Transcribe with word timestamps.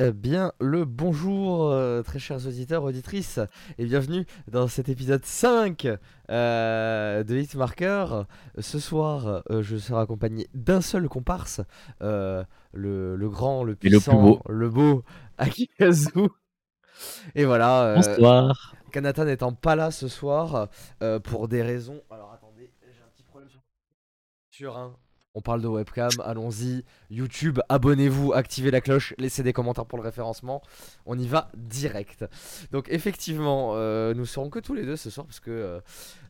euh, 0.00 0.12
bien 0.12 0.52
le 0.60 0.84
bonjour, 0.84 1.70
euh, 1.70 2.02
très 2.02 2.18
chers 2.18 2.46
auditeurs, 2.46 2.84
auditrices, 2.84 3.38
et 3.78 3.84
bienvenue 3.84 4.26
dans 4.48 4.66
cet 4.68 4.88
épisode 4.88 5.24
5 5.24 5.88
euh, 6.30 7.22
de 7.22 7.36
Hitmarker. 7.36 8.24
Ce 8.58 8.78
soir, 8.78 9.42
euh, 9.50 9.62
je 9.62 9.76
serai 9.76 10.00
accompagné 10.00 10.48
d'un 10.54 10.80
seul 10.80 11.08
comparse, 11.08 11.60
le, 12.00 12.44
le 12.72 13.28
grand, 13.28 13.62
le 13.64 13.76
Et 13.82 13.88
le 13.88 14.00
puissant, 14.00 14.20
beau. 14.22 14.40
le 14.48 14.68
beau 14.70 15.04
Akikazu. 15.38 16.28
Et 17.34 17.44
voilà, 17.44 17.94
Bonsoir. 17.96 18.74
Kanata 18.92 19.24
n'étant 19.24 19.52
pas 19.52 19.76
là 19.76 19.90
ce 19.90 20.08
soir 20.08 20.68
pour 21.24 21.48
des 21.48 21.62
raisons. 21.62 22.00
Alors 22.10 22.32
attendez, 22.32 22.72
j'ai 22.82 23.02
un 23.02 23.08
petit 23.14 23.22
problème 23.22 23.48
sur, 23.50 23.60
sur 24.50 24.76
un. 24.78 24.96
On 25.34 25.40
parle 25.42 25.62
de 25.62 25.68
webcam, 25.68 26.10
allons-y. 26.24 26.84
YouTube, 27.08 27.60
abonnez-vous, 27.68 28.32
activez 28.32 28.72
la 28.72 28.80
cloche, 28.80 29.14
laissez 29.16 29.44
des 29.44 29.52
commentaires 29.52 29.86
pour 29.86 29.96
le 29.96 30.02
référencement. 30.02 30.60
On 31.06 31.16
y 31.16 31.28
va 31.28 31.52
direct. 31.56 32.24
Donc 32.72 32.86
effectivement, 32.90 33.74
euh, 33.74 34.12
nous 34.12 34.26
serons 34.26 34.50
que 34.50 34.58
tous 34.58 34.74
les 34.74 34.84
deux 34.84 34.96
ce 34.96 35.08
soir 35.08 35.26
parce 35.26 35.38
que 35.38 35.50
euh, 35.52 35.80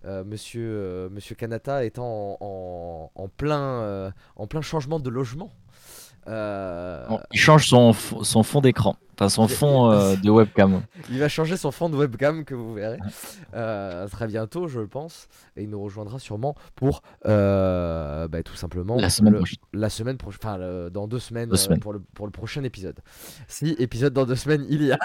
euh, 0.05 0.23
Monsieur 0.25 1.09
Monsieur 1.13 1.35
Kanata 1.35 1.83
étant 1.87 2.37
en, 2.41 3.11
en- 3.15 3.29
plein 3.29 4.13
en 4.37 4.47
plein 4.47 4.61
changement 4.61 5.01
de 5.01 5.09
logement. 5.09 5.51
Euh, 6.29 7.07
Bon, 7.09 7.21
il 7.33 7.41
change 7.41 7.67
son, 7.67 7.93
fond 7.93 8.61
d'écran, 8.61 8.97
enfin 9.15 9.29
son 9.29 9.49
fond 9.49 9.91
euh, 9.91 10.15
de 10.23 10.31
webcam. 10.31 10.83
Il 11.11 11.19
va 11.19 11.29
changer 11.29 11.57
son 11.57 11.71
fond 11.71 11.89
de 11.89 11.97
webcam 11.97 12.45
que 12.45 12.55
vous 12.55 12.75
verrez 12.75 12.99
euh, 13.55 14.07
très 14.09 14.27
bientôt, 14.27 14.69
je 14.69 14.81
pense, 14.81 15.29
et 15.57 15.63
il 15.63 15.71
nous 15.71 15.83
rejoindra 15.83 16.19
sûrement 16.19 16.55
pour 16.77 17.03
bah, 17.25 18.29
tout 18.45 18.55
simplement 18.55 18.97
La 18.97 19.11
semaine 19.11 19.33
le- 19.33 19.39
prochaine. 19.39 19.59
la 19.73 19.89
semaine 19.89 20.17
prochaine, 20.19 20.41
enfin 20.43 20.59
le- 20.59 20.91
dans 20.91 21.09
deux 21.09 21.19
semaines, 21.19 21.49
Deux 21.49 21.57
semaines. 21.57 21.81
pour 21.81 21.93
le 21.93 22.01
pour 22.15 22.27
le 22.27 22.33
prochain 22.33 22.63
épisode. 22.65 22.99
Si 23.49 23.75
épisode 23.79 24.13
dans 24.13 24.27
deux 24.27 24.37
semaines 24.37 24.67
il 24.69 24.83
y 24.85 24.93
a. 24.93 24.99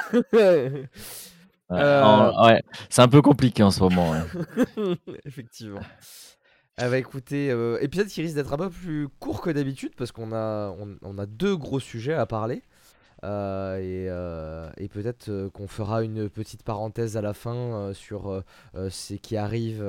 Ouais, 1.72 2.62
c'est 2.90 3.02
un 3.02 3.08
peu 3.08 3.22
compliqué 3.22 3.64
en 3.64 3.72
ce 3.72 3.80
moment. 3.82 4.12
ouais. 4.12 4.96
Effectivement. 5.26 5.80
Ah 6.78 6.90
bah 6.90 6.98
écoutez, 6.98 7.52
euh, 7.52 7.78
épisode 7.80 8.08
qui 8.08 8.22
risque 8.22 8.36
d'être 8.36 8.52
un 8.54 8.58
peu 8.58 8.70
plus 8.70 9.08
court 9.20 9.42
que 9.42 9.50
d'habitude 9.50 9.94
parce 9.96 10.12
qu'on 10.12 10.34
a, 10.34 10.76
on, 11.02 11.18
a 11.18 11.26
deux 11.26 11.56
gros 11.56 11.80
sujets 11.80 12.14
à 12.14 12.26
parler. 12.26 12.64
Euh, 13.24 13.78
et 13.80 14.10
euh, 14.10 14.70
et 14.78 14.90
peut-être 14.90 15.30
euh, 15.30 15.50
qu'on 15.50 15.68
fera 15.68 16.04
une 16.04 16.30
petite 16.30 16.64
parenthèse 16.64 17.18
à 17.18 17.22
la 17.22 17.34
fin 17.34 17.56
euh, 17.56 17.94
sur 17.94 18.44
ce 18.76 19.14
qui 19.16 19.38
arrive 19.38 19.82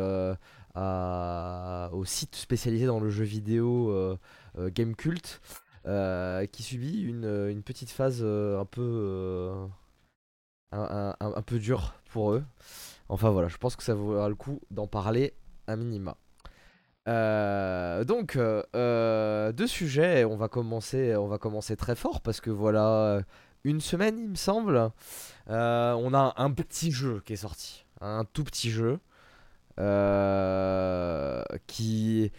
au 0.75 2.05
site 2.05 2.37
spécialisé 2.37 2.87
dans 2.87 3.01
le 3.01 3.11
jeu 3.11 3.25
vidéo 3.25 4.17
Game 4.59 4.95
Cult 4.97 5.41
euh, 5.87 6.47
qui 6.47 6.63
subit 6.63 7.03
une, 7.03 7.27
une 7.51 7.63
petite 7.63 7.91
phase 7.91 8.23
un 8.25 8.65
peu 8.65 9.53
un, 10.73 10.79
un- 10.81 11.17
un- 11.21 11.35
un 11.37 11.43
peu 11.43 11.59
dure 11.59 11.95
pour 12.11 12.33
eux. 12.33 12.45
Enfin 13.09 13.31
voilà, 13.31 13.49
je 13.49 13.57
pense 13.59 13.77
que 13.77 13.83
ça 13.83 13.95
vaudra 13.95 14.29
le 14.29 14.35
coup 14.37 14.61
d'en 14.71 14.87
parler 14.87 15.35
à 15.67 15.77
minima. 15.77 16.17
Euh, 17.09 18.05
donc 18.05 18.37
euh, 18.37 18.63
euh, 18.75 19.53
deux 19.53 19.67
sujets, 19.67 20.25
on 20.25 20.37
va 20.37 20.49
commencer, 20.49 21.15
on 21.17 21.29
va 21.29 21.39
commencer 21.39 21.77
très 21.77 21.95
fort 21.95 22.21
parce 22.21 22.41
que 22.41 22.51
voilà 22.51 23.21
une 23.65 23.81
semaine 23.81 24.19
il 24.19 24.29
me 24.31 24.35
semble, 24.35 24.91
euh, 25.51 25.93
on 25.95 26.15
a 26.15 26.35
un 26.37 26.51
petit 26.51 26.91
jeu 26.91 27.23
qui 27.25 27.35
est 27.35 27.37
sorti, 27.37 27.85
un 28.01 28.25
tout 28.25 28.45
petit 28.45 28.71
jeu 28.71 28.99
qui 31.67 32.33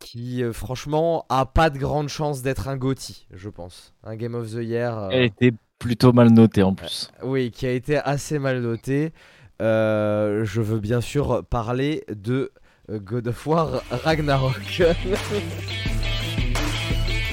qui 0.00 0.42
franchement 0.52 1.26
a 1.28 1.46
pas 1.46 1.70
de 1.70 1.78
grande 1.78 2.08
chance 2.08 2.42
d'être 2.42 2.68
un 2.68 2.76
GOTY, 2.76 3.26
je 3.32 3.48
pense, 3.48 3.94
un 4.02 4.16
Game 4.16 4.34
of 4.34 4.50
the 4.50 4.62
Year. 4.62 5.08
Elle 5.12 5.24
était 5.24 5.52
plutôt 5.78 6.12
mal 6.12 6.30
notée 6.30 6.62
en 6.62 6.74
plus. 6.74 7.10
oui, 7.22 7.50
qui 7.50 7.66
a 7.66 7.72
été 7.72 7.96
assez 7.96 8.38
mal 8.38 8.60
noté. 8.60 9.12
Euh, 9.60 10.44
je 10.44 10.62
veux 10.62 10.80
bien 10.80 11.00
sûr 11.02 11.44
parler 11.44 12.04
de 12.08 12.50
God 12.98 13.28
of 13.28 13.46
War 13.46 13.82
Ragnarok. 13.90 14.56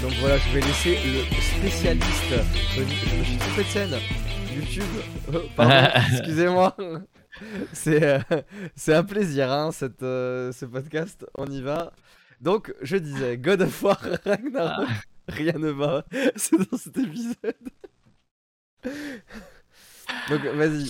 Donc 0.01 0.11
voilà, 0.19 0.37
je 0.37 0.53
vais 0.53 0.61
laisser 0.61 0.99
le 1.03 1.23
spécialiste. 1.41 2.35
Je, 2.75 2.81
me 2.81 3.23
suis 3.23 3.37
trompé 3.37 3.63
de 3.63 3.67
scène. 3.67 3.95
YouTube. 4.55 4.83
Euh, 5.33 5.39
pardon, 5.55 5.89
excusez-moi. 6.11 6.75
C'est 7.73 8.03
euh, 8.03 8.19
c'est 8.75 8.93
un 8.93 9.03
plaisir, 9.03 9.51
hein, 9.51 9.71
cette, 9.71 10.03
euh, 10.03 10.51
ce 10.51 10.65
podcast. 10.65 11.25
On 11.35 11.47
y 11.47 11.61
va. 11.61 11.91
Donc, 12.39 12.73
je 12.81 12.97
disais, 12.97 13.37
God 13.37 13.63
of 13.63 13.81
War 13.81 13.99
Ragnarok. 14.25 14.89
Rien 15.27 15.53
ne 15.53 15.71
va. 15.71 16.05
C'est 16.35 16.69
dans 16.69 16.77
cet 16.77 16.97
épisode. 16.97 17.55
Donc 20.29 20.41
vas-y, 20.55 20.89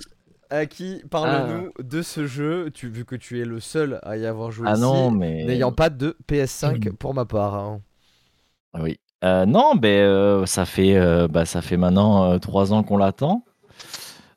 Aki, 0.50 1.03
parle-nous 1.09 1.72
de 1.84 2.02
ce 2.02 2.25
jeu, 2.25 2.69
tu, 2.74 2.88
vu 2.90 3.03
que 3.06 3.16
tu 3.16 3.41
es 3.41 3.46
le 3.46 3.59
seul 3.59 4.00
à 4.03 4.16
y 4.18 4.25
avoir 4.25 4.52
joué 4.52 4.68
Ah 4.69 4.74
ici, 4.74 4.81
non, 4.81 5.12
mais. 5.12 5.44
n'ayant 5.44 5.72
pas 5.72 5.90
de 5.90 6.16
PS5 6.30 6.94
pour 6.94 7.13
ma 7.13 7.25
part. 7.25 7.56
hein. 7.56 7.81
Ah 8.74 8.80
Oui. 8.81 9.00
Euh, 9.24 9.46
non, 9.47 9.74
ben 9.75 9.90
euh, 10.06 10.46
ça 10.46 10.66
fait 10.66 10.96
euh, 10.96 11.28
bah, 11.28 11.46
ça 11.46 11.62
fait 11.63 11.75
maintenant 11.75 12.31
euh, 12.31 12.38
trois 12.38 12.72
ans 12.72 12.84
qu'on 12.84 12.97
l'attend, 12.97 13.44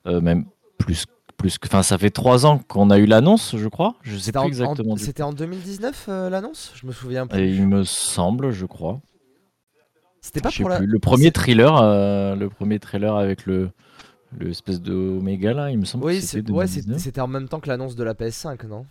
même 0.07 0.47
plus 0.79 1.05
plus 1.37 1.59
que. 1.59 1.69
Enfin, 1.69 1.83
ça 1.83 1.97
fait 1.99 2.11
trois 2.11 2.45
ans 2.47 2.59
qu'on 2.59 2.91
a 2.91 2.99
eu 2.99 3.05
l'annonce, 3.07 3.57
je 3.57 3.69
crois. 3.69 3.95
Je 4.03 4.17
sais 4.17 4.33
plus 4.33 4.39
en, 4.41 4.47
exactement. 4.47 4.97
c'était 4.97 5.23
en 5.23 5.33
2019 5.35 6.07
euh, 6.09 6.31
l'annonce? 6.31 6.73
Je 6.75 6.87
me 6.87 6.93
souviens 6.93 7.27
plus. 7.27 7.39
Et 7.41 7.49
il 7.51 7.67
me 7.67 7.85
semble, 7.85 8.51
je 8.53 8.65
crois. 8.67 9.01
C'était 10.23 10.41
pas 10.41 10.49
Je 10.51 10.57
sais 10.57 10.63
pour 10.63 10.71
la. 10.71 10.79
plus. 10.79 10.87
Le 10.87 10.99
premier 10.99 11.31
trailer, 11.31 12.37
le 12.37 12.49
premier 12.49 12.79
trailer 12.79 13.17
avec 13.17 13.45
le 13.47 13.71
le 14.39 14.51
espèce 14.51 14.81
de 14.81 14.95
Omega 14.95 15.53
là, 15.53 15.71
il 15.71 15.79
me 15.79 15.85
semble. 15.85 16.05
Oui, 16.05 16.21
que 16.21 16.25
c'était 16.25 16.51
ouais, 16.53 16.65
2019. 16.67 16.97
c'est- 16.99 17.05
c'était 17.05 17.21
en 17.21 17.27
même 17.29 17.49
temps 17.49 17.61
que 17.61 17.69
l'annonce 17.69 17.97
de 17.97 18.05
la 18.05 18.15
PS5, 18.15 18.65
non? 18.67 18.87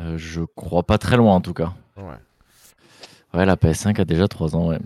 Euh, 0.00 0.16
je 0.18 0.40
crois 0.56 0.82
pas 0.82 0.98
très 0.98 1.16
loin 1.16 1.34
en 1.34 1.40
tout 1.40 1.54
cas. 1.54 1.72
Ouais. 1.96 2.16
Ouais, 3.32 3.44
la 3.46 3.56
PS5 3.56 3.98
a 4.00 4.04
déjà 4.04 4.26
3 4.28 4.54
ans, 4.56 4.68
ouais. 4.68 4.78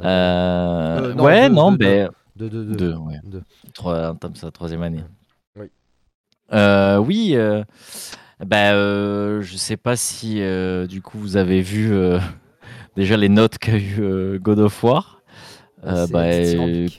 Euh, 0.00 1.00
Euh, 1.10 1.14
non, 1.14 1.24
ouais, 1.24 1.48
deux, 1.48 1.54
non, 1.54 1.70
deux, 1.72 1.76
ben. 1.78 2.10
De, 2.36 2.48
de, 2.48 2.64
de. 2.64 2.74
Deux, 2.74 2.94
ouais. 2.94 3.20
Deux. 3.24 3.42
Trois, 3.74 4.14
comme 4.20 4.36
ça, 4.36 4.50
troisième 4.50 4.82
année. 4.82 5.02
Oui. 5.56 5.66
Euh, 6.52 6.98
oui, 6.98 7.36
bah, 8.44 8.72
je 9.40 9.56
sais 9.56 9.76
pas 9.76 9.96
si 9.96 10.40
du 10.88 11.02
coup 11.02 11.18
vous 11.18 11.36
avez 11.36 11.60
vu 11.62 11.92
déjà 12.96 13.16
les 13.16 13.28
notes 13.28 13.58
qu'a 13.58 13.76
eu 13.76 14.38
God 14.40 14.58
of 14.60 14.82
War. 14.84 15.22
Bah, 15.82 16.24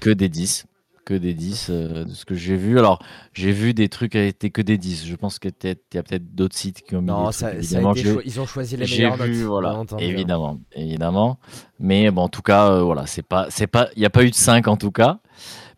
que 0.01 0.09
des 0.13 0.29
10. 0.29 0.65
Que 1.09 1.15
des 1.15 1.33
10 1.33 1.69
euh, 1.71 2.03
de 2.05 2.13
ce 2.13 2.23
que 2.23 2.35
j'ai 2.35 2.55
vu. 2.55 2.77
Alors, 2.77 2.99
j'ai 3.33 3.51
vu 3.51 3.73
des 3.73 3.89
trucs 3.89 4.11
qui 4.11 4.19
étaient 4.19 4.51
que 4.51 4.61
des 4.61 4.77
10. 4.77 5.07
Je 5.07 5.15
pense 5.15 5.39
qu'il 5.39 5.49
y 5.63 5.97
a 5.97 6.03
peut-être- 6.03 6.35
d'autres 6.35 6.55
sites 6.55 6.83
qui 6.83 6.95
ont 6.95 7.01
mis 7.01 7.07
Non, 7.07 7.25
des 7.29 7.31
ça, 7.33 7.49
trucs, 7.49 7.63
ça 7.63 7.79
a 7.79 7.91
été 7.91 8.01
J'ai- 8.03 8.17
ils 8.25 8.39
ont 8.39 8.45
choisi 8.45 8.77
les 8.77 8.85
j'ai 8.85 9.05
meilleures 9.05 9.17
vu, 9.17 9.43
voilà, 9.43 9.81
évidemment, 9.97 10.59
évidemment. 10.71 11.39
Mais 11.79 12.11
bon, 12.11 12.21
en 12.21 12.29
tout 12.29 12.43
cas, 12.43 12.69
euh, 12.69 12.83
voilà, 12.83 13.07
c'est 13.07 13.23
pas, 13.23 13.47
c'est 13.49 13.65
pas, 13.65 13.89
il 13.95 14.01
n'y 14.01 14.05
a 14.05 14.11
pas 14.11 14.23
eu 14.23 14.29
de 14.29 14.35
5 14.35 14.67
en 14.67 14.77
tout 14.77 14.91
cas. 14.91 15.17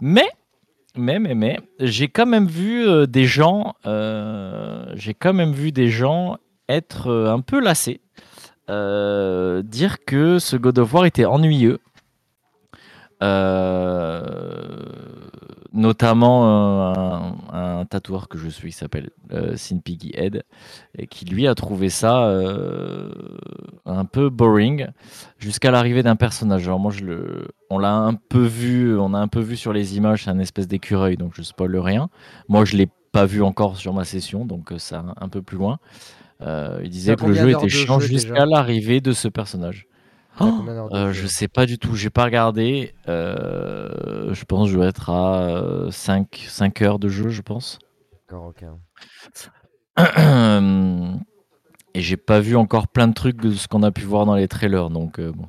Mais, 0.02 0.28
mais, 0.98 1.18
mais, 1.20 1.34
mais, 1.34 1.60
j'ai 1.80 2.10
quand 2.10 2.26
même 2.26 2.48
vu 2.48 2.86
euh, 2.86 3.06
des 3.06 3.24
gens, 3.24 3.76
j'ai 3.86 5.14
quand 5.14 5.34
même 5.34 5.54
vu 5.54 5.72
des 5.72 5.88
gens 5.88 6.36
être 6.68 7.10
un 7.10 7.40
peu 7.40 7.62
lassés, 7.62 8.02
dire 8.68 9.98
que 10.06 10.40
ce 10.40 10.58
God 10.58 10.78
of 10.80 10.94
War 10.94 11.06
était 11.06 11.24
ennuyeux. 11.24 11.80
Euh, 13.24 14.24
notamment 15.74 16.46
euh, 16.46 16.94
un, 17.52 17.82
un 17.82 17.86
tatoueur 17.86 18.28
que 18.28 18.38
je 18.38 18.50
suis 18.50 18.72
qui 18.72 18.78
s'appelle 18.78 19.10
euh, 19.32 19.56
Sin 19.56 19.80
Piggy 19.80 20.12
Head 20.14 20.44
et 20.98 21.08
qui 21.08 21.26
lui 21.26 21.48
a 21.48 21.56
trouvé 21.56 21.90
ça 21.90 22.26
euh, 22.26 23.12
un 23.86 24.06
peu 24.06 24.30
boring 24.30 24.88
jusqu'à 25.38 25.72
l'arrivée 25.72 26.04
d'un 26.04 26.16
personnage. 26.16 26.68
Alors 26.68 26.80
moi 26.80 26.92
je 26.92 27.04
le, 27.04 27.48
on 27.70 27.78
l'a 27.78 27.94
un 27.94 28.14
peu 28.14 28.44
vu, 28.44 28.98
on 28.98 29.14
a 29.14 29.20
un 29.20 29.28
peu 29.28 29.40
vu 29.40 29.56
sur 29.56 29.74
les 29.74 29.98
images, 29.98 30.26
c'est 30.26 30.30
un 30.30 30.40
espèce 30.40 30.68
d'écureuil 30.68 31.18
donc 31.18 31.34
je 31.36 31.42
spoil 31.42 31.78
rien. 31.78 32.10
Moi 32.50 32.66
je 32.66 32.76
l'ai 32.76 32.90
pas 33.12 33.26
vu 33.26 33.42
encore 33.42 33.78
sur 33.78 33.94
ma 33.94 34.06
session 34.06 34.46
donc 34.46 34.72
euh, 34.72 34.78
ça 34.78 35.04
un, 35.20 35.30
peu 35.30 35.42
plus 35.42 35.58
loin. 35.58 35.80
Euh, 36.42 36.82
il 36.84 36.90
disait 36.90 37.16
que 37.16 37.26
le 37.26 37.34
jeu 37.34 37.50
était 37.50 37.70
chiant 37.70 38.00
jusqu'à 38.00 38.46
l'arrivée 38.46 39.00
de 39.00 39.12
ce 39.12 39.28
personnage. 39.28 39.88
Oh, 40.40 40.64
euh, 40.94 41.12
je 41.12 41.28
sais 41.28 41.48
pas 41.48 41.66
du 41.66 41.78
tout, 41.78 41.96
j'ai 41.96 42.10
pas 42.10 42.24
regardé. 42.24 42.94
Euh, 43.08 44.34
je 44.34 44.44
pense 44.46 44.68
que 44.68 44.72
je 44.72 44.78
dois 44.78 44.88
être 44.88 45.10
à 45.10 45.88
5, 45.92 46.46
5 46.48 46.82
heures 46.82 47.00
de 47.00 47.10
jeu, 47.10 47.30
je 47.30 47.42
pense. 47.42 47.80
D'accord, 48.28 48.48
ok. 48.48 48.64
Et 51.94 52.02
j'ai 52.02 52.18
pas 52.18 52.40
vu 52.40 52.56
encore 52.56 52.88
plein 52.88 53.08
de 53.08 53.14
trucs 53.14 53.42
de 53.42 53.52
ce 53.52 53.68
qu'on 53.68 53.84
a 53.84 53.92
pu 53.92 54.04
voir 54.04 54.26
dans 54.26 54.36
les 54.36 54.48
trailers, 54.48 54.90
donc 54.90 55.20
euh, 55.20 55.32
bon. 55.32 55.48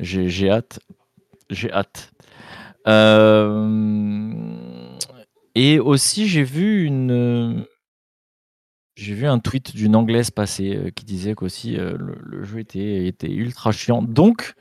J'ai 0.00 0.28
j'ai 0.28 0.50
hâte. 0.50 0.80
J'ai 1.50 1.72
hâte. 1.72 2.10
Euh, 2.88 4.32
Et 5.54 5.78
aussi, 5.78 6.26
j'ai 6.26 6.42
vu 6.42 6.84
une. 6.84 7.64
J'ai 9.02 9.14
vu 9.14 9.26
un 9.26 9.40
tweet 9.40 9.74
d'une 9.74 9.96
anglaise 9.96 10.30
passer 10.30 10.76
euh, 10.76 10.90
qui 10.90 11.04
disait 11.04 11.34
qu'aussi 11.34 11.76
euh, 11.76 11.96
le, 11.98 12.16
le 12.22 12.44
jeu 12.44 12.60
était, 12.60 13.06
était 13.06 13.30
ultra 13.30 13.72
chiant. 13.72 14.00
Donc, 14.00 14.54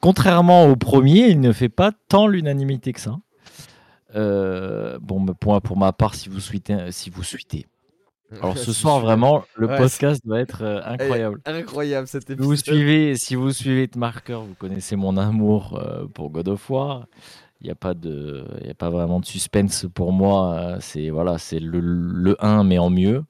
contrairement 0.00 0.66
au 0.66 0.74
premier, 0.74 1.28
il 1.28 1.40
ne 1.40 1.52
fait 1.52 1.68
pas 1.68 1.92
tant 2.08 2.26
l'unanimité 2.26 2.92
que 2.92 3.00
ça. 3.00 3.18
Euh, 4.16 4.98
bon, 5.00 5.24
pour, 5.26 5.62
pour 5.62 5.76
ma 5.76 5.92
part, 5.92 6.16
si 6.16 6.28
vous 6.28 6.40
souhaitez, 6.40 6.90
si 6.90 7.08
vous 7.08 7.22
souhaitez. 7.22 7.66
Alors 8.42 8.58
ce 8.66 8.72
soir, 8.72 8.98
vraiment, 8.98 9.44
le 9.54 9.68
podcast 9.68 10.22
va 10.26 10.40
être 10.40 10.62
euh, 10.62 10.80
eh, 10.84 10.94
incroyable. 10.94 11.40
incroyable 11.44 12.08
cet 12.08 12.30
épisode. 12.30 12.44
Vous 12.44 12.56
suivez, 12.56 13.14
si 13.14 13.36
vous 13.36 13.52
suivez 13.52 13.88
Marker, 13.96 14.40
vous 14.44 14.56
connaissez 14.58 14.96
mon 14.96 15.16
amour 15.16 15.80
pour 16.14 16.30
God 16.30 16.48
of 16.48 16.68
War. 16.68 17.06
Il 17.60 17.66
n'y 17.66 17.70
a 17.70 17.76
pas 17.76 17.94
de, 17.94 18.44
il 18.64 18.70
a 18.70 18.74
pas 18.74 18.90
vraiment 18.90 19.20
de 19.20 19.24
suspense 19.24 19.86
pour 19.94 20.12
moi. 20.12 20.78
C'est 20.80 21.10
voilà, 21.10 21.38
c'est 21.38 21.60
le, 21.60 21.78
le 21.78 22.36
1 22.44 22.64
mais 22.64 22.78
en 22.78 22.90
mieux. 22.90 23.22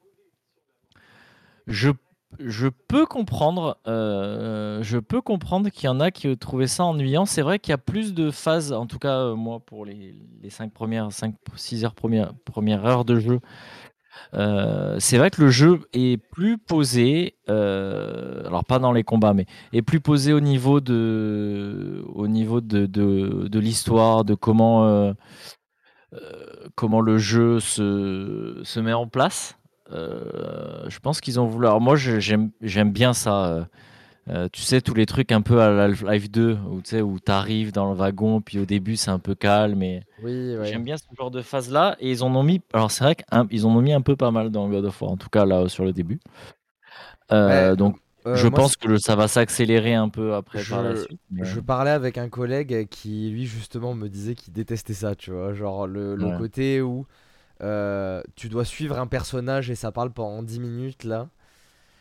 Je 2.38 2.68
peux 2.68 3.06
comprendre, 3.06 3.78
euh, 3.86 4.82
comprendre 5.24 5.70
qu'il 5.70 5.86
y 5.86 5.88
en 5.88 6.00
a 6.00 6.10
qui 6.10 6.36
trouvaient 6.36 6.66
ça 6.66 6.84
ennuyant. 6.84 7.24
C'est 7.24 7.42
vrai 7.42 7.58
qu'il 7.58 7.70
y 7.70 7.74
a 7.74 7.78
plus 7.78 8.14
de 8.14 8.30
phases, 8.30 8.72
en 8.72 8.86
tout 8.86 8.98
cas 8.98 9.18
euh, 9.18 9.34
moi 9.34 9.60
pour 9.60 9.84
les, 9.84 10.14
les 10.42 10.50
5 10.50 10.72
premières, 10.72 11.10
5, 11.10 11.34
6 11.56 11.84
heures 11.84 11.94
premières, 11.94 12.34
premières 12.44 12.84
heures 12.84 13.04
de 13.04 13.18
jeu. 13.18 13.40
Euh, 14.34 14.96
c'est 14.98 15.16
vrai 15.16 15.30
que 15.30 15.40
le 15.40 15.48
jeu 15.48 15.80
est 15.92 16.18
plus 16.18 16.58
posé, 16.58 17.36
alors 17.46 18.64
pas 18.64 18.78
dans 18.78 18.92
les 18.92 19.04
combats, 19.04 19.32
mais 19.32 19.46
est 19.72 19.82
plus 19.82 20.00
posé 20.00 20.32
au 20.32 20.40
niveau 20.40 20.80
de, 20.80 22.04
au 22.14 22.28
niveau 22.28 22.60
de, 22.60 22.86
de 22.86 23.58
l'histoire, 23.58 24.24
de 24.24 24.34
comment, 24.34 25.14
comment 26.74 27.00
le 27.00 27.18
jeu 27.18 27.60
se, 27.60 28.60
se 28.64 28.80
met 28.80 28.92
en 28.92 29.06
place. 29.06 29.58
Euh, 29.92 30.88
je 30.88 30.98
pense 30.98 31.20
qu'ils 31.20 31.40
ont 31.40 31.46
voulu. 31.46 31.66
Alors 31.66 31.80
moi, 31.80 31.96
j'aime 31.96 32.50
bien 32.92 33.12
ça. 33.12 33.46
Euh, 33.46 33.64
euh, 34.30 34.48
tu 34.52 34.60
sais, 34.60 34.82
tous 34.82 34.92
les 34.92 35.06
trucs 35.06 35.32
un 35.32 35.40
peu 35.40 35.62
à 35.62 35.88
Life 35.88 36.30
2, 36.30 36.58
où 36.70 36.82
tu 36.82 36.90
sais, 36.90 37.00
où 37.00 37.16
arrives 37.28 37.72
dans 37.72 37.88
le 37.88 37.96
wagon, 37.96 38.42
puis 38.42 38.58
au 38.58 38.66
début 38.66 38.96
c'est 38.96 39.10
un 39.10 39.18
peu 39.18 39.34
calme. 39.34 39.82
Et... 39.82 40.02
Oui, 40.22 40.54
J'aime 40.64 40.84
bien 40.84 40.98
ce 40.98 41.04
genre 41.16 41.30
de 41.30 41.40
phase-là. 41.40 41.96
Et 42.00 42.10
ils 42.10 42.22
en 42.22 42.34
ont 42.36 42.42
mis. 42.42 42.60
Alors 42.74 42.90
c'est 42.90 43.04
vrai 43.04 43.16
qu'ils 43.16 43.64
en 43.64 43.70
ont 43.70 43.80
mis 43.80 43.94
un 43.94 44.02
peu 44.02 44.16
pas 44.16 44.30
mal 44.30 44.50
dans 44.50 44.68
God 44.68 44.84
of 44.84 45.00
War, 45.00 45.12
en 45.12 45.16
tout 45.16 45.30
cas 45.30 45.46
là 45.46 45.68
sur 45.68 45.84
le 45.84 45.92
début. 45.92 46.20
donc 47.30 47.96
je 48.26 48.48
pense 48.48 48.76
que 48.76 48.98
ça 48.98 49.16
va 49.16 49.28
s'accélérer 49.28 49.94
un 49.94 50.10
peu 50.10 50.34
après 50.34 50.58
je, 50.58 50.70
par 50.70 50.82
la 50.82 50.96
suite. 50.96 51.18
Je 51.32 51.60
parlais 51.60 51.90
avec 51.90 52.18
un 52.18 52.28
collègue 52.28 52.86
qui 52.90 53.30
lui 53.30 53.46
justement 53.46 53.94
me 53.94 54.08
disait 54.08 54.34
qu'il 54.34 54.52
détestait 54.52 54.92
ça, 54.92 55.14
tu 55.14 55.30
vois, 55.30 55.54
genre 55.54 55.86
le, 55.86 56.14
le 56.16 56.36
côté 56.36 56.82
où 56.82 57.06
euh, 57.62 58.22
tu 58.36 58.48
dois 58.48 58.64
suivre 58.64 58.98
un 58.98 59.06
personnage 59.06 59.70
et 59.70 59.74
ça 59.74 59.90
parle 59.90 60.10
pendant 60.10 60.42
10 60.42 60.60
minutes 60.60 61.04
là. 61.04 61.28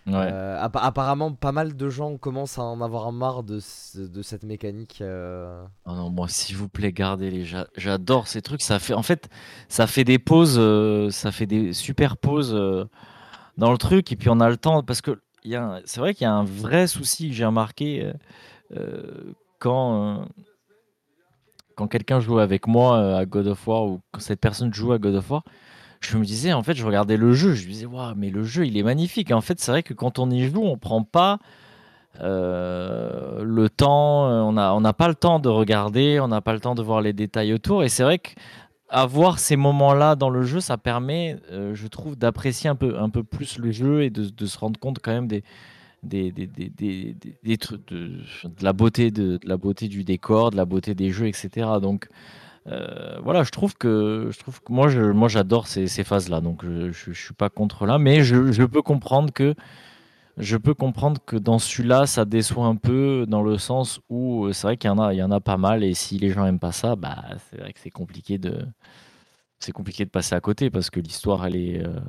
Euh, 0.10 0.58
apparemment, 0.62 1.34
pas 1.34 1.52
mal 1.52 1.76
de 1.76 1.90
gens 1.90 2.16
commencent 2.16 2.58
à 2.58 2.64
en 2.64 2.80
avoir 2.80 3.12
marre 3.12 3.44
de, 3.44 3.60
de 3.96 4.22
cette 4.22 4.44
mécanique. 4.44 5.00
Euh. 5.02 5.66
Oh 5.86 5.92
non, 5.92 6.10
moi, 6.10 6.30
s'il 6.30 6.56
vous 6.56 6.70
plaît, 6.70 6.94
gardez-les. 6.94 7.46
J'adore 7.76 8.30
ces 8.30 8.42
trucs. 8.42 8.62
Ça 8.62 8.80
fait, 8.80 8.94
en 8.94 9.02
fait, 9.04 9.28
ça 9.68 9.86
fait 9.86 10.06
des 10.06 10.18
pauses, 10.18 10.62
ça 11.14 11.34
fait 11.34 11.46
des 11.46 11.74
super 11.74 12.16
pauses 12.16 12.54
dans 13.58 13.72
le 13.74 13.78
truc. 13.78 14.10
Et 14.14 14.16
puis, 14.16 14.30
on 14.30 14.40
a 14.40 14.50
le 14.50 14.56
temps 14.56 14.82
parce 14.82 15.02
que 15.02 15.20
c'est 15.84 16.00
vrai 16.00 16.14
qu'il 16.14 16.24
y 16.24 16.28
a 16.28 16.34
un 16.34 16.46
vrai 16.46 16.88
souci 16.88 17.28
que 17.28 17.36
j'ai 17.36 17.46
remarqué 17.46 18.10
quand 19.60 20.26
quand 21.78 21.88
quelqu'un 21.88 22.20
joue 22.20 22.40
avec 22.40 22.68
moi 22.68 22.98
euh, 22.98 23.18
à 23.18 23.26
God 23.26 23.48
of 23.48 23.66
War 23.68 23.86
ou 23.86 24.02
quand 24.12 24.20
cette 24.20 24.42
personne 24.42 24.74
joue 24.74 24.92
à 24.92 24.98
God 24.98 25.16
of 25.16 25.30
War, 25.30 25.44
je 26.02 26.18
me 26.18 26.26
disais, 26.26 26.52
en 26.52 26.64
fait, 26.64 26.74
je 26.74 26.86
regardais 26.86 27.18
le 27.18 27.34
jeu, 27.34 27.54
je 27.54 27.66
me 27.66 27.72
disais, 27.72 27.86
waouh, 27.86 28.14
mais 28.16 28.30
le 28.30 28.44
jeu, 28.44 28.66
il 28.66 28.78
est 28.78 28.84
magnifique. 28.84 29.32
Et 29.32 29.34
en 29.34 29.42
fait, 29.42 29.60
c'est 29.60 29.72
vrai 29.72 29.84
que 29.84 29.94
quand 29.94 30.20
on 30.20 30.30
y 30.30 30.48
joue, 30.48 30.64
on 30.64 30.78
prend 30.78 31.04
pas 31.04 31.38
euh, 32.20 33.44
le 33.44 33.70
temps, 33.70 34.28
euh, 34.28 34.42
on 34.42 34.54
n'a 34.54 34.74
on 34.76 34.82
pas 34.94 35.08
le 35.08 35.16
temps 35.16 35.40
de 35.40 35.50
regarder, 35.50 36.20
on 36.20 36.28
n'a 36.28 36.42
pas 36.42 36.54
le 36.54 36.60
temps 36.60 36.76
de 36.76 36.82
voir 36.82 37.02
les 37.02 37.14
détails 37.14 37.54
autour. 37.54 37.84
Et 37.84 37.90
c'est 37.90 38.04
vrai 38.04 38.20
qu'avoir 38.20 39.38
ces 39.38 39.56
moments-là 39.56 40.16
dans 40.16 40.32
le 40.32 40.42
jeu, 40.44 40.60
ça 40.60 40.78
permet, 40.78 41.38
je 41.52 41.88
trouve, 41.88 42.16
d'apprécier 42.16 42.70
un 42.70 42.76
peu, 42.76 42.98
un 43.00 43.10
peu 43.10 43.24
plus 43.24 43.60
le 43.60 43.72
jeu 43.72 44.04
et 44.04 44.10
de, 44.10 44.46
se 44.46 44.58
rendre 44.58 44.80
compte 44.80 44.98
quand 45.02 45.12
même 45.12 45.28
des, 45.28 45.44
des, 46.08 46.32
des, 46.32 46.48
des, 46.48 47.16
des, 47.44 47.58
trucs 47.58 47.88
de, 47.88 48.22
la 48.62 48.74
beauté 48.74 49.12
de, 49.12 49.40
la 49.44 49.58
beauté 49.58 49.88
du 49.88 50.04
décor, 50.04 50.52
de 50.52 50.58
la 50.58 50.66
beauté 50.66 50.96
des 50.96 51.12
jeux, 51.12 51.28
etc. 51.28 51.68
Donc 51.82 52.10
euh, 52.68 53.20
voilà, 53.24 53.44
je 53.44 53.52
trouve 53.52 53.76
que 53.78 54.30
je 54.32 54.40
trouve 54.40 54.62
que 54.62 54.72
moi 54.72 54.90
je, 54.90 55.02
moi 55.02 55.30
j'adore 55.30 55.68
ces, 55.68 55.88
ces 55.88 56.04
phases-là, 56.04 56.42
donc 56.42 56.66
je, 56.66 56.92
je, 56.92 57.12
suis 57.14 57.34
pas 57.34 57.50
contre 57.50 57.86
là, 57.86 57.98
mais 57.98 58.24
je, 58.24 58.52
je, 58.52 58.64
peux 58.64 58.82
comprendre 58.82 59.32
que 59.32 59.56
je 60.38 60.58
peux 60.58 60.74
comprendre 60.74 61.22
que 61.26 61.38
dans 61.38 61.60
celui-là, 61.60 62.06
ça 62.08 62.26
déçoit 62.26 62.66
un 62.68 62.76
peu 62.76 63.26
dans 63.28 63.42
le 63.42 63.58
sens 63.58 64.02
où 64.10 64.46
euh, 64.46 64.54
c'est 64.54 64.68
vrai 64.68 64.78
qu'il 64.78 64.90
y 64.90 64.92
en 64.92 65.00
a, 65.00 65.14
il 65.14 65.18
y 65.18 65.24
en 65.24 65.32
a 65.32 65.40
pas 65.40 65.58
mal, 65.58 65.84
et 65.84 65.94
si 65.94 66.20
les 66.20 66.32
gens 66.32 66.46
aiment 66.46 66.60
pas 66.60 66.74
ça, 66.74 66.96
bah 66.96 67.24
c'est 67.50 67.60
vrai 67.60 67.74
que 67.74 67.80
c'est 67.80 67.92
compliqué 67.92 68.38
de 68.38 68.66
c'est 69.60 69.72
compliqué 69.72 70.06
de 70.06 70.10
passer 70.10 70.36
à 70.36 70.42
côté 70.42 70.70
parce 70.70 70.90
que 70.90 71.00
l'histoire 71.00 71.46
elle 71.46 71.56
est 71.56 71.86
euh, 71.86 72.00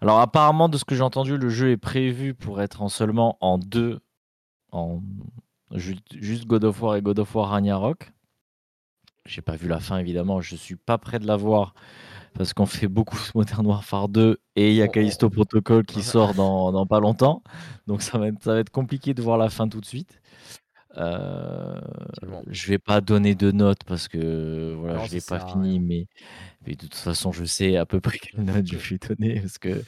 alors 0.00 0.20
apparemment, 0.20 0.68
de 0.68 0.78
ce 0.78 0.84
que 0.84 0.94
j'ai 0.94 1.02
entendu, 1.02 1.36
le 1.36 1.48
jeu 1.48 1.70
est 1.70 1.76
prévu 1.76 2.34
pour 2.34 2.60
être 2.60 2.82
en 2.82 2.88
seulement 2.88 3.38
en 3.40 3.58
deux, 3.58 4.00
en 4.72 5.02
juste 5.72 6.46
God 6.46 6.64
of 6.64 6.82
War 6.82 6.96
et 6.96 7.02
God 7.02 7.18
of 7.18 7.34
War 7.34 7.50
Ragnarok. 7.50 8.12
J'ai 9.24 9.42
pas 9.42 9.56
vu 9.56 9.68
la 9.68 9.80
fin 9.80 9.98
évidemment, 9.98 10.40
je 10.40 10.54
suis 10.54 10.76
pas 10.76 10.98
prêt 10.98 11.18
de 11.18 11.26
la 11.26 11.36
voir 11.36 11.74
parce 12.34 12.52
qu'on 12.52 12.66
fait 12.66 12.88
beaucoup 12.88 13.18
Modern 13.34 13.66
Warfare 13.66 14.08
2 14.08 14.38
et 14.56 14.70
il 14.70 14.76
y 14.76 14.82
a 14.82 14.88
Callisto 14.88 15.30
Protocol 15.30 15.84
qui 15.84 16.02
sort 16.04 16.34
dans, 16.34 16.86
pas 16.86 17.00
longtemps. 17.00 17.42
Donc 17.86 18.02
ça 18.02 18.18
va, 18.18 18.28
être, 18.28 18.42
ça 18.42 18.52
va 18.54 18.60
être 18.60 18.70
compliqué 18.70 19.14
de 19.14 19.22
voir 19.22 19.38
la 19.38 19.50
fin 19.50 19.68
tout 19.68 19.80
de 19.80 19.86
suite. 19.86 20.20
Euh, 20.96 21.78
je 22.48 22.68
vais 22.68 22.78
pas 22.78 23.00
donner 23.00 23.34
de 23.34 23.50
notes 23.50 23.84
parce 23.84 24.08
que 24.08 24.74
voilà, 24.78 25.04
je 25.04 25.12
l'ai 25.12 25.20
pas 25.20 25.40
fini, 25.40 25.78
mais 25.78 26.06
de 26.66 26.74
toute 26.74 26.94
façon, 26.94 27.32
je 27.32 27.44
sais 27.44 27.76
à 27.76 27.86
peu 27.86 28.00
près 28.00 28.18
quelle 28.22 28.44
note 28.44 28.66
je 28.66 28.78
suis 28.78 28.98
donné 28.98 29.40
parce 29.40 29.58
que 29.58 29.82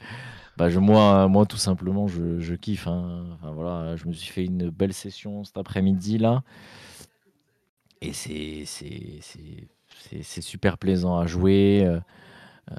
bah, 0.58 0.70
je, 0.70 0.80
moi, 0.80 1.28
moi, 1.28 1.46
tout 1.46 1.56
simplement, 1.56 2.08
je, 2.08 2.40
je 2.40 2.54
kiffe. 2.54 2.88
Hein. 2.88 3.26
Enfin, 3.34 3.52
voilà, 3.52 3.96
je 3.96 4.06
me 4.06 4.12
suis 4.12 4.32
fait 4.32 4.44
une 4.44 4.70
belle 4.70 4.92
session 4.92 5.44
cet 5.44 5.56
après-midi 5.56 6.18
là. 6.18 6.42
Et 8.00 8.12
c'est 8.12 8.64
super 10.40 10.78
plaisant 10.78 11.18
à 11.18 11.26
jouer. 11.26 11.84
Euh, 11.84 12.00
euh, 12.72 12.74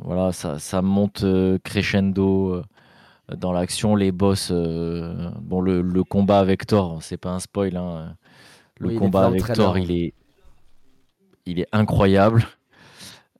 voilà, 0.00 0.32
ça, 0.32 0.58
ça 0.58 0.82
monte 0.82 1.24
euh, 1.24 1.58
crescendo 1.62 2.62
dans 3.36 3.52
l'action. 3.52 3.94
Les 3.94 4.12
boss, 4.12 4.50
bon, 4.50 5.60
le, 5.60 5.82
le, 5.82 6.04
combat 6.04 6.38
avec 6.38 6.66
Thor, 6.66 7.02
c'est 7.02 7.16
pas 7.16 7.30
un 7.30 7.40
spoil. 7.40 7.76
Hein. 7.76 8.16
Le 8.78 8.98
combat 8.98 9.26
avec 9.26 9.52
Thor, 9.52 9.78
il 9.78 9.90
est, 9.90 10.14
il 11.46 11.60
est 11.60 11.68
incroyable. 11.72 12.44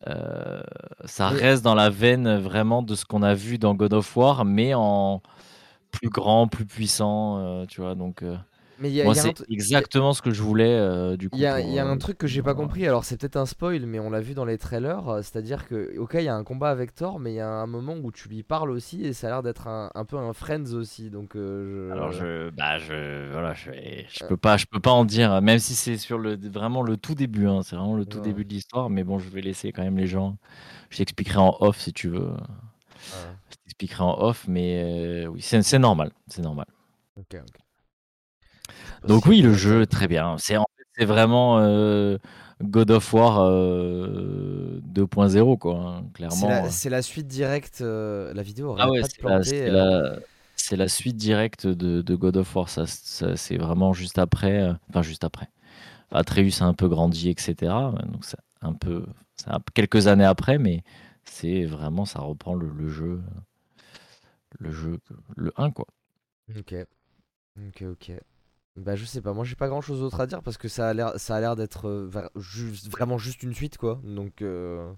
Euh, 0.06 0.62
ça 1.04 1.28
reste 1.28 1.64
dans 1.64 1.74
la 1.74 1.90
veine 1.90 2.38
vraiment 2.38 2.82
de 2.82 2.94
ce 2.94 3.04
qu'on 3.04 3.22
a 3.22 3.34
vu 3.34 3.58
dans 3.58 3.74
God 3.74 3.94
of 3.94 4.16
War, 4.16 4.44
mais 4.44 4.72
en 4.74 5.22
plus 5.90 6.08
grand, 6.08 6.46
plus 6.46 6.66
puissant, 6.66 7.38
euh, 7.38 7.66
tu 7.66 7.80
vois. 7.80 7.94
Donc, 7.94 8.22
euh, 8.78 8.82
mais 8.82 9.04
Moi, 9.04 9.14
c'est 9.14 9.44
exactement 9.50 10.12
ce 10.12 10.22
que 10.22 10.30
je 10.30 10.42
voulais. 10.42 10.74
Euh, 10.74 11.16
du 11.16 11.28
coup, 11.28 11.36
il 11.36 11.42
y 11.42 11.46
a, 11.46 11.60
y 11.60 11.78
a 11.78 11.86
un 11.86 11.96
truc 11.98 12.18
que 12.18 12.26
j'ai 12.26 12.42
pas 12.42 12.54
compris. 12.54 12.86
Alors, 12.86 13.04
c'est 13.04 13.18
peut-être 13.18 13.36
un 13.36 13.46
spoil, 13.46 13.86
mais 13.86 13.98
on 13.98 14.10
l'a 14.10 14.20
vu 14.20 14.34
dans 14.34 14.44
les 14.44 14.58
trailers. 14.58 15.08
Euh, 15.08 15.22
c'est-à-dire 15.22 15.66
que, 15.66 15.98
ok, 15.98 16.14
il 16.14 16.24
y 16.24 16.28
a 16.28 16.34
un 16.34 16.44
combat 16.44 16.70
avec 16.70 16.94
Thor, 16.94 17.18
mais 17.18 17.32
il 17.32 17.36
y 17.36 17.40
a 17.40 17.48
un 17.48 17.66
moment 17.66 17.96
où 17.96 18.12
tu 18.12 18.28
lui 18.28 18.42
parles 18.42 18.70
aussi, 18.70 19.04
et 19.04 19.12
ça 19.12 19.26
a 19.26 19.30
l'air 19.30 19.42
d'être 19.42 19.66
un, 19.66 19.90
un, 19.94 20.04
peu 20.04 20.16
un 20.16 20.32
Friends 20.32 20.72
aussi. 20.74 21.10
Donc, 21.10 21.36
euh, 21.36 21.88
je... 21.88 21.92
alors 21.92 22.12
je, 22.12 22.50
bah, 22.50 22.78
je, 22.78 23.30
voilà, 23.32 23.54
je, 23.54 23.70
je 24.08 24.24
peux 24.26 24.36
pas, 24.36 24.56
je 24.56 24.66
peux 24.66 24.80
pas 24.80 24.92
en 24.92 25.04
dire, 25.04 25.42
même 25.42 25.58
si 25.58 25.74
c'est 25.74 25.96
sur 25.96 26.18
le 26.18 26.36
vraiment 26.36 26.82
le 26.82 26.96
tout 26.96 27.14
début. 27.14 27.46
Hein, 27.46 27.60
c'est 27.62 27.76
vraiment 27.76 27.96
le 27.96 28.06
tout 28.06 28.20
début 28.20 28.44
de 28.44 28.50
l'histoire. 28.50 28.90
Mais 28.90 29.04
bon, 29.04 29.18
je 29.18 29.28
vais 29.28 29.40
laisser 29.40 29.72
quand 29.72 29.82
même 29.82 29.98
les 29.98 30.06
gens. 30.06 30.36
Je 30.90 30.98
t'expliquerai 30.98 31.38
en 31.38 31.56
off 31.60 31.78
si 31.78 31.92
tu 31.92 32.08
veux. 32.08 32.30
Je 33.50 33.56
t'expliquerai 33.64 34.04
en 34.04 34.18
off, 34.20 34.46
mais 34.48 35.26
oui, 35.26 35.40
c'est 35.42 35.78
normal, 35.78 36.12
c'est 36.26 36.42
normal. 36.42 36.66
Ok, 37.16 37.34
ok. 37.34 37.67
Donc 39.06 39.26
oui, 39.26 39.40
le 39.40 39.52
jeu, 39.54 39.86
très 39.86 40.08
bien. 40.08 40.36
C'est 40.38 41.04
vraiment 41.04 41.58
euh, 41.60 42.18
God 42.62 42.90
of 42.90 43.12
War 43.14 43.38
2.0, 43.38 45.36
euh, 45.36 45.56
quoi, 45.56 45.74
hein, 45.76 46.04
clairement. 46.12 46.68
C'est 46.70 46.90
la, 46.90 47.02
suite 47.02 47.28
directe, 47.28 47.80
euh, 47.80 48.32
la 48.34 48.42
vidéo 48.42 48.76
ah 48.78 48.88
c'est 50.60 50.76
la, 50.76 50.88
suite 50.88 51.16
directe 51.16 51.66
de, 51.68 52.14
God 52.16 52.36
of 52.36 52.56
War, 52.56 52.68
ça, 52.68 52.84
c'est 52.86 53.56
vraiment 53.56 53.92
juste 53.92 54.18
après, 54.18 54.72
enfin 54.88 55.02
juste 55.02 55.24
après. 55.24 55.48
Atreus 56.10 56.62
a 56.62 56.64
un 56.64 56.74
peu 56.74 56.88
grandi, 56.88 57.28
etc. 57.28 57.54
Donc 58.06 58.24
c'est 58.24 58.38
un 58.62 58.72
peu, 58.72 59.04
quelques 59.74 60.08
années 60.08 60.24
après, 60.24 60.58
mais 60.58 60.82
c'est 61.24 61.64
vraiment, 61.64 62.06
ça 62.06 62.20
reprend 62.20 62.54
le, 62.54 62.68
le, 62.68 62.88
jeu, 62.88 63.20
le 64.58 64.72
jeu, 64.72 64.98
le 65.36 65.52
1, 65.56 65.70
quoi. 65.70 65.86
Ok, 66.56 66.74
ok, 67.56 67.82
ok. 67.82 68.12
Bah 68.78 68.96
je 68.96 69.04
sais 69.04 69.20
pas, 69.22 69.32
moi 69.32 69.44
j'ai 69.44 69.56
pas 69.56 69.68
grand 69.68 69.80
chose 69.80 70.00
d'autre 70.00 70.20
à 70.20 70.26
dire 70.26 70.42
parce 70.42 70.56
que 70.58 70.68
ça 70.68 70.88
a 70.88 70.94
l'air 70.94 71.18
ça 71.18 71.36
a 71.36 71.40
l'air 71.40 71.56
d'être 71.56 71.88
euh, 71.88 72.10
juste, 72.36 72.88
vraiment 72.90 73.18
juste 73.18 73.42
une 73.42 73.54
suite 73.54 73.76
quoi. 73.78 74.00
Donc 74.04 74.42
euh, 74.42 74.92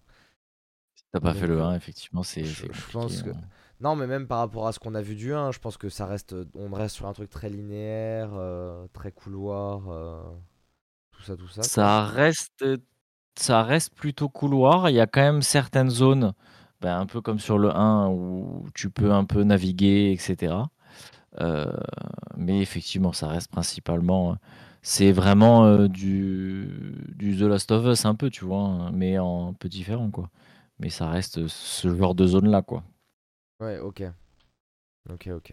T'as 1.12 1.20
pas 1.20 1.34
fait 1.34 1.46
Donc, 1.46 1.48
le 1.48 1.60
euh, 1.60 1.64
1, 1.64 1.74
effectivement, 1.76 2.22
c'est 2.22 2.44
je, 2.44 2.54
c'est 2.54 2.68
je 2.72 2.88
compliqué. 2.88 2.88
pense 2.88 3.22
que. 3.22 3.30
hein. 3.30 3.40
Non, 3.80 3.96
mais 3.96 4.06
même 4.06 4.26
par 4.26 4.38
rapport 4.38 4.66
à 4.68 4.72
ce 4.72 4.78
qu'on 4.78 4.94
a 4.94 5.02
vu 5.02 5.14
du 5.16 5.34
1, 5.34 5.52
je 5.52 5.58
pense 5.58 5.76
que 5.76 5.88
ça 5.88 6.06
reste. 6.06 6.34
On 6.54 6.70
reste 6.72 6.96
sur 6.96 7.06
un 7.06 7.12
truc 7.12 7.30
très 7.30 7.48
linéaire, 7.50 8.30
euh, 8.34 8.86
très 8.92 9.12
couloir, 9.12 9.88
euh, 9.90 10.22
tout 11.12 11.22
ça, 11.22 11.36
tout 11.36 11.48
ça, 11.48 11.68
quoi. 11.68 11.88
Ça 11.88 12.04
reste, 12.04 12.64
ça 13.36 13.62
reste 13.62 13.94
plutôt 13.94 14.28
couloir. 14.28 14.90
Il 14.90 14.94
y 14.96 15.00
a 15.00 15.06
quand 15.06 15.20
même 15.22 15.42
certaines 15.42 15.90
zones, 15.90 16.32
ben, 16.80 16.98
un 16.98 17.06
peu 17.06 17.20
comme 17.20 17.38
sur 17.38 17.58
le 17.58 17.70
1, 17.76 18.08
où 18.10 18.66
tu 18.74 18.90
peux 18.90 19.12
un 19.12 19.24
peu 19.24 19.42
naviguer, 19.44 20.12
etc. 20.12 20.70
Euh, 21.40 21.72
mais 22.36 22.60
effectivement, 22.60 23.12
ça 23.12 23.28
reste 23.28 23.50
principalement. 23.50 24.36
C'est 24.82 25.12
vraiment 25.12 25.66
euh, 25.66 25.88
du, 25.88 26.68
du 27.16 27.36
The 27.36 27.42
Last 27.42 27.70
of 27.70 27.84
Us, 27.86 28.04
un 28.06 28.14
peu, 28.14 28.30
tu 28.30 28.44
vois, 28.44 28.62
hein, 28.62 28.90
mais 28.92 29.18
en 29.18 29.52
peu 29.54 29.68
différent, 29.68 30.10
quoi. 30.10 30.30
Mais 30.78 30.90
ça 30.90 31.08
reste 31.10 31.46
ce 31.48 31.94
genre 31.94 32.14
de 32.14 32.26
zone-là, 32.26 32.62
quoi. 32.62 32.82
Ouais, 33.60 33.78
ok. 33.78 34.02
Ok, 35.08 35.28
ok. 35.32 35.52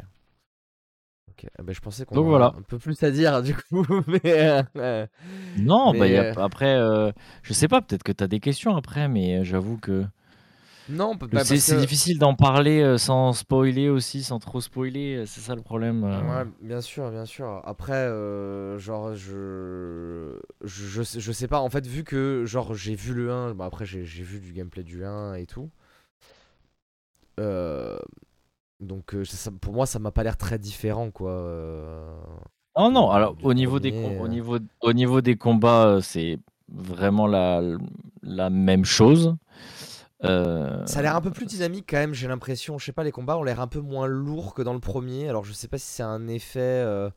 Ok. 1.30 1.46
Eh 1.60 1.64
ben, 1.64 1.74
je 1.74 1.82
pensais 1.82 2.06
qu'on 2.06 2.22
voilà. 2.22 2.54
un 2.58 2.62
peu 2.62 2.78
plus 2.78 3.02
à 3.04 3.12
dire, 3.12 3.42
du 3.44 3.56
coup. 3.56 3.86
Mais. 4.08 4.22
euh, 4.26 4.64
euh, 4.78 5.08
Non, 5.58 5.92
bah, 5.92 5.98
mais, 6.00 6.18
a, 6.18 6.24
euh, 6.24 6.34
après, 6.38 6.76
euh, 6.76 7.12
je 7.44 7.54
sais 7.54 7.68
pas, 7.68 7.82
peut-être 7.82 8.04
que 8.04 8.12
tu 8.12 8.24
as 8.24 8.28
des 8.28 8.40
questions 8.40 8.76
après, 8.76 9.08
mais 9.08 9.40
euh, 9.40 9.44
j'avoue 9.44 9.78
que, 9.78 10.06
Non, 10.90 11.18
que 11.18 11.26
bah, 11.26 11.44
c'est 11.44 11.60
que. 11.60 11.74
difficile 11.76 12.20
d'en 12.20 12.34
parler 12.36 12.82
euh, 12.82 12.98
sans 12.98 13.34
spoiler 13.34 13.90
aussi, 13.90 14.24
sans 14.24 14.40
trop 14.40 14.62
spoiler, 14.62 15.16
euh, 15.18 15.26
c'est 15.26 15.42
ça 15.42 15.56
le 15.56 15.62
problème. 15.62 16.04
euh. 16.06 16.22
Ouais, 16.22 16.50
bien 16.62 16.82
sûr, 16.82 17.10
bien 17.12 17.26
sûr. 17.26 17.62
Après, 17.66 17.94
euh, 17.94 18.78
genre, 18.80 19.14
je... 19.16 20.40
je. 20.64 21.04
Je 21.04 21.32
sais, 21.32 21.48
pas, 21.48 21.60
en 21.60 21.70
fait, 21.70 21.86
vu 21.86 22.04
que, 22.04 22.44
genre, 22.46 22.74
j'ai 22.74 22.96
vu 22.96 23.14
le 23.14 23.32
1, 23.32 23.54
bah, 23.54 23.66
après, 23.66 23.86
j'ai 23.86 24.02
vu 24.04 24.40
du 24.40 24.54
gameplay 24.54 24.84
du 24.84 25.04
1 25.06 25.34
et 25.36 25.46
tout. 25.46 25.70
Euh, 27.40 27.98
Donc, 28.82 29.16
ça- 29.26 29.52
pour 29.52 29.74
moi, 29.74 29.86
ça 29.88 30.00
m'a 30.00 30.12
pas 30.12 30.24
l'air 30.24 30.38
très 30.38 30.60
différent, 30.60 31.12
quoi. 31.12 31.32
euh, 31.32 32.16
Oh 32.76 32.90
non, 32.92 33.10
alors 33.10 33.36
au 33.42 33.54
niveau 33.54 33.80
des, 33.80 33.92
premier. 33.92 34.20
au 34.20 34.28
niveau, 34.28 34.60
au 34.82 34.94
niveau 34.94 35.22
des 35.22 35.36
combats, 35.36 36.00
c'est 36.02 36.38
vraiment 36.70 37.26
la, 37.26 37.62
la 38.22 38.50
même 38.50 38.86
chose. 38.86 39.36
Euh, 40.24 40.86
Ça 40.86 41.00
a 41.00 41.02
l'air 41.04 41.16
un 41.16 41.22
peu 41.22 41.32
plus 41.32 41.46
dynamique 41.46 41.86
quand 41.90 41.98
même, 41.98 42.14
j'ai 42.14 42.28
l'impression. 42.28 42.78
Je 42.78 42.86
sais 42.86 42.92
pas, 42.92 43.04
les 43.04 43.12
combats 43.12 43.38
ont 43.38 43.44
l'air 43.44 43.60
un 43.60 43.68
peu 43.68 43.80
moins 43.80 44.08
lourds 44.08 44.54
que 44.54 44.62
dans 44.62 44.74
le 44.74 44.80
premier. 44.80 45.30
Alors, 45.30 45.44
je 45.44 45.54
sais 45.54 45.68
pas 45.68 45.78
si 45.78 45.86
c'est 45.88 46.04
un 46.04 46.28
effet 46.28 46.60
euh, 46.60 47.10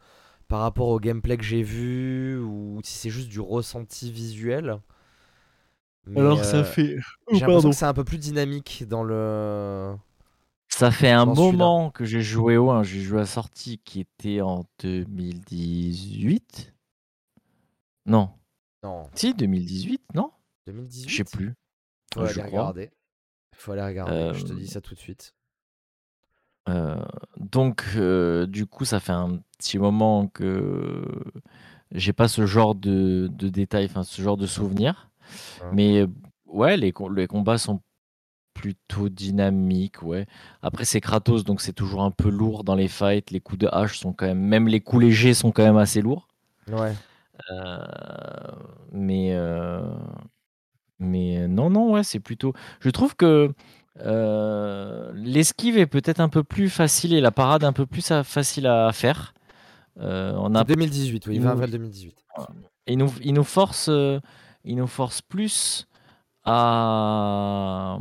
par 0.48 0.60
rapport 0.60 0.88
au 0.88 1.00
gameplay 1.00 1.36
que 1.36 1.44
j'ai 1.44 1.62
vu 1.62 2.38
ou 2.38 2.80
si 2.84 2.94
c'est 2.98 3.10
juste 3.10 3.28
du 3.28 3.40
ressenti 3.40 4.10
visuel. 4.12 4.80
Mais 6.06 6.20
Alors 6.20 6.44
ça 6.44 6.58
euh, 6.58 6.64
fait... 6.64 6.96
Oh, 7.26 7.34
j'ai 7.34 7.40
l'impression 7.40 7.70
que 7.70 7.76
c'est 7.76 7.84
un 7.84 7.94
peu 7.94 8.04
plus 8.04 8.18
dynamique 8.18 8.84
dans 8.88 9.04
le. 9.04 9.94
Ça 10.68 10.90
fait 10.90 11.10
un 11.10 11.26
moment 11.26 11.90
que 11.90 12.04
j'ai 12.04 12.22
joué 12.22 12.56
au 12.56 12.70
1, 12.70 12.84
j'ai 12.84 13.00
joué 13.00 13.18
à 13.18 13.22
la 13.22 13.26
sortie 13.26 13.78
qui 13.78 14.00
était 14.00 14.40
en 14.40 14.64
2018. 14.82 16.72
Non. 18.06 18.30
Non, 18.82 19.10
Si, 19.14 19.34
2018, 19.34 20.00
non? 20.14 20.30
Je 20.66 20.72
sais 21.16 21.24
2018 21.24 21.30
plus. 21.32 21.54
Faut 22.14 22.26
je 22.26 22.40
aller 22.40 22.48
crois. 22.48 22.60
regarder. 22.60 22.90
Faut 23.54 23.72
aller 23.72 23.82
regarder, 23.84 24.12
Euh, 24.12 24.32
je 24.34 24.44
te 24.44 24.52
dis 24.52 24.66
ça 24.66 24.80
tout 24.80 24.94
de 24.94 24.98
suite. 25.00 25.34
euh, 26.68 27.02
donc, 27.38 27.84
euh, 27.96 28.46
du 28.46 28.66
coup, 28.66 28.84
ça 28.84 29.00
fait 29.00 29.12
un 29.12 29.40
petit 29.58 29.78
moment 29.78 30.26
que 30.28 31.04
j'ai 31.92 32.12
pas 32.12 32.28
ce 32.28 32.46
genre 32.46 32.74
de, 32.74 33.28
de 33.32 33.48
détails, 33.48 33.86
enfin 33.86 34.02
ce 34.04 34.22
genre 34.22 34.36
de 34.36 34.46
souvenirs. 34.46 35.10
Hein. 35.62 35.70
Mais 35.72 36.06
ouais, 36.46 36.76
les, 36.76 36.92
com- 36.92 37.14
les 37.14 37.26
combats 37.26 37.58
sont 37.58 37.80
plutôt 38.54 39.08
dynamiques, 39.08 40.02
ouais. 40.02 40.26
Après, 40.62 40.84
c'est 40.84 41.00
Kratos, 41.00 41.44
donc 41.44 41.60
c'est 41.60 41.72
toujours 41.72 42.02
un 42.02 42.10
peu 42.10 42.28
lourd 42.28 42.62
dans 42.64 42.74
les 42.74 42.88
fights. 42.88 43.30
Les 43.30 43.40
coups 43.40 43.58
de 43.58 43.68
hache 43.72 43.98
sont 43.98 44.12
quand 44.12 44.26
même, 44.26 44.40
même 44.40 44.68
les 44.68 44.80
coups 44.80 45.02
légers 45.02 45.34
sont 45.34 45.50
quand 45.52 45.62
même 45.64 45.76
assez 45.78 46.00
lourds. 46.02 46.28
Ouais. 46.68 46.94
Euh, 47.50 47.84
mais 48.92 49.30
mais 51.00 51.48
non, 51.48 51.70
non, 51.70 51.90
ouais, 51.92 52.04
c'est 52.04 52.20
plutôt. 52.20 52.52
Je 52.80 52.90
trouve 52.90 53.16
que 53.16 53.52
euh, 54.00 55.10
l'esquive 55.14 55.76
est 55.78 55.86
peut-être 55.86 56.20
un 56.20 56.28
peu 56.28 56.44
plus 56.44 56.68
facile 56.70 57.12
et 57.14 57.20
la 57.20 57.30
parade 57.32 57.64
un 57.64 57.72
peu 57.72 57.86
plus 57.86 58.12
facile 58.22 58.66
à 58.66 58.92
faire. 58.92 59.34
Euh, 59.98 60.34
on 60.38 60.54
a, 60.54 60.60
C'est 60.60 60.68
2018, 60.68 61.26
oui, 61.26 61.34
il 61.36 61.40
20 61.40 61.46
nous, 61.46 61.52
avril 61.52 61.70
2018. 61.72 62.24
il 62.86 62.98
nous, 62.98 63.12
il 63.22 63.34
nous 63.34 63.44
force, 63.44 63.88
euh, 63.88 64.20
il 64.64 64.76
nous 64.76 64.86
force 64.86 65.20
plus 65.20 65.86
à, 66.44 67.98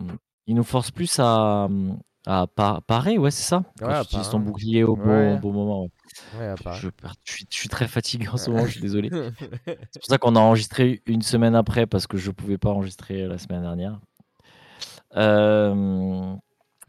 il 0.48 0.56
nous 0.56 0.63
force 0.63 0.91
plus 0.91 1.20
à, 1.20 1.68
à 2.25 2.48
pa- 2.48 2.82
parer, 2.86 3.18
ouais, 3.18 3.32
c'est 3.32 3.44
ça? 3.44 3.63
Quand 3.79 3.88
Ouais, 3.88 3.94
tu 3.94 4.00
à 4.00 4.03
utilises 4.03 4.29
ton 4.29 4.39
bouclier 4.39 4.84
au 4.84 4.96
bon, 4.96 5.34
Ouais. 5.34 5.39
bon 5.39 5.51
moment. 5.51 5.82
ouais. 5.84 5.89
Ouais, 6.39 6.53
Je, 6.57 6.63
part. 6.63 6.73
je, 6.75 6.88
je 7.25 7.31
suis, 7.33 7.45
je 7.49 7.55
suis 7.55 7.69
très 7.69 7.88
fatigué 7.88 8.27
en 8.27 8.38
ce 8.38 8.49
moment, 8.49 8.65
je 8.65 8.71
suis 8.71 8.81
désolé. 8.81 9.09
C'est 9.65 9.99
pour 9.99 10.05
ça 10.05 10.17
qu'on 10.17 10.35
a 10.35 10.39
enregistré 10.39 11.01
une 11.05 11.21
semaine 11.21 11.55
après 11.55 11.85
parce 11.88 12.07
que 12.07 12.17
je 12.17 12.31
pouvais 12.31 12.57
pas 12.57 12.69
enregistrer 12.69 13.27
la 13.27 13.38
semaine 13.38 13.61
dernière. 13.61 13.99
Euh, 15.15 16.33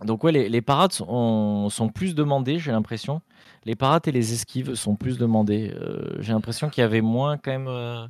donc 0.05 0.25
ouais, 0.25 0.33
les, 0.33 0.49
les 0.49 0.63
parades 0.63 0.93
sont, 0.93 1.69
sont 1.69 1.89
plus 1.89 2.15
demandées, 2.15 2.59
j'ai 2.59 2.73
l'impression. 2.73 3.21
Les 3.65 3.77
parades 3.77 4.07
et 4.09 4.13
les 4.13 4.33
esquives 4.33 4.75
sont 4.75 4.97
plus 4.97 5.19
demandées. 5.19 5.73
Euh, 5.75 6.17
j'ai 6.21 6.33
l'impression 6.33 6.69
qu'il 6.71 6.83
y 6.83 6.85
avait 6.85 7.03
moins 7.03 7.37
quand 7.39 7.51
même. 7.51 7.69
euh, 7.69 8.07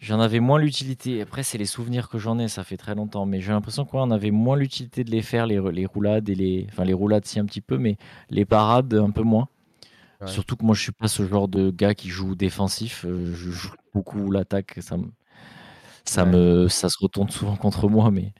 J'en 0.00 0.18
avais 0.18 0.40
moins 0.40 0.58
l'utilité. 0.58 1.20
Après, 1.22 1.44
c'est 1.44 1.56
les 1.58 1.66
souvenirs 1.66 2.08
que 2.08 2.18
j'en 2.18 2.38
ai, 2.40 2.48
ça 2.48 2.64
fait 2.64 2.76
très 2.76 2.96
longtemps. 2.96 3.26
Mais 3.26 3.40
j'ai 3.40 3.52
l'impression 3.52 3.84
qu'on 3.84 4.10
avait 4.10 4.32
moins 4.32 4.56
l'utilité 4.56 5.04
de 5.04 5.10
les 5.12 5.22
faire, 5.22 5.46
les, 5.46 5.60
les 5.70 5.86
roulades 5.86 6.28
et 6.28 6.34
les. 6.34 6.66
Enfin, 6.72 6.84
les 6.84 6.92
roulades, 6.94 7.24
si 7.26 7.38
un 7.38 7.44
petit 7.46 7.60
peu, 7.60 7.78
mais 7.78 7.96
les 8.28 8.44
parades, 8.44 8.92
un 8.94 9.10
peu 9.10 9.22
moins. 9.22 9.48
Ouais. 10.20 10.42
Surtout 10.42 10.56
que 10.56 10.64
moi, 10.64 10.74
je 10.74 10.82
suis 10.82 10.92
pas 10.92 11.08
ce 11.08 11.26
genre 11.26 11.48
de 11.48 11.70
gars 11.70 11.94
qui 11.94 12.08
joue 12.10 12.34
défensif. 12.34 13.04
Euh, 13.06 13.34
Je 13.34 13.50
joue 13.50 13.74
beaucoup 13.94 14.30
l'attaque. 14.30 14.78
Ça 14.80 14.96
me, 14.96 15.06
ça 16.04 16.24
Ouais. 16.24 16.26
me, 16.26 16.68
ça 16.68 16.88
se 16.88 16.96
retourne 17.00 17.30
souvent 17.30 17.56
contre 17.56 17.88
moi, 17.88 18.10
mais 18.10 18.32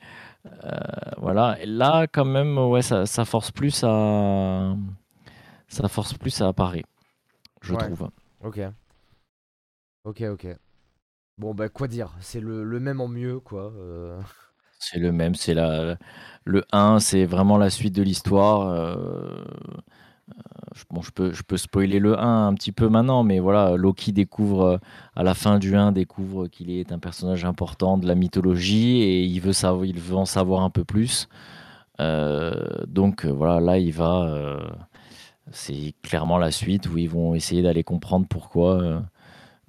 euh, 0.64 0.70
voilà. 1.18 1.58
Et 1.62 1.66
là, 1.66 2.06
quand 2.08 2.24
même, 2.26 2.58
ouais, 2.58 2.82
ça, 2.82 3.06
ça 3.06 3.24
force 3.26 3.50
plus 3.52 3.84
à, 3.84 4.76
ça 5.68 5.88
force 5.88 6.14
plus 6.14 6.40
à 6.42 6.52
parer, 6.52 6.84
je 7.62 7.74
Ouais. 7.74 7.76
trouve. 7.76 8.10
Ok. 8.40 8.60
Ok, 10.04 10.22
ok. 10.22 10.46
Bon, 11.38 11.54
bah, 11.54 11.68
quoi 11.70 11.88
dire 11.88 12.14
C'est 12.20 12.40
le, 12.40 12.64
le 12.64 12.80
même 12.80 13.00
en 13.00 13.08
mieux, 13.08 13.40
quoi. 13.40 13.72
euh. 13.74 14.20
C'est 14.78 14.98
le 14.98 15.12
même. 15.12 15.34
C'est 15.34 15.54
la, 15.54 15.96
le 16.44 16.64
1, 16.72 16.98
c'est 17.00 17.24
vraiment 17.24 17.58
la 17.58 17.70
suite 17.70 17.94
de 17.94 18.02
l'histoire. 18.02 18.68
euh, 18.68 19.44
Bon, 20.90 21.02
je 21.02 21.10
peux, 21.10 21.32
je 21.32 21.42
peux 21.42 21.56
spoiler 21.56 21.98
le 21.98 22.18
1 22.18 22.48
un 22.48 22.54
petit 22.54 22.72
peu 22.72 22.88
maintenant, 22.88 23.22
mais 23.22 23.38
voilà, 23.38 23.76
Loki 23.76 24.12
découvre, 24.12 24.62
euh, 24.64 24.78
à 25.16 25.22
la 25.22 25.34
fin 25.34 25.58
du 25.58 25.76
1, 25.76 25.92
découvre 25.92 26.48
qu'il 26.48 26.70
est 26.70 26.92
un 26.92 26.98
personnage 26.98 27.44
important 27.44 27.98
de 27.98 28.06
la 28.06 28.14
mythologie 28.14 29.02
et 29.02 29.22
il 29.24 29.40
veut, 29.40 29.52
savoir, 29.52 29.84
il 29.84 29.98
veut 30.00 30.16
en 30.16 30.24
savoir 30.24 30.62
un 30.62 30.70
peu 30.70 30.84
plus. 30.84 31.28
Euh, 32.00 32.54
donc 32.86 33.24
euh, 33.24 33.30
voilà, 33.32 33.60
là, 33.60 33.78
il 33.78 33.92
va. 33.92 34.24
euh, 34.24 34.60
c'est 35.52 35.94
clairement 36.02 36.38
la 36.38 36.50
suite 36.50 36.88
où 36.90 36.98
ils 36.98 37.08
vont 37.08 37.34
essayer 37.34 37.62
d'aller 37.62 37.84
comprendre 37.84 38.26
pourquoi, 38.28 38.80
euh, 38.82 39.00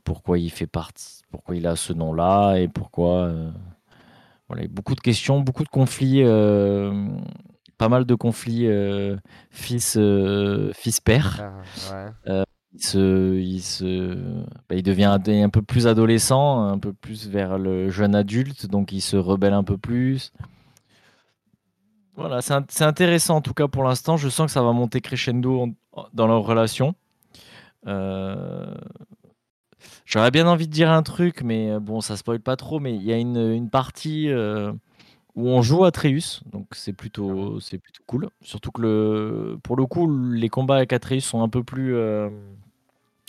pourquoi 0.04 0.40
il 0.40 0.50
fait 0.52 0.68
partie, 0.68 1.22
pourquoi 1.32 1.56
il 1.56 1.68
a 1.68 1.76
ce 1.76 1.94
nom-là 1.94 2.56
et 2.58 2.68
pourquoi. 2.68 3.26
euh, 3.26 3.52
voilà, 4.50 4.68
beaucoup 4.68 4.96
de 4.96 5.02
questions, 5.02 5.42
beaucoup 5.42 5.64
de 5.64 5.70
conflits, 5.70 6.22
euh, 6.24 6.94
pas 7.78 7.90
mal 7.90 8.06
de 8.06 8.16
conflits 8.16 8.68
euh, 8.68 9.16
fils, 9.52 9.96
euh, 9.98 10.72
fils-père. 10.74 11.42
Ah, 11.42 12.14
ouais. 12.28 12.44
Il, 12.74 12.84
se, 12.84 13.36
il, 13.36 13.62
se, 13.62 14.16
bah, 14.68 14.76
il 14.76 14.84
devient 14.84 15.06
un, 15.06 15.50
peu 15.50 15.62
plus 15.62 15.88
adolescent, 15.88 16.68
un 16.68 16.78
peu 16.78 16.92
plus 16.92 17.30
vers 17.30 17.58
le 17.58 17.90
jeune 17.90 18.16
adulte, 18.16 18.66
donc 18.66 18.92
il 18.92 19.00
se 19.00 19.16
rebelle 19.16 19.54
un 19.54 19.64
peu 19.64 19.78
plus. 19.78 20.34
Voilà, 22.18 22.42
c'est 22.42 22.84
intéressant 22.84 23.38
en 23.38 23.42
tout 23.42 23.54
cas 23.54 23.68
pour 23.68 23.84
l'instant. 23.84 24.18
Je 24.18 24.28
sens 24.28 24.48
que 24.48 24.52
ça 24.52 24.62
va 24.62 24.74
monter 24.74 25.00
crescendo 25.00 25.74
en- 25.94 26.06
dans 26.14 26.28
leur 26.28 26.44
relation. 26.44 26.96
Euh, 27.88 28.76
J'aurais 30.06 30.32
bien 30.32 30.48
envie 30.48 30.68
de 30.68 30.72
dire 30.72 30.92
un 30.92 31.04
truc, 31.04 31.42
mais 31.44 31.72
euh, 31.72 31.80
bon, 31.80 32.02
ça 32.02 32.16
spoil 32.16 32.40
pas 32.40 32.56
trop. 32.56 32.80
Mais 32.80 32.96
il 32.96 33.04
y 33.04 33.12
a 33.12 33.18
une, 33.18 33.38
une 33.38 33.70
partie 33.70 34.30
euh, 34.30 34.72
où 35.36 35.50
on 35.50 35.62
joue 35.62 35.84
Atreus, 35.84 36.42
donc 36.52 36.68
c'est 36.72 36.94
plutôt, 36.94 37.60
c'est 37.60 37.78
plutôt 37.78 38.04
cool. 38.08 38.30
Surtout 38.42 38.72
que 38.72 38.82
le, 38.82 39.58
pour 39.64 39.76
le 39.76 39.86
coup, 39.86 40.10
les 40.32 40.50
combats 40.50 40.78
avec 40.78 40.94
Atreus 40.94 41.22
sont 41.22 41.42
un 41.44 41.50
peu 41.50 41.64
plus, 41.64 41.94
euh, 41.94 42.30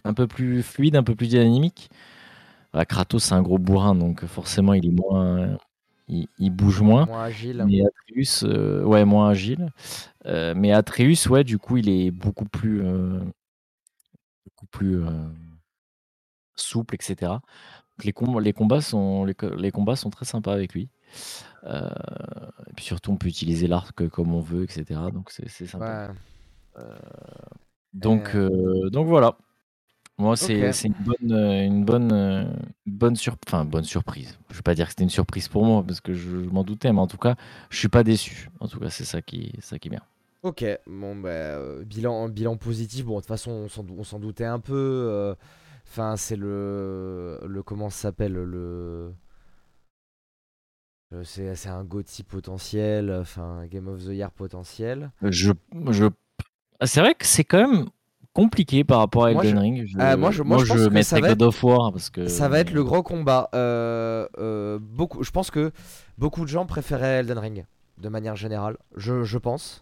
un 0.04 0.14
peu 0.14 0.28
plus 0.28 0.62
fluides, 0.62 0.94
un 0.96 1.02
peu 1.02 1.16
plus 1.16 1.28
dynamiques. 1.28 1.90
Ah, 2.72 2.84
Kratos, 2.84 3.25
c'est 3.25 3.34
un 3.34 3.42
gros 3.42 3.58
bourrin, 3.58 3.94
donc 3.94 4.25
forcément, 4.26 4.72
il 4.75 4.86
est 4.86 4.90
moins, 4.90 5.58
il, 6.08 6.28
il 6.38 6.50
bouge 6.50 6.80
moins. 6.80 7.06
Moins 7.06 7.25
agile. 7.25 7.64
Mais 7.66 7.80
Atreus, 7.82 8.44
euh, 8.44 8.84
ouais, 8.84 9.04
moins 9.04 9.30
agile. 9.30 9.72
Euh, 10.26 10.54
mais 10.56 10.72
Atreus, 10.72 11.26
ouais, 11.28 11.42
du 11.42 11.58
coup, 11.58 11.76
il 11.78 11.88
est 11.88 12.12
beaucoup 12.12 12.44
plus, 12.44 12.82
beaucoup 14.44 14.66
plus 14.70 15.02
souple, 16.54 16.94
etc. 16.94 17.16
Donc 17.32 18.04
les, 18.04 18.12
com- 18.12 18.38
les, 18.40 18.52
combats 18.52 18.80
sont, 18.80 19.25
les 19.25 19.70
combats 19.72 19.96
sont 19.96 20.10
très 20.10 20.25
sympas 20.25 20.52
avec 20.52 20.75
lui. 20.75 20.88
Et 21.64 22.72
puis 22.76 22.84
surtout, 22.84 23.12
on 23.12 23.16
peut 23.16 23.28
utiliser 23.28 23.66
l'arc 23.66 24.06
comme 24.08 24.34
on 24.34 24.40
veut, 24.40 24.64
etc. 24.64 25.00
Donc 25.12 25.30
c'est 25.30 25.66
sympa. 25.66 26.14
donc, 27.92 28.36
donc 28.36 29.06
voilà. 29.06 29.36
Moi, 30.18 30.34
c'est 30.34 30.72
c'est 30.72 30.88
une 30.88 30.94
bonne, 30.94 31.38
une 31.38 31.84
bonne, 31.84 32.66
bonne, 32.86 33.16
sur... 33.16 33.36
enfin, 33.46 33.66
bonne 33.66 33.84
surprise. 33.84 34.38
Je 34.48 34.54
ne 34.54 34.56
vais 34.58 34.62
pas 34.62 34.75
dire 34.75 34.86
que 34.86 34.92
c'était 34.92 35.04
une 35.04 35.10
surprise 35.10 35.46
pour 35.48 35.64
moi 35.64 35.82
parce 35.86 36.00
que 36.00 36.14
je, 36.14 36.30
m'en 36.36 36.64
doutais, 36.64 36.90
mais 36.90 37.00
en 37.00 37.06
tout 37.06 37.18
cas, 37.18 37.36
je 37.68 37.78
suis 37.78 37.88
pas 37.88 38.02
déçu. 38.02 38.48
En 38.60 38.68
tout 38.68 38.80
cas, 38.80 38.88
c'est 38.88 39.04
ça 39.04 39.20
qui, 39.20 39.52
ça 39.60 39.78
qui 39.78 39.88
est 39.88 39.90
bien. 39.90 40.02
Ok, 40.42 40.64
bon, 40.86 41.16
bah, 41.16 41.58
bilan, 41.84 42.30
bilan 42.30 42.56
positif. 42.56 43.04
Bon, 43.04 43.16
de 43.16 43.20
toute 43.20 43.28
façon, 43.28 43.66
on 43.90 44.04
s'en 44.04 44.18
doutait 44.18 44.44
un 44.46 44.58
peu. 44.58 45.34
Enfin, 45.88 46.16
c'est 46.16 46.36
le, 46.36 47.40
le. 47.46 47.62
Comment 47.62 47.90
ça 47.90 48.02
s'appelle 48.08 48.32
Le. 48.32 49.12
C'est 51.22 51.68
un 51.68 51.84
GOTY 51.84 52.25
potentiel, 52.25 53.16
enfin, 53.20 53.64
Game 53.70 53.88
of 53.88 54.04
the 54.04 54.08
Year 54.08 54.30
potentiel. 54.30 55.10
Je. 55.22 55.52
je... 55.90 56.06
C'est 56.84 57.00
vrai 57.00 57.14
que 57.14 57.25
c'est 57.25 57.44
quand 57.44 57.68
même 57.68 57.86
compliqué 58.36 58.84
par 58.84 58.98
rapport 58.98 59.25
à 59.25 59.32
Elden 59.32 59.58
Ring. 59.58 59.88
Euh, 59.98 60.16
moi, 60.16 60.30
je, 60.30 60.42
moi, 60.42 60.58
je, 60.58 60.66
pense 60.66 60.88
que 60.88 61.02
ça 61.02 61.20
va 61.20 61.28
God 61.28 61.42
of 61.42 61.64
War 61.64 61.90
parce 61.90 62.10
que 62.10 62.28
ça 62.28 62.50
va 62.50 62.58
être 62.58 62.72
le 62.72 62.84
grand 62.84 63.02
combat. 63.02 63.48
Euh, 63.54 64.28
euh, 64.38 64.78
beaucoup, 64.78 65.22
je 65.22 65.30
pense 65.30 65.50
que 65.50 65.72
beaucoup 66.18 66.42
de 66.42 66.48
gens 66.48 66.66
préféraient 66.66 67.20
Elden 67.20 67.38
Ring 67.38 67.64
de 67.96 68.08
manière 68.10 68.36
générale. 68.36 68.76
Je, 68.94 69.25
je 69.25 69.38
pense. 69.38 69.80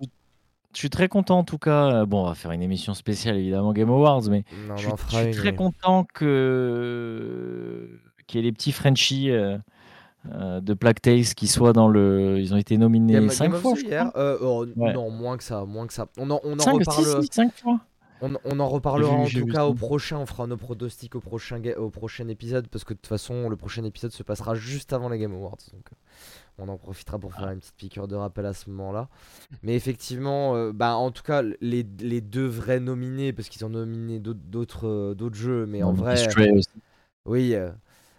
Je 0.73 0.79
suis 0.79 0.91
très 0.91 1.09
content 1.09 1.39
en 1.39 1.45
tout 1.45 1.59
cas. 1.59 2.05
Bon, 2.05 2.23
on 2.23 2.29
va 2.29 2.35
faire 2.37 2.53
une 2.53 2.63
émission 2.63 2.95
spéciale 2.95 3.39
évidemment 3.39 3.73
Game 3.73 3.91
Awards, 3.91 4.23
mais 4.31 4.45
je, 4.77 4.89
suis, 5.09 5.31
très 5.33 5.55
content 5.57 6.07
que 6.15 7.89
qu'il 8.29 8.41
y 8.41 8.43
ait 8.43 8.47
les 8.47 8.53
petits 8.53 8.73
Frenchies. 8.73 9.33
De 10.25 10.75
Plague 10.75 11.01
Tales 11.01 11.25
qui 11.37 11.47
soient 11.47 11.73
dans 11.73 11.89
le. 11.89 12.39
Ils 12.41 12.55
ont 12.55 12.57
été 12.57 12.77
nominés 12.79 13.29
5 13.29 13.55
fois. 13.55 13.75
Oh, 14.41 14.67
non, 14.77 15.11
moins 15.11 15.37
que 15.37 15.45
ça, 15.45 15.65
moins 15.65 15.87
que 15.87 15.93
ça. 15.93 16.09
On 16.17 16.31
en, 16.31 16.41
on 16.45 16.59
en 16.59 16.73
reparle. 16.73 17.25
5 17.31 17.53
fois. 17.53 17.81
On, 18.45 18.61
en 18.61 18.69
reparlera 18.69 19.13
en 19.13 19.27
tout 19.27 19.47
cas 19.47 19.65
au 19.65 19.75
prochain, 19.75 20.19
on 20.19 20.27
fera 20.27 20.47
nos 20.47 20.57
pronostics 20.57 21.15
au 21.15 21.21
prochain, 21.21 21.61
au 21.77 21.91
prochain 21.91 22.29
épisode 22.29 22.69
parce 22.69 22.85
que 22.85 22.95
de 22.95 22.99
toute 22.99 23.07
façon 23.07 23.49
le 23.49 23.57
prochain 23.57 23.85
épisode 23.85 24.13
se 24.13 24.23
passera 24.23 24.55
juste 24.55 24.93
avant 24.93 25.09
les 25.09 25.19
Game 25.19 25.33
Awards. 25.33 25.59
Donc 25.73 25.87
euh, 25.93 25.97
on 26.59 26.69
en 26.69 26.79
profitera 26.79 27.19
pour 27.19 27.35
faire 27.35 27.49
ah. 27.49 27.53
une 27.53 27.59
petite 27.59 27.77
piqûre 27.77 28.09
de 28.09 28.15
rappel 28.15 28.47
à 28.47 28.55
ce 28.55 28.71
moment-là. 28.71 29.09
Mais 29.63 29.75
effectivement, 29.75 30.55
euh, 30.55 30.73
bah, 30.73 30.95
en 30.95 31.11
tout 31.11 31.23
cas 31.23 31.43
les, 31.61 31.83
deux 31.83 32.47
vrais 32.47 32.81
nominés 32.81 33.33
parce 33.33 33.49
qu'ils 33.49 33.65
ont 33.65 33.71
nominé 33.71 34.21
d'autres 34.21 34.87
euh, 34.87 35.15
d'autres 35.15 35.37
jeux, 35.37 35.67
mais 35.67 35.83
en 35.83 35.93
vrai... 35.93 36.17
Oui, 37.27 37.55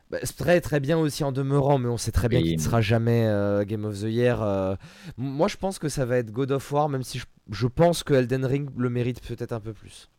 bah, 0.09 0.19
très 0.37 0.61
très 0.61 0.79
bien 0.79 0.97
aussi 0.97 1.23
en 1.23 1.31
demeurant, 1.31 1.77
mais 1.77 1.89
on 1.89 1.97
sait 1.97 2.11
très 2.11 2.29
bien 2.29 2.41
qu'il 2.41 2.55
ne 2.55 2.61
sera 2.61 2.81
jamais 2.81 3.25
Game 3.65 3.85
of 3.85 3.99
the 3.99 4.03
Year. 4.03 4.77
moi 5.17 5.47
je 5.47 5.57
pense 5.57 5.79
que 5.79 5.89
ça 5.89 6.05
va 6.05 6.17
être 6.17 6.31
God 6.31 6.51
of 6.51 6.71
War, 6.71 6.89
même 6.89 7.03
si 7.03 7.19
je 7.19 7.25
je 7.51 7.67
pense 7.67 8.03
que 8.03 8.13
Elden 8.13 8.45
Ring 8.45 8.69
le 8.75 8.89
mérite 8.89 9.21
peut-être 9.21 9.51
un 9.51 9.59
peu 9.59 9.73
plus. 9.73 10.09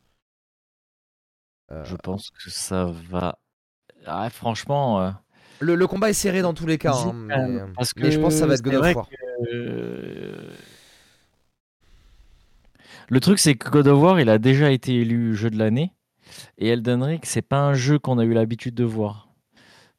Euh, 1.72 1.84
je 1.84 1.96
pense 1.96 2.30
que 2.30 2.50
ça 2.50 2.86
va. 3.10 3.38
Ah, 4.06 4.30
franchement. 4.30 5.00
Euh, 5.00 5.10
le, 5.60 5.86
combat 5.86 6.10
est 6.10 6.14
serré 6.14 6.42
dans 6.42 6.54
tous 6.54 6.66
les 6.66 6.78
cas. 6.78 6.94
Hein, 6.94 7.12
mais... 7.12 7.60
Parce 7.74 7.92
que 7.92 8.10
je 8.10 8.20
pense 8.20 8.34
que 8.34 8.40
ça 8.40 8.46
va 8.46 8.54
être 8.54 8.62
God 8.62 8.74
of 8.74 8.94
War. 8.94 9.08
Le 13.08 13.20
truc, 13.20 13.38
c'est 13.38 13.54
que 13.54 13.70
God 13.70 13.88
of 13.88 14.00
War, 14.00 14.20
il 14.20 14.28
a 14.28 14.38
déjà 14.38 14.70
été 14.70 14.94
élu 14.94 15.34
jeu 15.34 15.50
de 15.50 15.58
l'année. 15.58 15.92
Et 16.58 16.68
Elden 16.68 17.02
Ring, 17.02 17.20
c'est 17.24 17.42
pas 17.42 17.60
un 17.60 17.74
jeu 17.74 17.98
qu'on 17.98 18.18
a 18.18 18.24
eu 18.24 18.32
l'habitude 18.32 18.74
de 18.74 18.84
voir. 18.84 19.25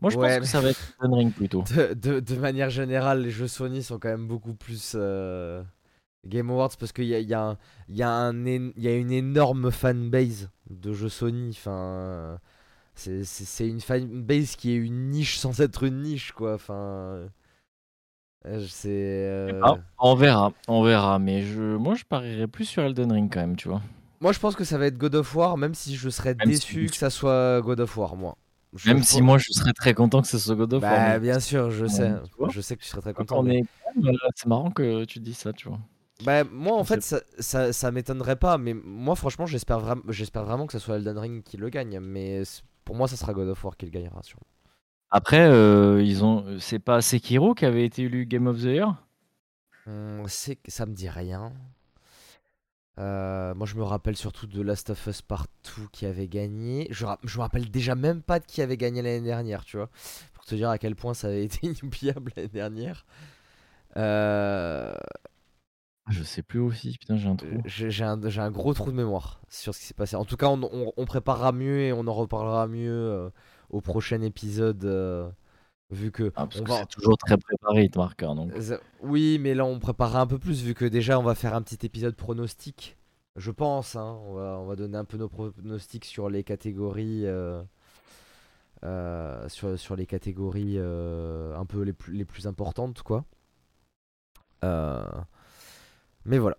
Moi, 0.02 0.12
je 0.12 0.18
pense 0.18 0.40
que 0.40 0.46
ça 0.46 0.62
va 0.62 0.70
être 0.70 0.94
Elden 1.02 1.18
Ring 1.18 1.34
plutôt. 1.34 1.64
De, 1.96 2.36
manière 2.36 2.70
générale, 2.70 3.24
les 3.24 3.32
jeux 3.32 3.48
Sony 3.48 3.82
sont 3.82 3.98
quand 3.98 4.10
même 4.10 4.28
beaucoup 4.28 4.54
plus. 4.54 4.94
Euh, 4.96 5.64
Game 6.26 6.50
Awards 6.50 6.72
parce 6.80 6.92
qu'il 6.92 7.06
y 7.06 7.16
a, 7.16 7.20
y, 7.20 7.34
a 7.34 7.58
y, 7.90 8.04
a 8.04 8.32
y 8.32 8.88
a 8.88 8.96
une 8.96 9.12
énorme 9.12 9.72
fanbase 9.72 10.50
de 10.70 10.94
jeux 10.94 11.10
Sony. 11.10 11.50
Enfin, 11.52 12.40
c'est 12.94 13.68
une 13.68 13.82
fanbase 13.82 14.56
qui 14.56 14.72
est 14.72 14.76
une 14.76 15.10
niche 15.10 15.38
sans 15.38 15.62
être 15.62 15.84
une 15.84 16.02
niche, 16.02 16.32
quoi. 16.32 16.56
Enfin, 16.56 17.28
c'est. 18.68 18.90
Euh, 18.90 19.62
ah, 19.64 19.78
on 20.00 20.16
verra, 20.16 20.54
on 20.68 20.84
verra. 20.84 21.20
Mais 21.20 21.44
je, 21.44 21.76
moi, 21.76 21.96
je 21.96 22.04
parierais 22.04 22.48
plus 22.48 22.66
sur 22.66 22.84
Elden 22.84 23.12
Ring 23.12 23.34
quand 23.34 23.42
même, 23.42 23.56
tu 23.56 23.68
vois. 23.70 23.82
Moi, 24.20 24.32
je 24.32 24.40
pense 24.40 24.56
que 24.56 24.64
ça 24.64 24.78
va 24.78 24.88
être 24.88 24.98
God 24.98 25.16
of 25.16 25.36
War, 25.36 25.58
même 25.58 25.76
si 25.76 25.96
je 25.96 26.10
serais 26.10 26.34
déçu 26.34 26.88
que 26.88 26.98
ça 26.98 27.10
soit 27.10 27.62
God 27.62 27.80
of 27.80 27.96
War, 27.98 28.16
moi. 28.16 28.36
Même 28.86 29.04
si 29.04 29.22
moi, 29.22 29.38
je 29.38 29.52
serais 29.52 29.74
très 29.74 29.94
content 29.94 30.22
que 30.22 30.28
ce 30.28 30.38
soit 30.38 30.56
God 30.56 30.74
of 30.74 30.84
War. 30.84 30.92
Bah, 30.92 31.20
bien 31.20 31.40
sûr, 31.40 31.72
je 31.72 31.86
sais. 31.86 32.14
Je 32.50 32.62
sais 32.62 32.76
que 32.76 32.82
tu 32.82 32.88
serais 32.88 33.02
très 33.02 33.14
content. 33.14 33.44
C'est 34.36 34.46
marrant 34.46 34.72
que 34.72 35.06
tu 35.06 35.20
dis 35.20 35.34
ça, 35.34 35.54
tu 35.54 35.70
vois. 35.70 35.80
Bah, 36.24 36.44
moi, 36.44 36.78
en 36.78 36.84
fait, 36.84 37.04
ça, 37.04 37.22
ça, 37.38 37.72
ça 37.74 37.92
m'étonnerait 37.92 38.38
pas, 38.38 38.58
mais 38.58 38.74
moi, 38.74 39.16
franchement, 39.16 39.46
j'espère 39.46 39.80
vraiment, 39.80 40.66
que 40.66 40.74
ce 40.74 40.80
soit 40.80 40.98
Elden 40.98 41.18
Ring 41.18 41.44
qui 41.44 41.58
le 41.58 41.70
gagne, 41.70 42.00
mais 42.00 42.42
pour 42.86 42.96
moi, 42.96 43.08
ça 43.08 43.16
sera 43.18 43.34
God 43.34 43.50
of 43.50 43.64
War 43.64 43.78
qui 43.78 43.86
le 43.86 43.92
gagnera, 43.92 44.24
sûrement. 44.24 44.48
Après, 45.10 45.48
euh, 45.48 46.02
ils 46.04 46.26
ont, 46.26 46.60
c'est 46.60 46.80
pas 46.80 47.02
Sekiro 47.02 47.54
qui 47.54 47.66
avait 47.66 47.86
été 47.86 48.04
élu 48.04 48.26
Game 48.26 48.48
of 48.48 48.58
the 48.58 48.64
Year? 48.64 48.96
Hum, 49.86 50.24
c'est... 50.28 50.58
Ça 50.68 50.86
me 50.86 50.94
dit 50.94 51.08
rien. 51.08 51.54
Euh, 53.00 53.54
moi, 53.54 53.68
je 53.68 53.76
me 53.76 53.84
rappelle 53.84 54.16
surtout 54.16 54.48
de 54.48 54.62
Last 54.62 54.90
of 54.90 55.08
Us 55.08 55.22
Partout 55.22 55.88
qui 55.92 56.06
avait 56.06 56.28
gagné. 56.28 56.88
Je, 56.90 57.06
je 57.24 57.38
me 57.38 57.42
rappelle 57.42 57.70
déjà 57.70 57.96
même 57.96 58.22
pas 58.22 58.40
de 58.40 58.46
qui 58.46 58.62
avait 58.62 58.78
gagné 58.78 59.02
l'année 59.02 59.22
dernière, 59.22 59.64
tu 59.66 59.78
vois. 59.78 59.90
Pour 60.34 60.46
te 60.46 60.56
dire 60.56 60.70
à 60.70 60.78
quel 60.78 60.96
point 60.96 61.14
ça 61.14 61.28
avait 61.28 61.44
été 61.46 61.68
inoubliable 61.68 62.32
l'année 62.36 62.50
dernière. 62.50 63.06
Euh, 63.98 64.96
je 66.10 66.24
sais 66.24 66.42
plus 66.42 66.60
aussi, 66.60 66.98
putain, 66.98 67.18
j'ai 67.18 67.28
un 67.28 67.36
trou. 67.36 67.48
Euh, 67.48 67.62
j'ai 67.66 68.04
un, 68.04 68.52
gros 68.52 68.74
trou 68.74 68.92
de 68.92 68.96
mémoire 68.96 69.42
sur 69.50 69.76
ce 69.76 69.80
qui 69.80 69.86
s'est 69.86 69.94
passé. 69.94 70.16
En 70.16 70.26
tout 70.26 70.38
cas, 70.38 70.48
on, 70.48 71.06
préparera 71.06 71.52
mieux 71.52 71.82
et 71.82 71.94
on 71.94 72.08
en 72.08 72.14
reparlera 72.14 72.68
mieux 72.68 72.92
euh, 72.92 73.30
au 73.70 73.82
prochain 73.82 74.22
épisode. 74.22 74.86
Euh, 75.92 75.96
vu 75.96 76.12
que. 76.12 76.32
Ah, 76.36 76.48
on 76.60 76.64
va... 76.64 76.86
toujours 76.86 77.18
très 77.18 77.38
préparé, 77.38 77.90
Marqueur. 77.96 78.36
Donc. 78.36 78.52
Oui, 79.02 79.40
mais 79.40 79.54
là, 79.54 79.66
on 79.66 79.80
préparera 79.80 80.22
un 80.22 80.28
peu 80.28 80.40
plus, 80.40 80.62
vu 80.62 80.74
que 80.74 80.86
déjà, 80.86 81.20
on 81.20 81.24
va 81.24 81.36
faire 81.36 81.54
un 81.54 81.62
petit 81.62 81.86
épisode 81.86 82.16
pronostic. 82.16 82.98
Je 83.36 83.52
pense, 83.52 83.96
hein. 83.96 84.18
on, 84.26 84.34
va, 84.34 84.58
on 84.60 84.66
va 84.66 84.76
donner 84.76 84.98
un 84.98 85.06
peu 85.06 85.18
nos 85.18 85.30
pronostics 85.30 86.06
sur 86.06 86.30
les 86.30 86.44
catégories. 86.44 87.26
sur, 89.48 89.80
sur 89.80 89.96
les 89.96 90.06
catégories 90.06 90.78
un 90.80 91.66
peu 91.66 91.82
les 91.82 91.94
plus, 91.94 92.14
les 92.14 92.26
plus 92.26 92.48
importantes, 92.48 93.04
quoi. 93.04 93.26
Euh. 94.64 95.06
Mais 96.28 96.38
voilà. 96.38 96.58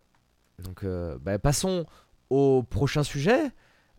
Donc, 0.58 0.82
euh, 0.82 1.18
bah, 1.20 1.38
passons 1.38 1.86
au 2.30 2.62
prochain 2.62 3.04
sujet. 3.04 3.50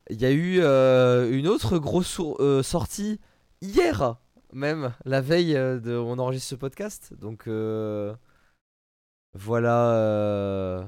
Il 0.10 0.20
y 0.20 0.26
a 0.26 0.32
eu 0.32 0.60
euh, 0.60 1.32
une 1.32 1.48
autre 1.48 1.78
grosse 1.78 2.20
euh, 2.40 2.64
sortie 2.64 3.20
hier, 3.62 4.16
même, 4.54 4.94
la 5.06 5.22
veille 5.22 5.54
de 5.54 5.96
on 5.98 6.20
enregistre 6.20 6.50
ce 6.50 6.56
podcast. 6.56 7.14
Donc, 7.20 7.48
voilà. 9.34 10.88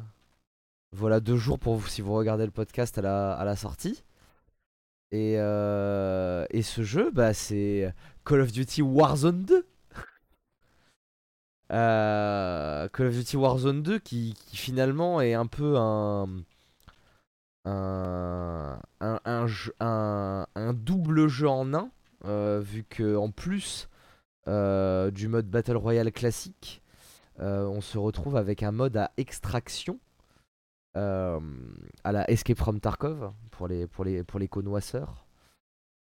voilà 0.91 1.19
deux 1.19 1.37
jours 1.37 1.59
pour 1.59 1.75
vous 1.75 1.87
si 1.87 2.01
vous 2.01 2.13
regardez 2.13 2.45
le 2.45 2.51
podcast 2.51 2.97
à 2.97 3.01
la, 3.43 3.55
sortie. 3.55 4.03
Et, 5.11 5.35
ce 5.37 6.81
jeu, 6.83 7.11
bah, 7.11 7.33
c'est 7.33 7.93
Call 8.25 8.41
of 8.41 8.51
Duty 8.51 8.81
Warzone 8.81 9.43
2. 9.45 9.67
Euh, 11.71 12.89
Call 12.89 13.07
of 13.07 13.13
Duty 13.13 13.37
Warzone 13.37 13.81
2 13.81 13.99
qui, 13.99 14.35
finalement 14.51 15.21
est 15.21 15.33
un 15.35 15.45
peu 15.45 15.77
un 15.77 16.27
un, 17.65 18.79
un, 20.55 20.73
double 20.73 21.27
jeu 21.27 21.47
en 21.47 21.73
un 21.73 21.89
euh, 21.89 22.00
vu 22.23 22.83
que 22.83 23.15
en 23.15 23.31
plus 23.31 23.89
euh, 24.47 25.11
du 25.11 25.27
mode 25.27 25.47
Battle 25.47 25.77
Royale 25.77 26.11
classique 26.11 26.81
on 27.39 27.81
se 27.81 27.97
retrouve 27.97 28.35
avec 28.35 28.61
un 28.61 28.71
mode 28.71 28.97
à 28.97 29.11
extraction 29.17 29.99
à 30.93 31.39
la 32.11 32.29
Escape 32.29 32.57
from 32.57 32.79
Tarkov 32.79 33.31
pour 33.49 33.67
les, 33.67 33.87
pour 33.87 34.05
connoisseurs 34.49 35.25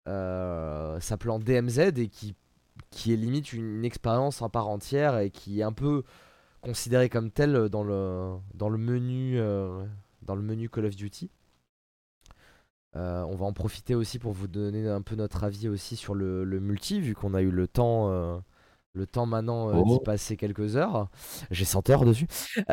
s'appelant 0.06 1.38
DMZ 1.38 1.78
et 1.98 2.08
qui 2.08 3.12
est 3.12 3.16
limite 3.16 3.52
une, 3.52 3.84
expérience 3.84 4.42
en 4.42 4.48
part 4.48 4.68
entière 4.68 5.18
et 5.18 5.30
qui 5.30 5.60
est 5.60 5.62
un 5.62 5.72
peu 5.72 6.02
considérée 6.60 7.08
comme 7.08 7.30
telle 7.30 7.68
dans 7.68 7.84
le, 7.84 8.78
menu, 8.78 9.38
euh, 9.38 9.84
dans 10.22 10.34
le 10.34 10.42
menu 10.42 10.68
Call 10.68 10.86
of 10.86 10.96
Duty. 10.96 11.30
Euh, 12.96 13.22
on 13.24 13.36
va 13.36 13.46
en 13.46 13.52
profiter 13.52 13.94
aussi 13.94 14.18
pour 14.18 14.32
vous 14.32 14.48
donner 14.48 14.88
un 14.88 15.02
peu 15.02 15.14
notre 15.14 15.44
avis 15.44 15.68
aussi 15.68 15.94
sur 15.96 16.14
le, 16.14 16.44
multi, 16.60 17.00
vu 17.00 17.14
qu'on 17.14 17.34
a 17.34 17.42
eu 17.42 17.50
le 17.50 17.68
temps, 17.68 18.10
euh, 18.10 18.36
le 18.94 19.06
temps 19.06 19.26
maintenant 19.26 19.72
d'y 19.84 19.92
oh. 19.94 20.00
passer 20.00 20.36
quelques 20.36 20.76
heures. 20.76 21.08
J'ai 21.50 21.64
100 21.64 21.90
heures 21.90 22.04
dessus. 22.04 22.26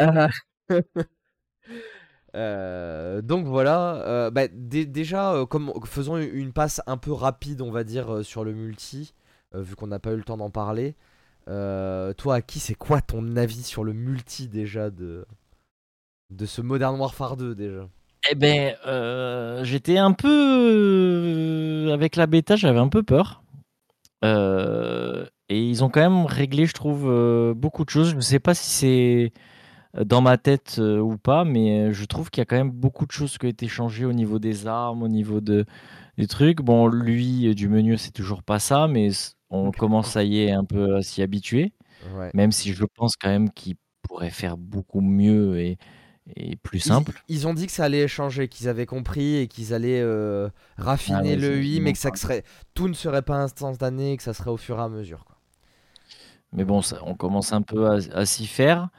donc 2.34 3.46
voilà, 3.46 4.32
bah, 4.32 4.48
déjà, 4.48 5.46
comme, 5.50 5.72
faisons 5.86 6.18
une 6.18 6.54
passe 6.54 6.82
un 6.88 6.98
peu 6.98 7.12
rapide, 7.12 7.62
on 7.62 7.72
va 7.72 7.84
dire, 7.84 8.26
sur 8.26 8.44
le 8.44 8.54
multi. 8.54 9.14
Euh, 9.56 9.62
vu 9.62 9.76
qu'on 9.76 9.88
n'a 9.88 10.00
pas 10.00 10.12
eu 10.12 10.18
le 10.18 10.24
temps 10.24 10.38
d'en 10.38 10.50
parler. 10.50 10.96
Euh, 11.48 12.14
toi, 12.14 12.42
qui 12.42 12.60
c'est 12.60 12.76
quoi 12.76 13.02
ton 13.02 13.36
avis 13.36 13.64
sur 13.64 13.84
le 13.84 13.94
multi 13.94 14.48
déjà 14.48 14.90
de, 14.90 15.26
de 16.30 16.46
ce 16.46 16.62
Modern 16.62 17.00
Warfare 17.00 17.38
2 17.38 17.56
déjà? 17.56 17.90
Eh 18.32 18.36
ben, 18.36 18.76
euh, 18.88 19.64
j'étais 19.64 19.98
un 19.98 20.14
peu. 20.14 21.90
Avec 21.94 22.16
la 22.16 22.28
bêta, 22.28 22.56
j'avais 22.56 22.80
un 22.80 22.88
peu 22.88 23.04
peur. 23.04 23.44
Euh, 24.24 25.26
et 25.50 25.62
ils 25.62 25.84
ont 25.84 25.90
quand 25.90 26.02
même 26.02 26.26
réglé, 26.26 26.66
je 26.66 26.74
trouve, 26.74 27.54
beaucoup 27.56 27.84
de 27.84 27.90
choses. 27.90 28.12
Je 28.12 28.16
ne 28.16 28.22
sais 28.22 28.40
pas 28.40 28.54
si 28.54 28.70
c'est 28.70 29.34
dans 30.06 30.22
ma 30.22 30.38
tête 30.38 30.80
ou 30.80 31.18
pas, 31.18 31.44
mais 31.44 31.94
je 31.94 32.06
trouve 32.06 32.30
qu'il 32.32 32.42
y 32.42 32.44
a 32.44 32.46
quand 32.46 32.56
même 32.56 32.72
beaucoup 32.72 33.06
de 33.06 33.12
choses 33.12 33.38
qui 33.38 33.46
ont 33.46 33.50
été 33.50 33.68
changées 33.68 34.06
au 34.06 34.14
niveau 34.14 34.40
des 34.40 34.66
armes, 34.68 35.04
au 35.04 35.08
niveau 35.10 35.42
de, 35.42 35.66
des 36.18 36.28
trucs. 36.28 36.62
Bon, 36.62 36.88
lui, 36.88 37.54
du 37.56 37.68
menu, 37.68 37.98
c'est 37.98 38.12
toujours 38.12 38.42
pas 38.44 38.60
ça, 38.60 38.88
mais 38.88 39.10
on 39.50 39.72
commence 39.72 40.16
à 40.16 40.24
y 40.24 40.40
est 40.40 40.52
un 40.52 40.64
peu 40.66 40.96
à 40.96 41.02
s'y 41.02 41.22
habituer. 41.22 41.74
Même 42.34 42.52
si 42.52 42.74
je 42.74 42.86
pense 42.96 43.16
quand 43.16 43.30
même 43.30 43.52
qu'il 43.52 43.76
pourrait 44.02 44.30
faire 44.30 44.58
beaucoup 44.58 45.02
mieux 45.02 45.60
et, 45.60 45.78
et 46.36 46.56
plus 46.56 46.80
simple. 46.80 47.22
Ils, 47.28 47.48
ont 47.48 47.54
dit 47.54 47.66
que 47.66 47.72
ça 47.72 47.86
allait 47.86 48.08
changer, 48.08 48.48
qu'ils 48.48 48.70
avaient 48.70 48.86
compris 48.86 49.38
et 49.38 49.48
qu'ils 49.48 49.74
allaient 49.74 50.02
euh, 50.02 50.50
raffiner 50.78 51.34
ah 51.34 51.36
le 51.36 51.58
UI, 51.58 51.82
mais 51.82 51.94
que 51.94 52.00
ça 52.00 52.10
serait, 52.16 52.44
tout 52.74 52.88
ne 52.88 52.94
serait 52.94 53.22
pas 53.22 53.38
instantané, 53.38 54.16
que 54.18 54.24
ça 54.24 54.34
serait 54.34 54.50
au 54.50 54.58
fur 54.58 54.80
et 54.80 54.84
à 54.84 54.90
mesure. 54.90 55.26
Quoi. 55.26 55.38
Mais 56.54 56.64
bon, 56.64 56.82
ça, 56.82 57.00
on 57.06 57.16
commence 57.16 57.52
un 57.52 57.62
peu 57.62 57.90
à, 57.90 58.26
s'y 58.26 58.48
faire. 58.48 58.90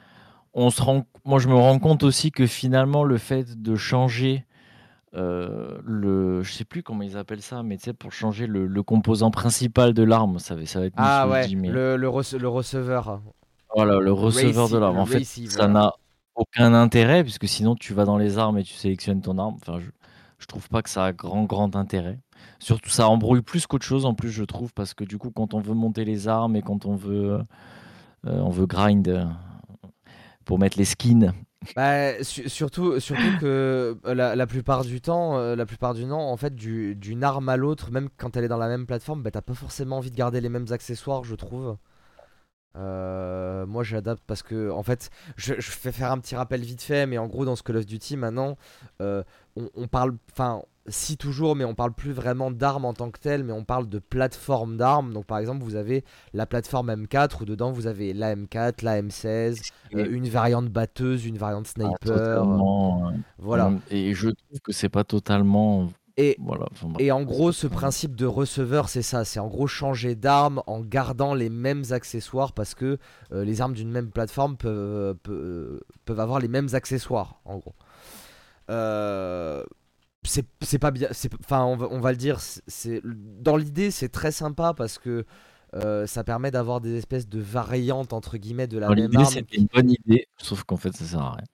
On 0.53 0.71
se 0.71 0.83
rend, 0.83 1.07
moi, 1.25 1.39
je 1.39 1.49
me 1.49 1.55
rends 1.55 1.79
compte 1.79 2.03
aussi 2.03 2.31
que 2.31 2.47
finalement, 2.47 3.05
le 3.05 3.19
fait 3.19 3.61
de 3.61 3.75
changer 3.75 4.45
euh, 5.15 5.79
le, 5.85 6.43
je 6.43 6.53
sais 6.53 6.65
plus 6.65 6.83
comment 6.83 7.03
ils 7.03 7.17
appellent 7.17 7.43
ça, 7.43 7.63
mais 7.63 7.77
tu 7.77 7.85
sais, 7.85 7.93
pour 7.93 8.13
changer 8.13 8.47
le, 8.47 8.83
composant 8.83 9.31
principal 9.31 9.95
de 9.95 10.03
l'arme, 10.03 10.39
ça, 10.41 10.57
va, 10.57 10.67
ça 10.67 10.81
va 10.81 10.87
être 10.87 10.95
Ah 10.97 11.29
ouais, 11.29 11.47
le, 11.49 11.97
le, 11.97 12.09
receveur. 12.09 13.23
Voilà, 13.75 13.99
le 13.99 14.13
receveur 14.13 14.69
de 14.69 14.79
l'arme. 14.79 14.99
En 14.99 15.07
fait, 15.07 15.25
ça 15.25 15.69
n'a 15.69 15.93
aucun 16.35 16.75
intérêt, 16.75 17.23
puisque 17.23 17.49
sinon 17.49 17.75
tu 17.75 17.95
vas 17.95 18.05
dans 18.05 18.19
les 18.19 18.39
armes 18.39 18.59
et 18.59 18.65
tu 18.65 18.75
sélectionnes 18.75 19.21
ton 19.21 19.39
arme. 19.39 19.57
Enfin, 19.61 19.79
je, 19.81 19.91
je 20.39 20.47
trouve 20.47 20.69
pas 20.69 20.83
que 20.83 20.91
ça 20.91 21.07
a 21.07 21.13
grand, 21.13 21.45
grand 21.45 21.77
intérêt. 21.77 22.19
Surtout, 22.59 22.91
ça 22.91 23.09
embrouille 23.09 23.43
plus 23.43 23.67
qu'autre 23.67 23.87
chose 23.87 24.05
en 24.05 24.15
plus, 24.15 24.31
je 24.31 24.45
trouve, 24.45 24.73
parce 24.75 24.95
que 24.95 25.05
du 25.05 25.19
coup, 25.19 25.31
quand 25.31 25.55
on 25.55 25.61
veut 25.61 25.75
monter 25.75 26.05
les 26.05 26.29
armes 26.29 26.57
et 26.57 26.63
quand 26.63 26.87
on 26.87 26.97
veut, 26.97 27.39
euh, 28.27 28.41
on 28.41 28.51
veut 28.51 28.67
grind 28.67 29.09
euh, 29.09 29.25
pour 30.45 30.59
mettre 30.59 30.79
les 30.79 30.85
skins, 30.85 31.33
bah, 31.77 32.23
surtout, 32.23 33.01
surtout 33.01 33.39
que 33.41 33.97
euh, 34.05 34.15
la, 34.15 34.47
plupart 34.47 34.85
du 34.85 35.01
temps, 35.01 35.39
euh, 35.39 35.57
la 35.57 35.67
plupart 35.67 35.95
du 35.95 36.07
temps, 36.07 36.31
en 36.31 36.37
fait, 36.37 36.55
d'une 36.55 37.25
arme 37.25 37.49
à 37.49 37.57
l'autre, 37.57 37.91
même 37.91 38.09
quand 38.17 38.37
elle 38.37 38.45
est 38.45 38.49
dans 38.49 38.59
la 38.59 38.69
même 38.69 38.87
plateforme, 38.87 39.23
bah, 39.23 39.31
t'as 39.31 39.41
pas 39.41 39.55
forcément 39.55 39.99
envie 39.99 40.11
de 40.11 40.17
garder 40.17 40.41
les 40.41 40.49
mêmes 40.49 40.67
accessoires, 40.71 41.25
je 41.25 41.35
trouve. 41.35 41.77
Euh, 42.77 43.67
moi 43.67 43.85
j'adapte 43.85 44.23
parce 44.27 44.43
que 44.43 44.71
en 44.71 44.83
fait 44.83 45.11
je, 45.37 45.55
je, 45.55 45.71
fais 45.71 45.93
faire 45.93 46.11
un 46.11 46.19
petit 46.19 46.35
rappel 46.35 46.61
vite 46.63 46.83
fait 46.83 47.07
mais 47.07 47.19
en 47.19 47.29
gros 47.29 47.45
dans 47.45 47.55
ce 47.55 47.63
Call 47.63 47.77
of 47.77 47.87
Duty 47.87 48.17
maintenant 48.17 48.57
on, 48.99 49.23
on, 49.55 49.87
parle 49.87 50.17
enfin 50.33 50.61
si 50.87 51.17
toujours, 51.17 51.57
mais 51.57 51.65
on 51.65 51.75
parle 51.75 51.93
plus 51.93 52.13
vraiment 52.13 52.51
d'armes 52.51 52.85
en 52.85 52.93
tant 52.93 53.11
que 53.11 53.19
telles, 53.19 53.45
mais 53.45 53.53
on 53.53 53.65
parle 53.65 53.89
de 53.89 53.99
plateforme 53.99 54.77
d'armes. 54.77 55.13
Donc 55.13 55.27
par 55.27 55.39
exemple, 55.39 55.65
vous 55.65 55.77
avez 55.77 56.05
la 56.33 56.47
plateforme 56.47 56.91
M4 56.91 57.43
où 57.43 57.45
dedans 57.45 57.73
vous 57.73 57.87
avez 57.87 58.13
la 58.13 58.35
M4, 58.37 58.85
la 58.85 59.01
M16, 59.01 59.71
euh, 59.95 60.07
une 60.11 60.29
variante 60.29 60.69
batteuse, 60.69 61.25
une 61.25 61.39
variante 61.39 61.67
ah, 61.69 61.81
sniper. 61.81 62.45
voilà. 63.39 63.73
Et 63.91 64.15
je 64.15 64.29
trouve 64.29 64.61
que 64.61 64.73
c'est 64.73 64.89
pas 64.89 65.05
totalement. 65.05 65.89
Et, 66.17 66.37
voilà, 66.39 66.67
et 67.01 67.11
en 67.11 67.23
gros, 67.23 67.51
ce 67.51 67.67
principe 67.67 68.15
de 68.15 68.27
receveur, 68.27 68.89
c'est 68.89 69.03
ça. 69.03 69.25
C'est 69.25 69.41
en 69.41 69.49
gros 69.49 69.67
changer 69.67 70.15
d'arme 70.15 70.63
en 70.69 70.81
gardant 70.81 71.35
les 71.35 71.49
mêmes 71.49 71.83
accessoires 71.91 72.53
parce 72.53 72.77
que 72.77 72.99
euh, 73.33 73.45
les 73.45 73.61
armes 73.61 73.75
d'une 73.75 73.91
même 73.91 74.11
plateforme 74.11 74.57
peuvent, 74.57 75.17
peuvent, 75.17 75.81
peuvent, 76.05 76.21
avoir 76.21 76.39
les 76.39 76.47
mêmes 76.47 76.69
accessoires, 76.73 77.41
en 77.45 77.59
gros. 77.59 77.75
Euh 78.71 79.65
c'est 80.27 80.79
pas 80.79 80.91
bien 80.91 81.09
enfin 81.41 81.65
on 81.65 81.77
va, 81.77 81.89
on 81.91 82.01
va, 82.01 82.11
le 82.13 82.17
dire 82.17 82.41
c'est 82.41 83.03
dans 83.05 83.57
l'idée 83.57 83.91
c'est 83.91 84.09
très 84.09 84.33
sympa 84.33 84.75
parce 84.75 84.99
que 84.99 85.25
euh, 85.75 86.07
ça 86.07 86.25
permet 86.25 86.51
d'avoir 86.51 86.81
des 86.81 86.97
espèces 86.97 87.29
de 87.29 87.41
variantes 87.41 88.13
entre 88.13 88.39
guillemets 88.39 88.67
de 88.67 88.79
la 88.79 88.89
même 88.89 89.15
arme 89.17 89.25
c'est 89.27 89.53
une 89.55 89.67
bonne 89.67 89.91
idée 89.91 90.27
sauf 90.39 90.65
qu'en 90.65 90.77
fait 90.77 90.95
ça 90.97 91.05
sert 91.05 91.21
à 91.21 91.33
rien 91.33 91.45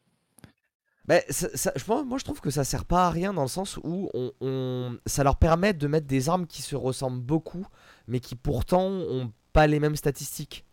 ça, 1.29 1.73
moi 2.05 2.19
je 2.19 2.25
trouve 2.25 2.41
que 2.41 2.51
ça 2.51 2.65
sert 2.65 2.85
pas 2.85 3.07
à 3.07 3.11
rien 3.11 3.33
dans 3.33 3.43
le 3.43 3.49
sens 3.49 3.79
où 3.83 4.11
on, 4.41 4.99
ça 5.07 5.25
leur 5.25 5.37
permet 5.37 5.73
de 5.73 5.87
mettre 5.87 6.07
des 6.07 6.29
armes 6.29 6.47
qui 6.47 6.63
se 6.63 6.77
ressemblent 6.77 7.23
beaucoup 7.23 7.67
mais 8.07 8.21
qui 8.21 8.37
pourtant 8.37 8.87
ont 8.87 9.33
pas 9.53 9.67
les 9.67 9.81
mêmes 9.81 9.97
statistiques 9.97 10.65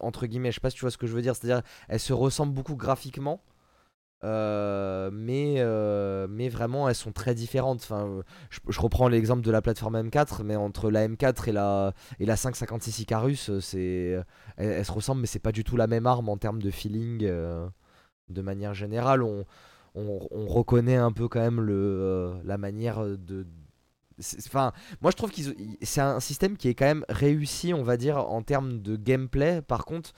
entre 0.00 0.26
guillemets 0.26 0.50
je 0.50 0.56
sais 0.56 0.60
pas 0.60 0.70
si 0.70 0.76
tu 0.76 0.82
vois 0.82 0.90
ce 0.90 0.98
que 0.98 1.06
je 1.06 1.14
veux 1.14 1.22
dire 1.22 1.34
c'est 1.34 1.50
à 1.50 1.56
dire 1.56 1.62
elles 1.88 2.00
se 2.00 2.12
ressemblent 2.12 2.54
beaucoup 2.54 2.76
graphiquement 2.76 3.42
euh, 4.22 5.10
mais, 5.12 5.54
euh, 5.58 6.26
mais 6.28 6.48
vraiment 6.48 6.88
elles 6.88 6.94
sont 6.94 7.12
très 7.12 7.34
différentes. 7.34 7.80
Enfin, 7.82 8.22
je, 8.50 8.80
reprends 8.80 9.08
l'exemple 9.08 9.42
de 9.42 9.50
la 9.50 9.62
plateforme 9.62 9.96
M4, 9.96 10.42
mais 10.44 10.56
entre 10.56 10.90
la 10.90 11.08
M4 11.08 11.48
et 11.48 11.52
la, 11.52 11.94
et 12.18 12.26
la 12.26 12.36
556 12.36 13.00
Icarus, 13.00 13.50
euh, 13.74 14.22
elles, 14.56 14.84
se 14.84 14.92
ressemblent, 14.92 15.22
mais 15.22 15.26
c'est 15.26 15.38
pas 15.38 15.52
du 15.52 15.64
tout 15.64 15.76
la 15.76 15.86
même 15.86 16.06
arme 16.06 16.28
en 16.28 16.36
termes 16.36 16.60
de 16.60 16.70
feeling. 16.70 17.20
de 17.20 18.42
manière 18.42 18.74
générale, 18.74 19.22
on, 19.94 20.46
reconnaît 20.46 20.96
un 20.96 21.12
peu 21.12 21.28
quand 21.28 21.40
même 21.40 21.60
le, 21.60 22.34
la 22.44 22.58
manière 22.58 23.04
de. 23.04 23.46
Enfin, 24.46 24.72
moi 25.00 25.10
je 25.10 25.16
trouve 25.16 25.32
que 25.32 25.40
c'est 25.82 26.00
un 26.00 26.20
système 26.20 26.56
qui 26.56 26.68
est 26.68 26.74
quand 26.74 26.84
même 26.84 27.04
réussi, 27.08 27.72
on 27.72 27.82
va 27.82 27.96
dire, 27.96 28.18
en 28.18 28.42
termes 28.42 28.80
de 28.80 28.96
gameplay. 28.96 29.62
Par 29.62 29.84
contre, 29.84 30.12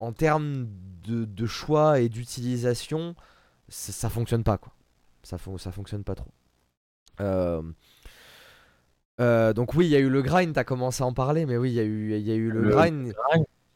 en 0.00 0.12
termes 0.12 0.66
de, 1.06 1.46
choix 1.46 2.00
et 2.00 2.08
d'utilisation, 2.08 3.14
ça, 3.68 4.10
fonctionne 4.10 4.44
pas 4.44 4.58
quoi. 4.58 4.72
Ça, 5.22 5.38
ça 5.58 5.72
fonctionne 5.72 6.04
pas 6.04 6.14
trop. 6.14 6.30
Euh, 7.20 7.62
euh, 9.20 9.52
donc 9.52 9.74
oui, 9.74 9.86
il 9.86 9.90
y 9.90 9.96
a 9.96 10.00
eu 10.00 10.08
le 10.08 10.22
grind, 10.22 10.52
t'as 10.52 10.64
commencé 10.64 11.02
à 11.02 11.06
en 11.06 11.12
parler, 11.12 11.46
mais 11.46 11.56
oui, 11.56 11.70
il 11.70 11.74
y, 11.74 11.80
a 11.80 11.84
eu, 11.84 12.18
y 12.18 12.30
a 12.30 12.34
eu 12.34 12.50
le, 12.50 12.70
grind. 12.70 13.12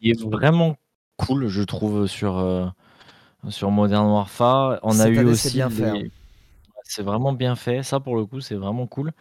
qui 0.00 0.10
est 0.10 0.22
vraiment 0.22 0.76
cool, 1.16 1.48
je 1.48 1.62
trouve, 1.62 2.06
sur, 2.06 2.38
euh, 2.38 2.66
sur 3.48 3.70
Modern 3.70 4.06
Warfare. 4.06 4.78
On 4.82 4.98
a 5.00 5.08
eu 5.08 5.24
aussi. 5.24 5.54
Bien 5.54 5.70
fait, 5.70 5.88
hein. 5.88 6.02
C'est 6.84 7.02
vraiment 7.02 7.32
bien 7.32 7.56
fait, 7.56 7.82
ça 7.82 8.00
pour 8.00 8.16
le 8.16 8.26
coup, 8.26 8.40
c'est 8.40 8.54
vraiment 8.54 8.86
cool. 8.86 9.12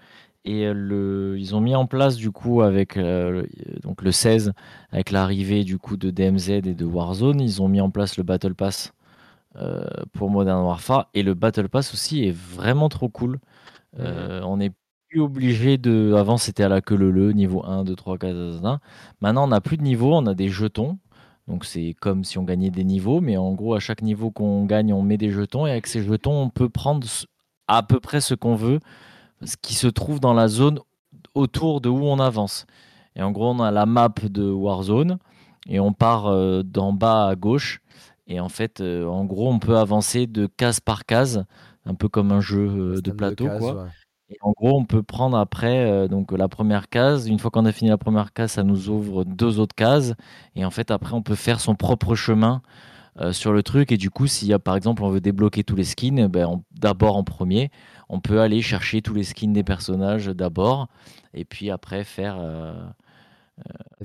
Et 0.44 0.74
le, 0.74 1.36
ils 1.38 1.56
ont 1.56 1.62
mis 1.62 1.76
en 1.76 1.86
place 1.86 2.16
du 2.16 2.32
coup 2.32 2.62
avec 2.62 2.98
donc 3.84 4.02
le 4.02 4.12
16, 4.12 4.54
avec 4.92 5.12
l'arrivée 5.12 5.64
du 5.64 5.78
coup 5.78 5.96
de 5.96 6.10
DMZ 6.10 6.50
et 6.50 6.62
de 6.62 6.86
Warzone, 6.86 7.40
ils 7.40 7.62
ont 7.62 7.68
mis 7.68 7.80
en 7.80 7.92
place 7.92 8.18
le 8.18 8.24
Battle 8.24 8.56
Pass 8.56 8.94
pour 10.14 10.32
Modern 10.32 10.64
Warfare. 10.64 11.10
Et 11.14 11.22
le 11.22 11.36
Battle 11.36 11.70
Pass 11.70 11.94
aussi 11.94 12.26
est 12.26 12.36
vraiment 12.36 12.90
trop 12.90 13.08
cool. 13.10 13.40
On 14.00 14.58
n'est 14.58 14.72
plus 15.10 15.22
obligé 15.22 15.78
de. 15.78 16.16
Avant 16.18 16.38
c'était 16.38 16.64
à 16.64 16.70
la 16.70 16.82
queue 16.82 16.96
le 16.96 17.12
le, 17.12 17.34
niveau 17.34 17.64
1, 17.64 17.84
2, 17.84 17.96
3, 17.96 18.18
4, 18.18 18.60
5. 18.64 18.80
Maintenant 19.22 19.44
on 19.44 19.48
n'a 19.48 19.62
plus 19.62 19.78
de 19.78 19.84
niveau, 19.84 20.14
on 20.14 20.26
a 20.26 20.34
des 20.34 20.50
jetons. 20.50 20.98
Donc 21.52 21.66
c'est 21.66 21.96
comme 22.00 22.24
si 22.24 22.38
on 22.38 22.44
gagnait 22.44 22.70
des 22.70 22.86
niveaux, 22.86 23.20
mais 23.20 23.36
en 23.36 23.52
gros 23.52 23.76
à 23.76 23.80
chaque 23.80 24.02
niveau 24.02 24.32
qu'on 24.32 24.64
gagne, 24.64 24.94
on 24.94 25.02
met 25.02 25.18
des 25.18 25.32
jetons 25.32 25.68
et 25.68 25.72
avec 25.72 25.86
ces 25.86 26.02
jetons, 26.02 26.44
on 26.44 26.50
peut 26.50 26.70
prendre 26.70 27.06
à 27.68 27.84
peu 27.84 28.00
près 28.00 28.22
ce 28.22 28.34
qu'on 28.34 28.56
veut 28.56 28.80
ce 29.44 29.58
qui 29.62 29.74
se 29.74 29.88
trouve 29.88 30.20
dans 30.20 30.34
la 30.34 30.48
zone 30.48 30.80
autour 31.36 31.82
de 31.82 31.90
où 31.90 32.04
on 32.04 32.20
avance. 32.20 32.66
Et 33.16 33.22
en 33.22 33.32
gros, 33.32 33.50
on 33.50 33.60
a 33.60 33.72
la 33.72 33.86
map 33.86 34.14
de 34.24 34.50
Warzone 34.50 35.18
et 35.68 35.80
on 35.80 35.94
part 35.94 36.28
euh, 36.28 36.64
d'en 36.64 36.94
bas 36.94 37.28
à 37.28 37.36
gauche. 37.36 37.82
Et 38.28 38.40
en 38.40 38.50
fait, 38.50 38.80
euh, 38.80 39.06
en 39.06 39.26
gros, 39.26 39.50
on 39.52 39.60
peut 39.60 39.78
avancer 39.78 40.28
de 40.28 40.48
case 40.48 40.80
par 40.80 41.06
case, 41.06 41.44
un 41.86 41.96
peu 41.96 42.08
comme 42.08 42.32
un 42.32 42.40
jeu 42.40 42.96
euh, 42.96 43.02
de 43.02 43.12
plateau. 43.12 43.48
quoi. 43.58 43.90
En 44.42 44.52
gros, 44.52 44.80
on 44.80 44.86
peut 44.86 45.04
prendre 45.04 45.38
après 45.38 46.08
donc 46.08 46.32
la 46.32 46.48
première 46.48 46.90
case. 46.90 47.28
Une 47.28 47.40
fois 47.40 47.52
qu'on 47.52 47.66
a 47.66 47.72
fini 47.72 47.90
la 47.90 47.98
première 47.98 48.34
case, 48.34 48.52
ça 48.54 48.64
nous 48.64 48.90
ouvre 48.90 49.24
deux 49.24 49.60
autres 49.60 49.76
cases. 49.76 50.14
Et 50.56 50.66
en 50.66 50.72
fait, 50.72 50.92
après, 50.92 51.14
on 51.14 51.22
peut 51.22 51.36
faire 51.36 51.60
son 51.60 51.76
propre 51.76 52.16
chemin 52.16 52.62
sur 53.32 53.54
le 53.54 53.64
truc. 53.64 53.92
Et 53.92 53.98
du 53.98 54.10
coup, 54.10 54.26
a 54.52 54.60
par 54.60 54.76
exemple, 54.76 55.04
on 55.04 55.10
veut 55.10 55.22
débloquer 55.22 55.64
tous 55.64 55.76
les 55.76 55.84
skins, 55.84 56.28
ben, 56.28 56.62
d'abord 56.80 57.18
en 57.18 57.24
premier, 57.24 57.72
on 58.10 58.20
peut 58.20 58.42
aller 58.42 58.62
chercher 58.62 59.02
tous 59.02 59.14
les 59.14 59.24
skins 59.24 59.54
des 59.54 59.64
personnages 59.64 60.28
d'abord, 60.28 60.88
et 61.34 61.46
puis 61.46 61.70
après 61.72 62.04
faire. 62.04 62.38
Euh, 62.40 62.74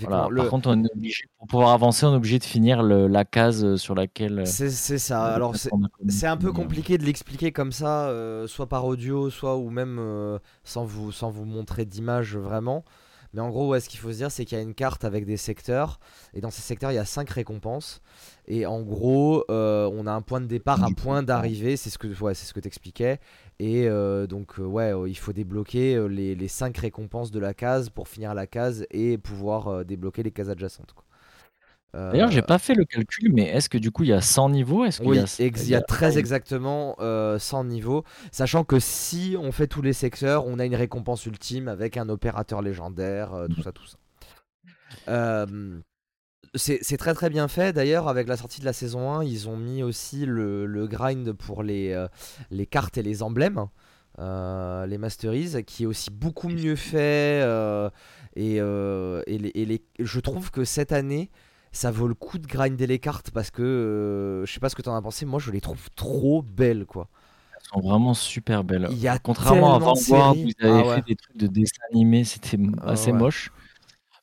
euh, 0.02 0.06
Par 0.06 0.48
contre, 0.48 0.68
on 0.68 0.84
est 0.84 0.92
obligé, 0.92 1.24
pour 1.38 1.46
pouvoir 1.46 1.70
avancer, 1.70 2.06
on 2.06 2.12
est 2.12 2.16
obligé 2.16 2.38
de 2.38 2.44
finir 2.44 2.82
la 2.82 3.24
case 3.24 3.76
sur 3.76 3.94
laquelle. 3.94 4.40
Euh, 4.40 4.44
c'est 4.44 4.98
ça. 4.98 5.24
Alors, 5.24 5.54
c'est 6.08 6.26
un 6.26 6.36
peu 6.36 6.52
compliqué 6.52 6.98
de 6.98 7.04
l'expliquer 7.04 7.52
comme 7.52 7.72
ça, 7.72 8.12
soit 8.46 8.68
par 8.68 8.84
audio, 8.84 9.30
soit 9.30 9.56
ou 9.56 9.70
même 9.70 10.00
sans, 10.64 10.84
vous, 10.84 11.12
sans 11.12 11.30
vous 11.30 11.44
montrer 11.44 11.84
d'image 11.84 12.36
vraiment. 12.36 12.84
Mais 13.36 13.42
en 13.42 13.50
gros, 13.50 13.78
ce 13.78 13.88
qu'il 13.88 14.00
faut 14.00 14.10
se 14.10 14.16
dire, 14.16 14.32
c'est 14.32 14.44
qu'il 14.44 14.58
y 14.58 14.60
a 14.60 14.64
une 14.64 14.74
carte 14.74 15.04
avec 15.04 15.26
des 15.26 15.36
secteurs. 15.36 16.00
Et 16.34 16.40
dans 16.40 16.50
ces 16.50 16.62
secteurs, 16.62 16.90
il 16.90 16.94
y 16.94 16.98
a 16.98 17.04
5 17.04 17.30
récompenses. 17.30 18.00
Et 18.48 18.66
en 18.66 18.82
gros, 18.82 19.44
on 19.48 20.06
a 20.06 20.12
un 20.12 20.22
point 20.22 20.40
de 20.40 20.46
départ, 20.46 20.82
un 20.82 20.92
point 20.92 21.22
d'arrivée. 21.22 21.76
C'est 21.76 21.90
ce 21.90 21.98
que, 21.98 22.08
ouais, 22.22 22.34
ce 22.34 22.52
que 22.52 22.60
tu 22.60 22.66
expliquais. 22.66 23.20
Et 23.58 23.88
euh, 23.88 24.26
donc, 24.26 24.58
euh, 24.58 24.64
ouais, 24.64 24.92
euh, 24.92 25.08
il 25.08 25.16
faut 25.16 25.32
débloquer 25.32 26.06
les, 26.08 26.34
les 26.34 26.48
5 26.48 26.76
récompenses 26.76 27.30
de 27.30 27.38
la 27.38 27.54
case 27.54 27.88
pour 27.88 28.08
finir 28.08 28.34
la 28.34 28.46
case 28.46 28.86
et 28.90 29.16
pouvoir 29.16 29.84
débloquer 29.84 30.22
les 30.22 30.30
cases 30.30 30.48
adjacentes. 30.48 30.94
D'ailleurs, 31.94 32.30
j'ai 32.30 32.42
pas 32.42 32.58
fait 32.58 32.74
le 32.74 32.84
calcul, 32.84 33.32
mais 33.32 33.44
est-ce 33.44 33.70
que 33.70 33.78
du 33.78 33.90
coup 33.90 34.02
il 34.02 34.10
y 34.10 34.12
a 34.12 34.20
100 34.20 34.50
niveaux? 34.50 34.84
Oui, 35.00 35.16
y 35.16 35.20
a, 35.20 35.26
il 35.38 35.68
y 35.68 35.74
a 35.74 35.80
très 35.80 36.18
exactement 36.18 36.96
100 37.38 37.64
niveaux, 37.64 38.04
sachant 38.32 38.64
que 38.64 38.78
si 38.78 39.34
on 39.40 39.50
fait 39.50 39.66
tous 39.66 39.80
les 39.80 39.94
secteurs, 39.94 40.46
on 40.46 40.58
a 40.58 40.66
une 40.66 40.74
récompense 40.74 41.24
ultime 41.24 41.68
avec 41.68 41.96
un 41.96 42.10
opérateur 42.10 42.60
légendaire, 42.60 43.30
tout 43.54 43.62
ça, 43.62 43.72
tout 43.72 43.86
ça. 43.86 45.46
c'est 46.54 46.96
très 46.98 47.14
très 47.14 47.30
bien 47.30 47.48
fait. 47.48 47.72
D'ailleurs, 47.72 48.08
avec 48.08 48.28
la 48.28 48.36
sortie 48.36 48.60
de 48.60 48.66
la 48.66 48.74
saison 48.74 49.12
1, 49.12 49.24
ils 49.24 49.48
ont 49.48 49.56
mis 49.56 49.82
aussi 49.82 50.26
le, 50.26 50.86
grind 50.86 51.32
pour 51.32 51.62
les, 51.62 52.06
les 52.50 52.66
cartes 52.66 52.98
et 52.98 53.02
les 53.02 53.22
emblèmes. 53.22 53.68
Euh, 54.18 54.86
les 54.86 54.96
Masteries, 54.96 55.62
qui 55.64 55.82
est 55.82 55.86
aussi 55.86 56.10
beaucoup 56.10 56.48
mieux 56.48 56.76
fait. 56.76 57.42
Euh, 57.42 57.90
et, 58.34 58.60
euh, 58.60 59.22
et, 59.26 59.38
les, 59.38 59.84
je 59.98 60.20
trouve 60.20 60.50
que 60.50 60.64
cette 60.64 60.92
année, 60.92 61.30
ça 61.76 61.90
vaut 61.90 62.08
le 62.08 62.14
coup 62.14 62.38
de 62.38 62.46
grinder 62.46 62.86
les 62.86 62.98
cartes 62.98 63.30
parce 63.30 63.50
que 63.50 64.42
je 64.46 64.52
sais 64.52 64.60
pas 64.60 64.68
ce 64.68 64.74
que 64.74 64.82
t'en 64.82 64.96
as 64.96 65.02
pensé, 65.02 65.26
moi 65.26 65.38
je 65.38 65.50
les 65.50 65.60
trouve 65.60 65.88
trop 65.94 66.42
belles 66.42 66.86
quoi. 66.86 67.08
Elles 67.52 67.68
sont 67.72 67.86
vraiment 67.86 68.14
super 68.14 68.64
belles. 68.64 68.88
Il 68.90 68.98
y 68.98 69.08
a 69.08 69.18
Contrairement 69.18 69.74
à 69.74 69.78
Vanguard, 69.78 70.34
vous 70.34 70.50
avez 70.60 70.90
ah 70.90 70.94
fait 70.96 71.04
des 71.06 71.16
trucs 71.16 71.36
de 71.36 71.46
dessin 71.46 71.82
animé, 71.92 72.24
c'était 72.24 72.58
ah 72.80 72.92
assez 72.92 73.12
moche. 73.12 73.52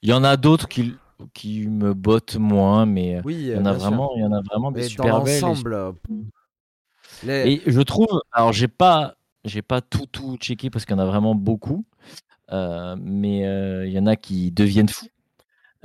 Il 0.01 0.09
y 0.09 0.13
en 0.13 0.23
a 0.23 0.35
d'autres 0.35 0.67
qui, 0.67 0.95
qui 1.33 1.67
me 1.67 1.93
bottent 1.93 2.37
moins, 2.37 2.85
mais 2.85 3.21
oui, 3.23 3.35
il, 3.35 3.47
y 3.47 3.55
en 3.55 3.65
a 3.65 3.73
vraiment, 3.73 4.11
il 4.15 4.21
y 4.21 4.25
en 4.25 4.33
a 4.33 4.41
vraiment 4.41 4.71
des 4.71 4.83
super 4.83 5.21
belles. 5.21 5.43
Et... 7.27 7.53
et 7.53 7.61
je 7.67 7.81
trouve, 7.81 8.21
alors 8.31 8.51
j'ai 8.51 8.67
pas 8.67 9.15
j'ai 9.45 9.61
pas 9.61 9.81
tout, 9.81 10.05
tout 10.11 10.37
checké 10.37 10.69
parce 10.69 10.85
qu'il 10.85 10.95
y 10.95 10.99
en 10.99 11.01
a 11.01 11.05
vraiment 11.05 11.35
beaucoup. 11.35 11.85
Euh, 12.51 12.95
mais 12.99 13.47
euh, 13.47 13.87
il 13.87 13.93
y 13.93 13.99
en 13.99 14.05
a 14.05 14.15
qui 14.15 14.51
deviennent 14.51 14.89
fous 14.89 15.07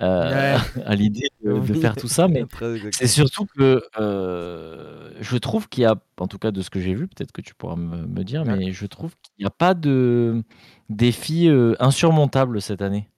euh, 0.01 0.59
à 0.87 0.95
l'idée 0.95 1.31
de, 1.45 1.61
faire 1.75 1.97
tout 1.97 2.09
ça. 2.09 2.29
Mais 2.29 2.45
c'est 2.93 3.07
surtout 3.07 3.47
que 3.47 3.83
je 3.99 5.37
trouve 5.37 5.69
qu'il 5.69 5.83
y 5.83 5.87
a, 5.87 5.97
en 6.19 6.27
tout 6.27 6.39
cas 6.39 6.51
de 6.51 6.63
ce 6.63 6.71
que 6.71 6.81
j'ai 6.81 6.95
vu, 6.95 7.09
peut-être 7.09 7.33
que 7.33 7.41
tu 7.41 7.55
pourras 7.55 7.77
me, 7.77 8.25
dire, 8.25 8.45
mais 8.45 8.73
je 8.73 8.87
trouve 8.87 9.13
qu'il 9.23 9.45
n'y 9.45 9.47
a 9.47 9.51
pas 9.51 9.75
de 9.75 10.43
défi 10.89 11.49
insurmontable 11.79 12.61
cette 12.61 12.83
année. 12.83 13.09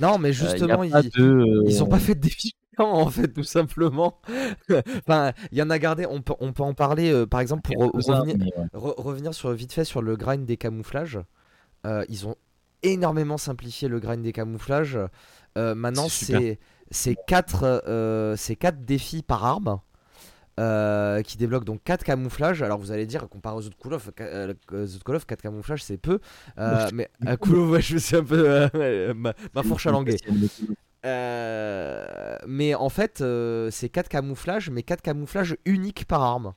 Non, 0.00 0.18
mais 0.18 0.32
justement, 0.32 0.82
ils, 0.82 1.10
ils 1.66 1.82
ont 1.82 1.86
pas 1.86 1.98
fait 1.98 2.14
de 2.14 2.20
défi 2.20 2.54
en 2.82 3.08
fait, 3.10 3.28
tout 3.28 3.44
simplement. 3.44 4.20
enfin, 4.98 5.32
il 5.52 5.58
y 5.58 5.62
en 5.62 5.70
a 5.70 5.78
gardé, 5.78 6.06
on 6.06 6.22
peut, 6.22 6.34
on 6.40 6.52
peut 6.52 6.62
en 6.62 6.74
parler, 6.74 7.12
euh, 7.12 7.26
par 7.26 7.40
exemple, 7.40 7.62
pour 7.62 7.92
revenir, 7.92 8.36
revenir 8.72 9.34
sur, 9.34 9.52
vite 9.52 9.72
fait 9.72 9.84
sur 9.84 10.02
le 10.02 10.16
grind 10.16 10.44
des 10.44 10.56
camouflages. 10.56 11.20
Euh, 11.86 12.04
ils 12.08 12.26
ont 12.26 12.36
énormément 12.84 13.38
simplifié 13.38 13.88
le 13.88 14.00
grind 14.00 14.22
des 14.22 14.32
camouflages. 14.32 14.98
Euh, 15.58 15.74
maintenant, 15.74 16.08
c'est 16.08 16.58
c'est 16.90 17.16
4, 17.26 18.34
quatre 18.58 18.84
défis 18.84 19.22
par 19.22 19.44
arme. 19.44 19.80
qui 21.24 21.36
débloquent 21.36 21.64
donc 21.64 21.82
4 21.84 22.04
camouflages. 22.04 22.62
Alors 22.62 22.78
vous 22.78 22.92
allez 22.92 23.06
dire, 23.06 23.28
comparé 23.28 23.56
aux 23.56 23.66
autres 23.66 23.78
Call 23.82 23.94
of, 23.94 24.08
autres 24.08 25.04
Call 25.04 25.16
of 25.16 25.26
4 25.26 25.42
camouflages 25.42 25.82
c'est 25.82 25.96
peu. 25.96 26.20
mais 26.92 27.08
à 27.26 27.36
Call 27.36 27.56
of, 27.56 27.80
je 27.80 27.98
suis 27.98 28.16
un 28.16 28.24
peu 28.24 28.68
ma, 29.14 29.34
ma, 29.54 29.62
fourche 29.62 29.86
à 29.86 29.90
languer. 29.90 30.16
Euh, 31.04 32.36
mais 32.46 32.74
en 32.74 32.88
fait, 32.88 33.20
euh, 33.20 33.70
c'est 33.70 33.88
4 33.88 34.08
camouflages, 34.08 34.70
mais 34.70 34.82
4 34.82 35.02
camouflages 35.02 35.56
uniques 35.64 36.06
par 36.06 36.22
arme. 36.22 36.54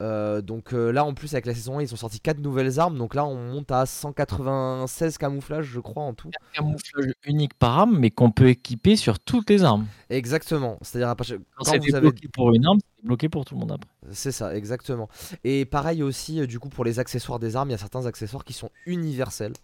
Euh, 0.00 0.40
donc 0.40 0.72
là, 0.72 1.04
en 1.04 1.14
plus, 1.14 1.32
avec 1.34 1.46
la 1.46 1.54
saison 1.54 1.78
1, 1.78 1.82
ils 1.82 1.92
ont 1.92 1.96
sorti 1.96 2.20
4 2.20 2.40
nouvelles 2.40 2.80
armes. 2.80 2.98
Donc 2.98 3.14
là, 3.14 3.24
on 3.24 3.36
monte 3.36 3.70
à 3.70 3.86
196 3.86 5.18
camouflages, 5.18 5.66
je 5.66 5.80
crois, 5.80 6.02
en 6.02 6.14
tout. 6.14 6.30
4 6.30 6.42
camouflages 6.52 7.12
uniques 7.24 7.54
par 7.54 7.78
arme, 7.78 7.98
mais 7.98 8.10
qu'on 8.10 8.30
peut 8.30 8.48
équiper 8.48 8.96
sur 8.96 9.18
toutes 9.18 9.48
les 9.50 9.62
armes. 9.64 9.86
Exactement. 10.10 10.78
C'est-à-dire, 10.82 11.14
quand, 11.16 11.24
quand 11.56 11.78
vous 11.78 11.94
avez 11.94 12.10
pour 12.32 12.52
une 12.52 12.66
arme, 12.66 12.78
c'est 12.80 13.06
bloqué 13.06 13.28
pour 13.28 13.44
tout 13.44 13.54
le 13.54 13.60
monde 13.60 13.72
après. 13.72 13.90
C'est 14.10 14.32
ça, 14.32 14.54
exactement. 14.56 15.08
Et 15.44 15.64
pareil 15.64 16.02
aussi, 16.02 16.46
du 16.46 16.58
coup, 16.58 16.68
pour 16.68 16.84
les 16.84 16.98
accessoires 16.98 17.38
des 17.38 17.56
armes, 17.56 17.68
il 17.68 17.72
y 17.72 17.76
a 17.76 17.78
certains 17.78 18.06
accessoires 18.06 18.44
qui 18.44 18.52
sont 18.52 18.70
universels, 18.86 19.54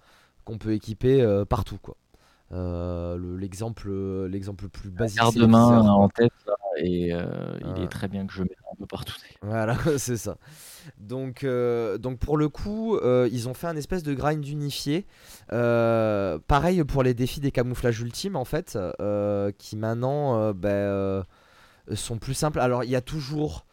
qu'on 0.44 0.58
peut 0.58 0.72
équiper 0.72 1.44
partout, 1.48 1.78
quoi. 1.82 1.96
Euh, 2.52 3.16
l'exemple 3.38 3.92
l'exemple 4.26 4.64
le 4.64 4.70
plus 4.70 4.90
basique. 4.90 5.18
Garde 5.18 5.36
main 5.38 5.88
en 5.88 6.08
tête 6.08 6.32
et 6.78 7.14
euh, 7.14 7.56
il 7.76 7.82
est 7.82 7.88
très 7.88 8.08
bien 8.08 8.26
que 8.26 8.32
je 8.32 8.42
mette 8.42 8.58
un 8.72 8.76
peu 8.76 8.86
partout. 8.86 9.14
Voilà, 9.42 9.76
c'est 9.98 10.16
ça. 10.16 10.36
Donc, 10.98 11.44
euh, 11.44 11.96
donc 11.98 12.18
pour 12.18 12.36
le 12.36 12.48
coup, 12.48 12.98
ils 13.30 13.48
ont 13.48 13.54
fait 13.54 13.68
un 13.68 13.76
espèce 13.76 14.02
de 14.02 14.14
grind 14.14 14.44
unifié. 14.46 15.06
pareil 15.48 16.82
pour 16.84 17.02
les 17.02 17.14
défis 17.14 17.40
des 17.40 17.52
camouflages 17.52 18.00
ultimes 18.00 18.36
en 18.36 18.44
fait, 18.44 18.76
qui 19.58 19.76
maintenant 19.76 20.52
ben, 20.52 21.24
sont 21.94 22.18
plus 22.18 22.34
simples. 22.34 22.58
Alors 22.58 22.82
il 22.82 22.90
y 22.90 22.96
a 22.96 23.00
toujours 23.00 23.64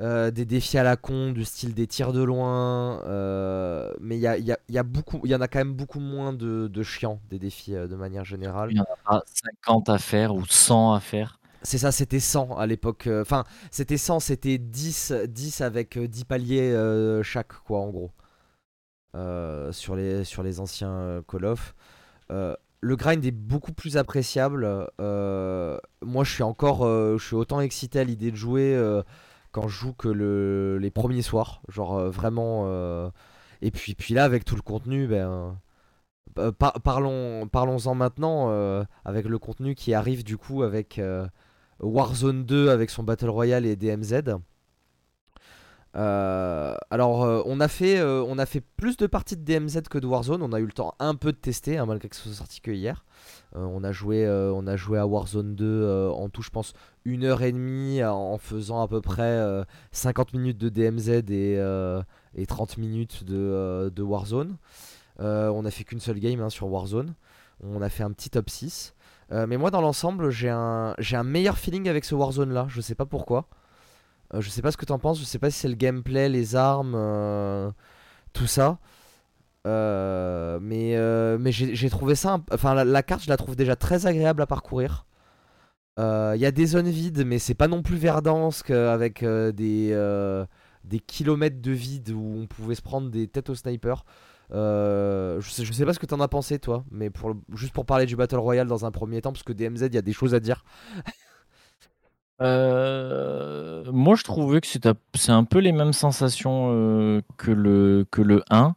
euh, 0.00 0.30
des 0.30 0.46
défis 0.46 0.78
à 0.78 0.82
la 0.82 0.96
con, 0.96 1.30
du 1.32 1.44
style 1.44 1.74
des 1.74 1.86
tirs 1.86 2.14
de 2.14 2.22
loin. 2.22 3.02
Euh, 3.04 3.92
mais 4.00 4.16
il 4.16 4.20
y, 4.20 4.26
a, 4.26 4.38
y, 4.38 4.54
y, 4.70 4.78
a 4.78 4.82
beaucoup, 4.82 5.20
y 5.26 5.34
en 5.34 5.42
a 5.42 5.48
quand 5.48 5.58
même 5.58 5.74
beaucoup 5.74 6.00
moins 6.00 6.32
de, 6.32 6.68
de 6.68 6.82
chiants, 6.82 7.20
des 7.28 7.38
défis 7.38 7.74
euh, 7.74 7.86
de 7.86 7.96
manière 7.96 8.24
générale. 8.24 8.70
Il 8.70 8.78
y 8.78 8.80
en 8.80 8.84
a 8.84 8.96
pas 9.04 9.22
50 9.66 9.90
à 9.90 9.98
faire 9.98 10.34
ou 10.34 10.46
100 10.46 10.94
à 10.94 11.00
faire. 11.00 11.38
C'est 11.62 11.76
ça, 11.76 11.92
c'était 11.92 12.20
100 12.20 12.56
à 12.56 12.66
l'époque. 12.66 13.10
Enfin, 13.20 13.44
c'était 13.70 13.98
100, 13.98 14.20
c'était 14.20 14.56
10, 14.56 15.12
10 15.28 15.60
avec 15.60 15.98
10 15.98 16.24
paliers 16.24 17.20
chaque, 17.22 17.52
quoi, 17.52 17.80
en 17.80 17.90
gros. 17.90 18.10
sur, 19.72 19.96
les, 19.96 20.24
sur 20.24 20.42
les 20.42 20.60
anciens 20.60 21.22
Call 21.28 21.44
of. 21.44 21.74
le 22.30 22.96
grind 22.96 23.22
est 23.26 23.30
beaucoup 23.30 23.74
plus 23.74 23.98
appréciable. 23.98 24.62
moi, 24.98 26.24
je 26.24 26.30
suis 26.32 26.42
encore, 26.42 26.86
je 26.86 27.22
suis 27.22 27.36
autant 27.36 27.60
excité 27.60 28.00
à 28.00 28.04
l'idée 28.04 28.30
de 28.30 28.36
jouer 28.36 29.02
quand 29.52 29.68
je 29.68 29.78
joue 29.78 29.92
que 29.92 30.08
le, 30.08 30.78
les 30.78 30.90
premiers 30.90 31.22
soirs. 31.22 31.62
Genre 31.68 31.96
euh, 31.96 32.10
vraiment. 32.10 32.64
Euh, 32.66 33.10
et 33.62 33.70
puis, 33.70 33.94
puis 33.94 34.14
là, 34.14 34.24
avec 34.24 34.44
tout 34.44 34.56
le 34.56 34.62
contenu, 34.62 35.06
ben. 35.06 35.58
Euh, 36.38 36.52
parlons, 36.52 37.48
parlons-en 37.48 37.94
maintenant 37.96 38.50
avec 39.04 39.26
le 39.26 39.38
contenu 39.38 39.74
qui 39.74 39.94
arrive 39.94 40.22
du 40.22 40.36
coup 40.38 40.62
avec 40.62 41.00
Warzone 41.80 42.44
2 42.44 42.70
avec 42.70 42.88
son 42.90 43.02
Battle 43.02 43.30
Royale 43.30 43.66
et 43.66 43.74
DMZ. 43.74 44.38
Alors 45.94 47.44
on 47.46 47.60
a 47.60 47.68
fait 47.68 48.02
on 48.02 48.38
a 48.38 48.46
fait 48.46 48.60
plus 48.60 48.96
de 48.96 49.06
parties 49.06 49.36
de 49.36 49.44
DMZ 49.44 49.82
que 49.90 49.98
de 49.98 50.06
Warzone. 50.06 50.42
On 50.42 50.52
a 50.52 50.60
eu 50.60 50.66
le 50.66 50.72
temps 50.72 50.94
un 50.98 51.14
peu 51.14 51.32
de 51.32 51.36
tester 51.36 51.78
hein, 51.78 51.86
malgré 51.86 52.08
que 52.08 52.16
ce 52.16 52.22
soit 52.22 52.32
sorti 52.32 52.60
que 52.60 52.70
hier. 52.70 53.04
Euh, 53.56 53.64
on, 53.64 53.82
a 53.82 53.90
joué, 53.92 54.24
euh, 54.26 54.54
à 54.96 55.06
Warzone 55.06 55.56
2 55.56 55.64
euh, 55.64 56.10
en 56.10 56.28
tout, 56.28 56.42
je 56.42 56.50
pense, 56.50 56.72
une 57.04 57.24
heure 57.24 57.42
et 57.42 57.52
demie 57.52 58.02
en 58.04 58.38
faisant 58.38 58.82
à 58.82 58.88
peu 58.88 59.00
près 59.00 59.64
50 59.92 60.32
minutes 60.34 60.58
de 60.58 60.68
DMZ 60.68 61.08
et, 61.30 62.46
30 62.46 62.78
minutes 62.78 63.24
de, 63.24 64.02
Warzone. 64.02 64.56
on 65.18 65.64
a 65.64 65.70
fait 65.70 65.84
qu'une 65.84 66.00
seule 66.00 66.20
game 66.20 66.40
hein, 66.40 66.50
sur 66.50 66.68
Warzone. 66.68 67.14
On 67.62 67.82
a 67.82 67.88
fait 67.88 68.02
un 68.02 68.12
petit 68.12 68.30
top 68.30 68.48
6. 68.48 68.94
mais 69.30 69.56
moi, 69.56 69.70
dans 69.70 69.80
l'ensemble, 69.80 70.30
j'ai 70.30 70.50
un, 70.50 70.94
un 71.12 71.24
meilleur 71.24 71.58
feeling 71.58 71.88
avec 71.88 72.04
ce 72.04 72.14
Warzone 72.14 72.52
là. 72.52 72.66
Je 72.68 72.80
sais 72.80 72.94
pas 72.94 73.06
pourquoi. 73.06 73.48
Je 74.38 74.48
sais 74.48 74.62
pas 74.62 74.72
ce 74.72 74.76
que 74.76 74.84
t'en 74.84 74.98
penses. 74.98 75.18
Je 75.18 75.24
sais 75.24 75.38
pas 75.38 75.50
si 75.50 75.58
c'est 75.58 75.68
le 75.68 75.74
gameplay, 75.74 76.28
les 76.28 76.56
armes, 76.56 77.72
tout 78.32 78.46
ça. 78.46 78.78
Euh, 79.66 80.58
mais 80.62 80.96
euh, 80.96 81.36
mais 81.38 81.52
j'ai 81.52 81.90
trouvé 81.90 82.14
ça. 82.14 82.40
Enfin, 82.52 82.84
la, 82.84 83.02
carte, 83.02 83.22
je 83.24 83.28
la 83.28 83.36
trouve 83.36 83.56
déjà 83.56 83.76
très 83.76 84.06
agréable 84.06 84.42
à 84.42 84.46
parcourir. 84.46 85.06
Il 85.98 86.02
euh, 86.02 86.36
y 86.36 86.46
a 86.46 86.50
des 86.50 86.66
zones 86.66 86.88
vides, 86.88 87.24
mais 87.26 87.38
c'est 87.38 87.54
pas 87.54 87.68
non 87.68 87.82
plus 87.82 87.96
Verdansk 87.96 88.70
avec 88.70 89.24
des, 89.24 90.44
des 90.84 90.98
kilomètres 91.00 91.60
de 91.60 91.72
vide 91.72 92.10
où 92.10 92.40
on 92.42 92.46
pouvait 92.46 92.74
se 92.74 92.82
prendre 92.82 93.10
des 93.10 93.28
têtes 93.28 93.50
au 93.50 93.54
sniper. 93.54 94.04
je, 94.50 95.40
sais, 95.42 95.64
je 95.64 95.72
sais 95.72 95.84
pas 95.84 95.92
ce 95.92 95.98
que 95.98 96.06
t'en 96.06 96.20
as 96.20 96.28
pensé, 96.28 96.58
toi, 96.58 96.84
mais 96.90 97.10
pour, 97.10 97.34
juste 97.54 97.74
pour 97.74 97.84
parler 97.84 98.06
du 98.06 98.16
Battle 98.16 98.38
Royale 98.38 98.66
dans 98.66 98.86
un 98.86 98.90
premier 98.90 99.20
temps, 99.20 99.32
parce 99.32 99.42
que 99.42 99.52
DMZ, 99.52 99.82
il 99.86 99.94
y 99.94 99.98
a 99.98 100.02
des 100.02 100.12
choses 100.12 100.34
à 100.34 100.40
dire. 100.40 100.64
Moi, 102.40 104.14
je 104.16 104.24
trouvais 104.24 104.60
que 104.60 104.66
c'est 104.66 105.32
un 105.32 105.44
peu 105.44 105.58
les 105.58 105.72
mêmes 105.72 105.92
sensations 105.92 107.22
que, 107.36 107.50
le, 107.50 108.06
que 108.10 108.22
le 108.22 108.42
1. 108.50 108.74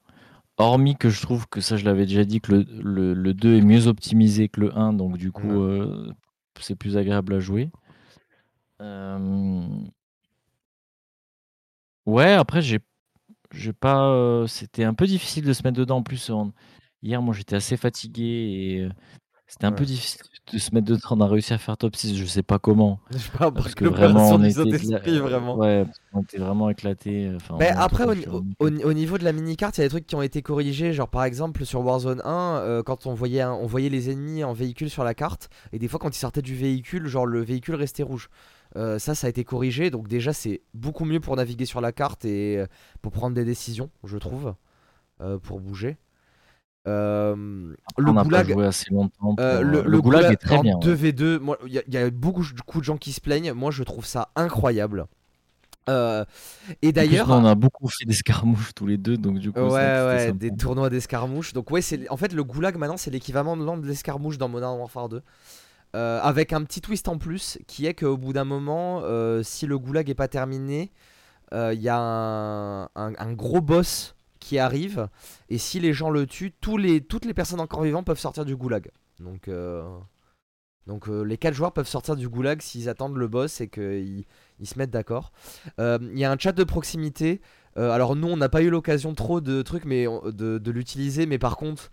Hormis 0.57 0.95
que 0.95 1.09
je 1.09 1.21
trouve 1.21 1.47
que 1.47 1.61
ça, 1.61 1.77
je 1.77 1.85
l'avais 1.85 2.05
déjà 2.05 2.25
dit, 2.25 2.39
que 2.39 2.53
le, 2.53 3.13
le, 3.13 3.33
2 3.33 3.55
est 3.57 3.61
mieux 3.61 3.87
optimisé 3.87 4.49
que 4.49 4.61
le 4.61 4.77
1, 4.77 4.93
donc 4.93 5.17
du 5.17 5.31
coup, 5.31 5.61
euh, 5.63 6.13
c'est 6.59 6.75
plus 6.75 6.95
agréable 6.95 7.33
à 7.33 7.39
jouer. 7.39 7.71
Euh, 8.81 9.67
ouais, 12.05 12.33
après, 12.33 12.61
j'ai 12.61 12.79
pas. 13.73 14.07
Euh, 14.09 14.45
c'était 14.47 14.83
un 14.83 14.93
peu 14.93 15.07
difficile 15.07 15.45
de 15.45 15.53
se 15.53 15.63
mettre 15.63 15.77
dedans. 15.77 15.97
En 15.97 16.03
plus, 16.03 16.31
hier, 17.01 17.21
moi, 17.21 17.33
j'étais 17.33 17.55
assez 17.55 17.77
fatigué 17.77 18.23
et 18.23 18.89
C'était 19.53 19.67
un 19.67 19.71
peu 19.71 19.85
difficile 19.85 20.19
de 20.51 20.57
se 20.57 20.73
mettre 20.73 20.87
dedans. 20.87 20.99
On 21.11 21.21
a 21.21 21.27
réussi 21.27 21.53
à 21.53 21.59
faire 21.59 21.77
top 21.77 21.95
6, 21.95 22.17
je 22.17 22.25
sais 22.25 22.41
pas 22.41 22.57
comment. 22.57 22.99
Je 23.11 23.19
sais 23.19 23.29
pas, 23.37 23.51
Parce 23.51 23.75
que 23.75 23.85
vraiment, 23.85 24.31
on 24.31 24.43
était, 24.43 25.19
vraiment. 25.19 25.57
ouais, 25.57 25.85
on 26.11 26.23
était 26.23 26.39
vraiment 26.39 26.71
éclatés. 26.71 27.31
Enfin, 27.35 27.57
Mais 27.59 27.69
après, 27.69 28.05
au, 28.59 28.93
niveau 28.93 29.17
de 29.19 29.23
la 29.23 29.31
mini-carte, 29.31 29.77
il 29.77 29.81
y 29.81 29.83
a 29.83 29.85
des 29.85 29.91
trucs 29.91 30.07
qui 30.07 30.15
ont 30.15 30.23
été 30.23 30.41
corrigés. 30.41 30.91
Genre, 30.91 31.07
par 31.07 31.23
exemple, 31.23 31.65
sur 31.65 31.85
Warzone 31.85 32.23
1, 32.25 32.61
euh, 32.63 32.81
quand 32.81 33.05
on 33.05 33.13
voyait, 33.13 33.41
un- 33.41 33.53
on 33.53 33.67
voyait 33.67 33.89
les 33.89 34.09
ennemis 34.09 34.43
en 34.43 34.53
véhicule 34.53 34.89
sur 34.89 35.03
la 35.03 35.13
carte, 35.13 35.49
et 35.71 35.77
des 35.77 35.87
fois, 35.87 35.99
quand 35.99 36.15
ils 36.15 36.19
sortaient 36.19 36.41
du 36.41 36.55
véhicule, 36.55 37.05
genre, 37.05 37.27
le 37.27 37.41
véhicule 37.43 37.75
restait 37.75 38.01
rouge. 38.01 38.29
Euh, 38.75 38.97
ça, 38.97 39.13
ça 39.13 39.27
a 39.27 39.29
été 39.29 39.43
corrigé. 39.43 39.91
Donc, 39.91 40.07
déjà, 40.07 40.33
c'est 40.33 40.63
beaucoup 40.73 41.05
mieux 41.05 41.19
pour 41.19 41.35
naviguer 41.35 41.65
sur 41.65 41.79
la 41.79 41.91
carte 41.91 42.25
et 42.25 42.57
euh, 42.57 42.65
pour 43.03 43.11
prendre 43.11 43.35
des 43.35 43.45
décisions, 43.45 43.91
je 44.03 44.17
trouve, 44.17 44.55
euh, 45.21 45.37
pour 45.37 45.59
bouger. 45.59 45.97
Euh, 46.87 47.35
le 47.97 48.09
on 48.09 48.13
n'a 48.13 48.21
pas 48.21 48.23
goulag, 48.25 48.51
joué 48.51 48.65
assez 48.65 48.91
longtemps. 48.91 49.35
Pour... 49.35 49.39
euh, 49.39 49.61
le, 49.61 49.81
le, 49.83 49.89
le 49.89 50.01
goulag, 50.01 50.21
goulag 50.21 50.33
est 50.33 50.35
très 50.37 50.57
en 50.57 50.61
bien. 50.61 50.75
ouais. 50.75 50.81
2v2, 50.95 51.39
moi, 51.39 51.57
il 51.65 51.73
y, 51.73 51.77
a- 51.79 51.83
il 51.87 51.93
y 51.93 51.97
a 51.97 52.09
beaucoup 52.09 52.43
de 52.79 52.83
gens 52.83 52.97
qui 52.97 53.13
se 53.13 53.21
plaignent. 53.21 53.53
Moi, 53.53 53.71
je 53.71 53.83
trouve 53.83 54.05
ça 54.05 54.29
incroyable. 54.35 55.05
Euh, 55.89 56.23
et 56.81 56.91
d'ailleurs, 56.93 57.29
on 57.29 57.45
a 57.45 57.55
beaucoup 57.55 57.89
fait 57.89 58.05
d'escarmouches 58.05 58.73
tous 58.73 58.85
les 58.87 58.97
deux, 58.97 59.17
donc 59.17 59.39
du 59.39 59.51
coup, 59.51 59.59
Ouais, 59.59 59.69
ça- 59.69 60.07
ouais, 60.07 60.31
des 60.33 60.51
tournois 60.55 60.89
d'escarmouches. 60.89 61.53
Donc, 61.53 61.71
ouais, 61.71 61.81
c'est 61.81 62.09
en 62.09 62.17
fait 62.17 62.31
le 62.33 62.43
goulag 62.43 62.77
maintenant, 62.77 62.97
c'est 62.97 63.11
l'équivalent 63.11 63.57
de 63.57 63.87
l'escarmouche 63.87 64.37
dans 64.37 64.47
Modern 64.49 64.77
Warfare 64.79 65.09
2. 65.09 65.21
Euh, 65.95 66.19
avec 66.21 66.53
un 66.53 66.63
petit 66.63 66.81
twist 66.81 67.07
en 67.07 67.17
plus 67.17 67.59
qui 67.67 67.85
est 67.85 67.93
qu'au 67.93 68.17
bout 68.17 68.33
d'un 68.33 68.45
moment, 68.45 69.01
euh, 69.03 69.43
si 69.43 69.67
le 69.67 69.77
goulag 69.77 70.09
est 70.09 70.15
pas 70.15 70.27
terminé, 70.27 70.91
euh, 71.53 71.71
il 71.73 71.81
y 71.81 71.89
a 71.89 71.97
un, 71.99 72.83
un- 72.83 73.13
un 73.17 73.33
gros 73.33 73.61
boss 73.61 74.15
qui 74.43 74.59
arrive. 74.59 75.07
Et 75.49 75.57
si 75.57 75.79
les 75.79 75.93
gens 75.93 76.09
le 76.09 76.27
tuent, 76.27 76.53
les, 76.77 77.01
toutes 77.01 77.25
les 77.25 77.33
personnes 77.33 77.61
encore 77.61 77.81
vivantes 77.81 78.05
peuvent 78.05 78.19
sortir 78.19 78.45
du 78.45 78.55
goulag. 78.55 78.91
Donc, 79.19 79.47
euh, 79.47 79.83
donc 80.85 81.07
euh, 81.07 81.23
les 81.23 81.37
4 81.37 81.53
joueurs 81.53 81.71
peuvent 81.71 81.87
sortir 81.87 82.15
du 82.15 82.27
goulag 82.27 82.61
s'ils 82.61 82.89
attendent 82.89 83.15
le 83.15 83.27
boss 83.27 83.61
et 83.61 83.69
qu'ils 83.69 84.25
ils 84.59 84.67
se 84.67 84.77
mettent 84.77 84.91
d'accord. 84.91 85.31
Euh, 85.79 85.97
Il 86.01 86.19
y 86.19 86.25
a 86.25 86.31
un 86.31 86.37
chat 86.37 86.51
de 86.51 86.63
proximité. 86.63 87.41
Alors 87.75 88.15
nous, 88.15 88.27
on 88.27 88.37
n'a 88.37 88.49
pas 88.49 88.61
eu 88.61 88.69
l'occasion 88.69 89.15
trop 89.15 89.41
de 89.41 89.63
trucs, 89.63 89.85
mais 89.85 90.05
de, 90.05 90.71
l'utiliser. 90.71 91.25
Mais 91.25 91.39
par 91.39 91.57
contre, 91.57 91.89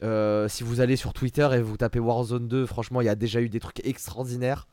si 0.00 0.62
vous 0.62 0.80
allez 0.80 0.94
sur 0.94 1.12
Twitter 1.12 1.48
et 1.54 1.60
vous 1.60 1.76
tapez 1.76 1.98
Warzone 1.98 2.46
2, 2.46 2.66
franchement, 2.66 3.00
il 3.00 3.06
y 3.06 3.08
a 3.08 3.16
déjà 3.16 3.40
eu 3.40 3.48
des 3.48 3.58
trucs 3.58 3.84
extraordinaires. 3.84 4.68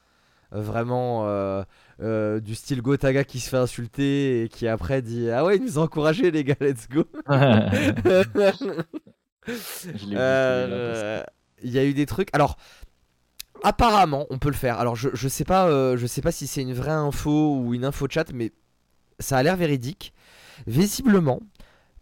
Euh, 0.53 0.61
vraiment 0.61 1.27
euh, 1.27 1.63
euh, 2.01 2.41
du 2.41 2.55
style 2.55 2.81
Gotaga 2.81 3.23
qui 3.23 3.39
se 3.39 3.49
fait 3.49 3.57
insulter 3.57 4.43
et 4.43 4.49
qui 4.49 4.67
après 4.67 5.01
dit 5.01 5.29
Ah 5.29 5.45
ouais, 5.45 5.57
il 5.57 5.63
nous 5.63 5.79
a 5.79 5.83
encouragé 5.83 6.31
les 6.31 6.43
gars, 6.43 6.55
let's 6.59 6.87
go. 6.89 7.05
Il 11.63 11.69
y 11.69 11.77
a 11.77 11.85
eu 11.85 11.93
des 11.93 12.05
trucs. 12.05 12.29
Alors, 12.33 12.57
apparemment, 13.63 14.25
on 14.29 14.39
peut 14.39 14.49
le 14.49 14.55
faire. 14.55 14.79
Alors, 14.79 14.95
je, 14.95 15.09
je 15.13 15.27
sais 15.27 15.45
pas, 15.45 15.95
je 15.95 16.07
sais 16.07 16.21
pas 16.21 16.31
si 16.31 16.47
c'est 16.47 16.61
une 16.61 16.73
vraie 16.73 16.91
info 16.91 17.57
ou 17.57 17.73
une 17.73 17.85
info 17.85 18.07
chat, 18.09 18.31
mais 18.33 18.51
ça 19.19 19.37
a 19.37 19.43
l'air 19.43 19.55
véridique. 19.55 20.13
Visiblement, 20.67 21.39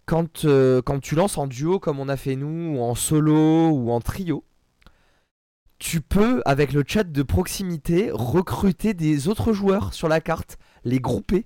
quand, 0.10 0.46
euh, 0.46 0.82
quand 0.82 1.00
tu 1.00 1.14
lances 1.14 1.38
en 1.38 1.46
duo 1.46 1.80
comme 1.80 2.00
on 2.00 2.10
a 2.10 2.18
fait 2.18 2.36
nous, 2.36 2.78
ou 2.78 2.82
en 2.82 2.96
solo 2.96 3.70
ou 3.70 3.92
en 3.92 4.02
trio, 4.02 4.44
tu 5.80 6.02
peux, 6.02 6.42
avec 6.46 6.74
le 6.74 6.84
chat 6.86 7.04
de 7.06 7.24
proximité, 7.24 8.12
recruter 8.14 8.94
des 8.94 9.28
autres 9.28 9.54
joueurs 9.54 9.94
sur 9.94 10.08
la 10.10 10.22
carte, 10.22 10.58
les 10.84 11.00
grouper. 11.00 11.46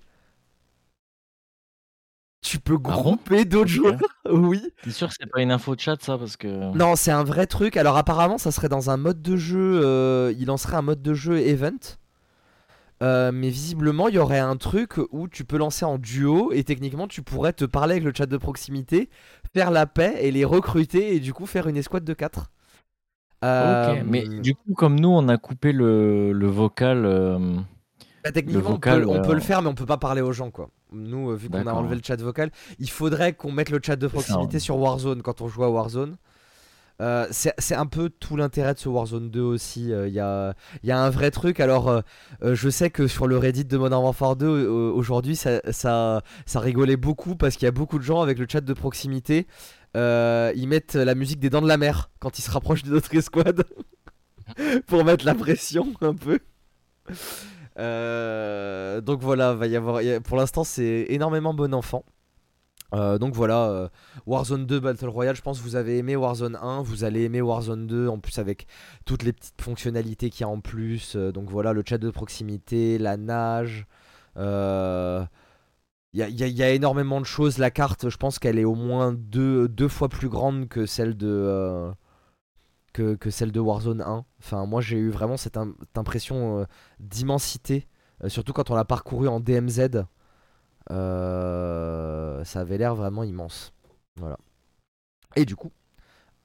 Tu 2.41 2.60
peux 2.60 2.78
Ah 2.86 2.89
bon 2.91 3.02
grouper 3.02 3.46
d'autres 3.46 3.69
joueurs, 3.69 3.98
oui. 4.30 4.62
T'es 4.82 4.91
sûr 4.91 5.08
que 5.08 5.13
c'est 5.17 5.30
pas 5.30 5.41
une 5.41 5.52
info 5.52 5.76
de 5.76 5.80
chat, 5.80 5.96
ça 6.04 6.17
Parce 6.17 6.36
que. 6.36 6.76
Non, 6.76 6.96
c'est 6.98 7.12
un 7.12 7.24
vrai 7.24 7.48
truc. 7.48 7.78
Alors 7.78 7.96
apparemment, 7.96 8.38
ça 8.38 8.52
serait 8.52 8.67
dans 8.69 8.89
un 8.89 8.98
mode 8.98 9.22
de 9.22 9.38
jeu. 9.38 9.80
euh, 9.82 10.34
il 10.38 10.48
lancerait 10.48 10.76
un 10.76 10.82
mode 10.82 11.02
de 11.02 11.13
jeu 11.13 11.39
event. 11.39 11.72
Euh, 13.02 13.32
mais 13.34 13.50
visiblement, 13.50 14.08
il 14.08 14.15
y 14.15 14.17
aurait 14.17 14.39
un 14.39 14.56
truc 14.58 14.93
où 15.12 15.28
tu 15.28 15.46
peux 15.46 15.58
lancer 15.58 15.84
en 15.86 15.98
duo 15.98 16.52
et 16.54 16.63
techniquement, 16.63 17.08
tu 17.08 17.22
pourrais 17.22 17.54
te 17.54 17.65
parler 17.65 17.93
avec 17.93 18.04
le 18.04 18.13
chat 18.15 18.26
de 18.28 18.38
proximité, 18.38 19.10
faire 19.54 19.72
la 19.72 19.86
paix 19.86 20.15
et 20.22 20.32
les 20.32 20.46
recruter 20.46 21.15
et 21.15 21.19
du 21.19 21.34
coup 21.34 21.46
faire 21.46 21.67
une 21.67 21.78
escouade 21.78 22.06
de 22.06 22.13
4. 22.13 22.50
Ok, 23.43 24.03
mais 24.08 24.27
du 24.41 24.56
coup, 24.56 24.73
comme 24.73 24.99
nous, 24.99 25.10
on 25.10 25.27
a 25.27 25.38
coupé 25.38 25.71
le, 25.71 26.32
le 26.32 26.47
vocal. 26.47 27.06
euh, 27.06 27.38
Bah, 28.23 28.32
techniquement, 28.32 28.69
on, 28.69 28.73
vocal, 28.73 29.01
peut, 29.01 29.08
on 29.10 29.21
peut 29.21 29.32
le 29.34 29.38
euh, 29.38 29.41
faire, 29.41 29.62
mais 29.62 29.69
on 29.69 29.75
peut 29.75 29.86
pas 29.86 29.97
parler 29.97 30.21
aux 30.21 30.32
gens, 30.32 30.49
quoi. 30.51 30.69
Nous, 30.91 31.32
euh, 31.32 31.36
vu 31.36 31.49
qu'on 31.49 31.67
a 31.67 31.73
enlevé 31.73 31.95
le 31.95 32.01
chat 32.06 32.15
vocal, 32.21 32.51
il 32.79 32.89
faudrait 32.89 33.34
qu'on 33.34 33.51
mette 33.51 33.69
le 33.69 33.79
chat 33.84 33.95
de 33.95 34.08
proximité 34.08 34.60
sur 34.60 34.77
Warzone 34.77 35.21
quand 35.21 35.41
on 35.41 35.47
joue 35.47 35.63
à 35.63 35.69
Warzone. 35.69 36.17
Euh, 37.01 37.25
c'est 37.32 37.53
c'est 37.58 37.73
un 37.73 37.88
peu 37.88 38.10
tout 38.10 38.36
l'intérêt 38.38 38.75
de 38.75 38.79
ce 38.79 38.88
Warzone 38.88 39.32
2 39.32 39.41
aussi. 39.41 39.91
euh, 39.91 40.08
Il 40.08 40.13
y, 40.13 40.19
a, 40.19 40.53
il 40.84 40.89
y 40.89 40.91
a 40.91 40.99
un 40.99 41.10
vrai 41.10 41.32
truc. 41.32 41.60
Alors, 41.60 41.89
euh, 41.89 42.01
euh, 42.43 42.53
je 42.56 42.69
sais 42.69 42.91
que 42.91 43.08
sur 43.08 43.25
le 43.27 43.38
Reddit 43.38 43.65
de 43.65 43.77
Modern 43.77 44.03
Warfare 44.03 44.36
2, 44.36 44.45
euh, 44.47 44.91
aujourd'hui, 44.93 45.36
ça, 45.36 45.60
ça, 45.71 46.21
ça 46.45 46.60
rigolait 46.60 46.95
beaucoup 46.95 47.36
parce 47.36 47.56
qu'il 47.58 47.65
y 47.65 47.69
a 47.69 47.71
beaucoup 47.71 47.97
de 47.97 48.03
gens 48.03 48.21
avec 48.21 48.38
le 48.38 48.45
chat 48.47 48.62
de 48.62 48.73
proximité. 48.73 49.47
Euh, 49.95 50.51
ils 50.56 50.67
mettent 50.67 50.95
la 50.95 51.15
musique 51.15 51.39
des 51.39 51.49
Dents 51.49 51.62
de 51.62 51.67
la 51.67 51.77
Mer 51.77 52.10
quand 52.19 52.39
ils 52.39 52.41
se 52.41 52.51
rapprochent 52.51 52.84
de 52.84 52.91
notre 52.91 53.13
escouade 53.15 53.63
pour 54.88 55.06
mettre 55.06 55.25
la 55.25 55.36
pression 55.36 55.93
un 56.01 56.15
peu. 56.15 56.39
Euh, 57.79 59.01
donc 59.01 59.21
voilà, 59.21 59.53
va 59.53 59.67
y 59.67 59.75
avoir. 59.75 60.01
pour 60.23 60.38
l'instant, 60.38 60.63
c'est 60.63 61.06
énormément 61.10 61.53
bon 61.53 61.73
enfant. 61.73 62.03
Euh, 62.93 63.17
donc 63.17 63.34
voilà, 63.34 63.89
Warzone 64.27 64.67
2 64.67 64.79
Battle 64.79 65.10
Royale, 65.10 65.36
je 65.36 65.41
pense 65.41 65.58
que 65.60 65.63
vous 65.63 65.75
avez 65.75 65.97
aimé 65.97 66.15
Warzone 66.15 66.56
1, 66.62 66.84
vous 66.84 67.03
allez 67.03 67.23
aimer 67.23 67.41
Warzone 67.41 67.88
2, 67.88 68.08
en 68.08 68.19
plus 68.19 68.38
avec 68.38 68.67
toutes 69.06 69.23
les 69.23 69.34
petites 69.34 69.60
fonctionnalités 69.60 70.29
qu'il 70.29 70.41
y 70.41 70.43
a 70.43 70.49
en 70.49 70.60
plus. 70.60 71.15
donc 71.15 71.49
voilà, 71.49 71.73
le 71.73 71.84
chat 71.88 71.97
de 71.97 72.10
proximité, 72.12 72.99
la 72.99 73.17
nage. 73.17 73.88
Il 76.15 76.19
y, 76.19 76.63
a, 76.63 76.69
énormément 76.71 77.19
de 77.19 77.26
choses. 77.26 77.58
La 77.58 77.71
carte, 77.71 78.08
je 78.10 78.17
pense 78.17 78.38
qu'elle 78.38 78.60
est 78.60 78.63
au 78.65 78.76
moins 78.76 79.13
deux, 79.13 79.67
deux 79.67 79.88
fois 79.88 80.10
plus 80.10 80.30
grande 80.30 80.67
que 80.69 80.86
celle 80.86 81.17
de, 81.17 81.28
euh, 81.28 81.91
que, 82.93 83.15
que 83.15 83.32
celle 83.32 83.52
de 83.52 83.60
Warzone 83.60 84.02
1. 84.02 84.23
Enfin, 84.39 84.65
moi 84.67 84.80
j'ai 84.82 84.97
eu 84.97 85.10
vraiment 85.10 85.38
cette, 85.38 85.58
im- 85.58 85.73
cette 85.80 85.97
impression 85.97 86.60
euh, 86.60 86.65
d'immensité, 86.99 87.88
euh, 88.23 88.30
surtout 88.30 88.54
quand 88.54 88.69
on 88.69 88.76
l'a 88.76 88.86
parcouru 88.86 89.28
en 89.28 89.39
DMZ. 89.39 90.04
Ça 90.89 92.60
avait 92.60 92.78
l'air 92.78 92.93
vraiment 92.93 93.23
immense. 93.23 93.73
Voilà. 94.17 94.38
Et 95.36 95.45
du 95.45 95.56
coup, 95.56 95.71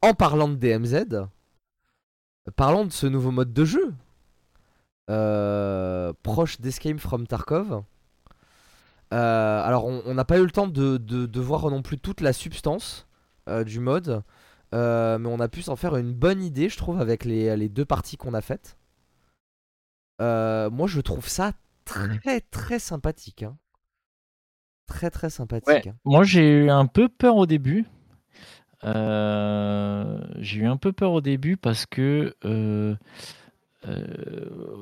en 0.01 0.15
parlant 0.15 0.49
de 0.49 0.55
DMZ, 0.55 1.27
parlons 2.57 2.87
de 2.87 2.93
ce 2.93 3.07
nouveau 3.07 3.33
mode 3.33 3.53
de 3.53 3.65
jeu. 3.67 3.95
proche 6.23 6.59
d'Escape 6.59 6.99
from 7.01 7.27
Tarkov. 7.27 7.83
Euh, 9.13 9.63
alors, 9.63 9.85
on 9.87 10.15
n'a 10.15 10.25
pas 10.25 10.39
eu 10.39 10.45
le 10.45 10.51
temps 10.51 10.67
de, 10.67 10.97
de- 10.99 11.27
de 11.27 11.41
voir 11.41 11.71
non 11.71 11.83
plus 11.83 11.99
toute 11.99 12.21
la 12.21 12.33
substance 12.33 13.07
euh, 13.49 13.65
du 13.65 13.81
mode, 13.81 14.23
euh, 14.75 15.19
mais 15.19 15.29
on 15.29 15.41
a 15.41 15.49
pu 15.49 15.63
s'en 15.63 15.77
faire 15.77 15.97
une 15.97 16.13
bonne 16.13 16.43
idée, 16.43 16.69
je 16.69 16.77
trouve, 16.77 17.01
avec 17.01 17.25
les, 17.25 17.57
les 17.57 17.69
deux 17.71 17.85
parties 17.87 18.17
qu'on 18.19 18.35
a 18.35 18.41
faites. 18.43 18.77
Moi, 20.21 20.87
je 20.89 21.01
trouve 21.01 21.27
ça 21.29 21.53
très 21.85 22.41
très 22.43 22.79
sympathique. 22.79 23.43
hein. 23.45 23.57
Très 24.87 25.11
très 25.11 25.31
sympathique. 25.31 25.67
Ouais, 25.69 25.89
hein. 25.89 25.95
moi 26.05 26.25
j'ai 26.25 26.65
eu 26.65 26.71
un 26.71 26.87
peu 26.87 27.09
peur 27.09 27.37
au 27.37 27.45
début. 27.47 27.85
J'ai 28.83 30.59
eu 30.61 30.67
un 30.67 30.77
peu 30.77 30.93
peur 30.93 31.13
au 31.13 31.21
début 31.21 31.57
parce 31.57 31.87
que 31.87 32.35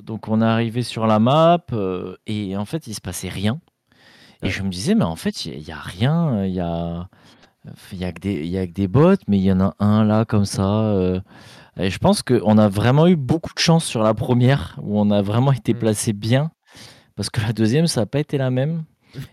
donc 0.02 0.28
on 0.28 0.42
est 0.42 0.44
arrivé 0.44 0.82
sur 0.82 1.06
la 1.06 1.18
map 1.18 1.64
et 2.26 2.56
en 2.56 2.64
fait 2.64 2.86
il 2.86 2.94
se 2.94 3.00
passait 3.00 3.28
rien. 3.28 3.60
Et 4.42 4.50
je 4.50 4.62
me 4.62 4.70
disais 4.70 4.94
mais 4.94 5.04
en 5.04 5.16
fait 5.16 5.44
il 5.46 5.60
y, 5.66 5.72
a 5.72 5.78
rien, 5.80 6.44
il 6.44 6.52
y 6.54 6.60
a 6.60 7.08
il 7.92 7.98
y 7.98 8.04
a 8.04 8.12
que 8.12 8.20
des 8.20 8.34
il 8.34 8.46
y 8.48 8.58
a 8.58 8.66
que 8.66 8.72
des 8.72 8.86
bots 8.88 9.16
mais 9.28 9.38
il 9.38 9.44
y 9.44 9.50
en 9.52 9.60
a 9.60 9.74
un 9.80 10.04
là 10.04 10.24
comme 10.24 10.44
ça. 10.44 10.68
euh, 10.82 11.20
et 11.78 11.90
je 11.90 11.98
pense 11.98 12.22
qu'on 12.22 12.56
a 12.58 12.68
vraiment 12.68 13.06
eu 13.06 13.16
beaucoup 13.16 13.52
de 13.54 13.58
chance 13.58 13.84
sur 13.84 14.02
la 14.02 14.14
première 14.14 14.78
où 14.82 14.98
on 15.00 15.10
a 15.10 15.20
vraiment 15.22 15.52
été 15.52 15.74
Mm. 15.74 15.78
placé 15.78 16.12
bien 16.12 16.50
parce 17.16 17.28
que 17.30 17.40
la 17.40 17.52
deuxième 17.52 17.86
ça 17.86 18.00
n'a 18.02 18.06
pas 18.06 18.20
été 18.20 18.38
la 18.38 18.50
même. 18.50 18.84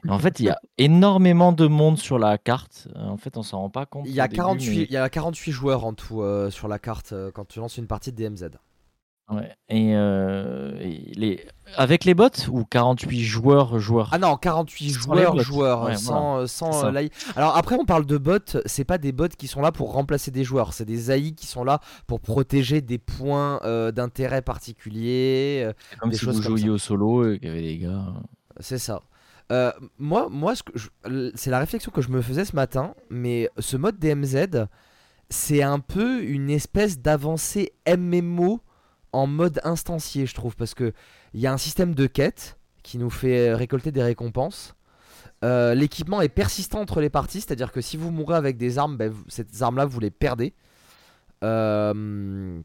Et 0.05 0.09
en 0.09 0.17
fait, 0.19 0.39
il 0.39 0.45
y 0.45 0.49
a 0.49 0.57
énormément 0.77 1.51
de 1.51 1.67
monde 1.67 1.97
sur 1.97 2.17
la 2.17 2.37
carte. 2.37 2.87
Euh, 2.95 3.05
En 3.09 3.17
fait, 3.17 3.35
on 3.35 3.43
s'en 3.43 3.59
rend 3.59 3.69
pas 3.69 3.85
compte. 3.85 4.05
Il 4.07 4.13
y, 4.13 4.21
a 4.21 4.25
au 4.25 4.27
début, 4.27 4.37
48, 4.37 4.77
mais- 4.79 4.83
il 4.85 4.93
y 4.93 4.97
a 4.97 5.09
48 5.09 5.51
joueurs 5.51 5.83
en 5.83 5.93
tout 5.93 6.21
euh, 6.21 6.49
sur 6.49 6.69
la 6.69 6.79
carte 6.79 7.11
euh, 7.11 7.31
quand 7.33 7.45
tu 7.45 7.59
lances 7.59 7.75
une 7.77 7.87
partie 7.87 8.13
de 8.13 8.15
DMZ. 8.17 8.45
Ouais. 9.31 9.49
Et, 9.69 9.95
euh, 9.95 10.77
et 10.81 11.13
les... 11.15 11.45
avec 11.77 12.03
les 12.03 12.13
bots 12.13 12.27
ou 12.51 12.65
48 12.65 13.21
joueurs 13.23 13.79
joueurs? 13.79 14.09
Ah 14.11 14.19
non, 14.19 14.35
48 14.35 14.91
Sans 14.91 14.99
joueurs, 15.01 15.39
joueurs, 15.39 15.83
Ouais, 15.83 15.95
sans, 15.95 16.39
euh, 16.39 16.45
sans 16.47 16.85
euh, 16.85 16.91
l'AI. 16.91 17.09
Alors 17.35 17.55
après, 17.55 17.75
on 17.79 17.85
parle 17.85 18.05
de 18.05 18.17
bots, 18.17 18.37
c'est 18.65 18.83
pas 18.83 18.97
des 18.97 19.11
bots 19.13 19.29
qui 19.29 19.47
sont 19.47 19.61
là 19.61 19.71
pour 19.71 19.93
remplacer 19.93 20.29
des 20.29 20.43
joueurs, 20.43 20.73
c'est 20.73 20.85
des 20.85 21.09
AI 21.09 21.33
qui 21.33 21.47
sont 21.47 21.63
là 21.63 21.79
pour 22.05 22.19
protéger 22.19 22.81
des 22.81 22.97
points 22.97 23.61
euh, 23.63 23.91
d'intérêt 23.91 24.41
particuliers. 24.41 25.63
euh, 25.65 25.73
comme 25.99 26.09
des 26.09 26.17
si 26.17 26.25
choses 26.25 26.35
vous 26.35 26.41
jouiez 26.41 26.69
au 26.69 26.77
solo 26.77 27.31
et 27.31 27.39
qu'il 27.39 27.47
y 27.47 27.51
avait 27.51 27.61
des 27.61 27.77
gars. 27.77 28.13
C'est 28.59 28.77
ça. 28.77 29.01
Euh, 29.51 29.71
moi, 29.99 30.27
moi 30.29 30.53
c'est 31.35 31.49
la 31.49 31.59
réflexion 31.59 31.91
que 31.91 32.01
je 32.01 32.09
me 32.09 32.21
faisais 32.21 32.45
ce 32.45 32.55
matin, 32.55 32.93
mais 33.09 33.49
ce 33.57 33.77
mode 33.77 33.99
DMZ, 33.99 34.67
c'est 35.29 35.63
un 35.63 35.79
peu 35.79 36.21
une 36.23 36.49
espèce 36.49 36.99
d'avancée 36.99 37.73
MMO 37.87 38.61
en 39.13 39.27
mode 39.27 39.61
instancié, 39.63 40.25
je 40.25 40.33
trouve, 40.33 40.55
parce 40.55 40.73
que 40.73 40.93
il 41.33 41.39
y 41.39 41.47
a 41.47 41.53
un 41.53 41.57
système 41.57 41.95
de 41.95 42.07
quête 42.07 42.57
qui 42.83 42.97
nous 42.97 43.09
fait 43.09 43.53
récolter 43.53 43.91
des 43.91 44.03
récompenses. 44.03 44.75
Euh, 45.43 45.73
l'équipement 45.73 46.21
est 46.21 46.29
persistant 46.29 46.81
entre 46.81 47.01
les 47.01 47.09
parties, 47.09 47.41
c'est-à-dire 47.41 47.71
que 47.71 47.81
si 47.81 47.97
vous 47.97 48.11
mourrez 48.11 48.35
avec 48.35 48.57
des 48.57 48.77
armes, 48.77 48.97
ben, 48.97 49.13
ces 49.27 49.45
armes-là, 49.61 49.85
vous 49.85 49.99
les 49.99 50.11
perdez. 50.11 50.53
Euh, 51.43 52.59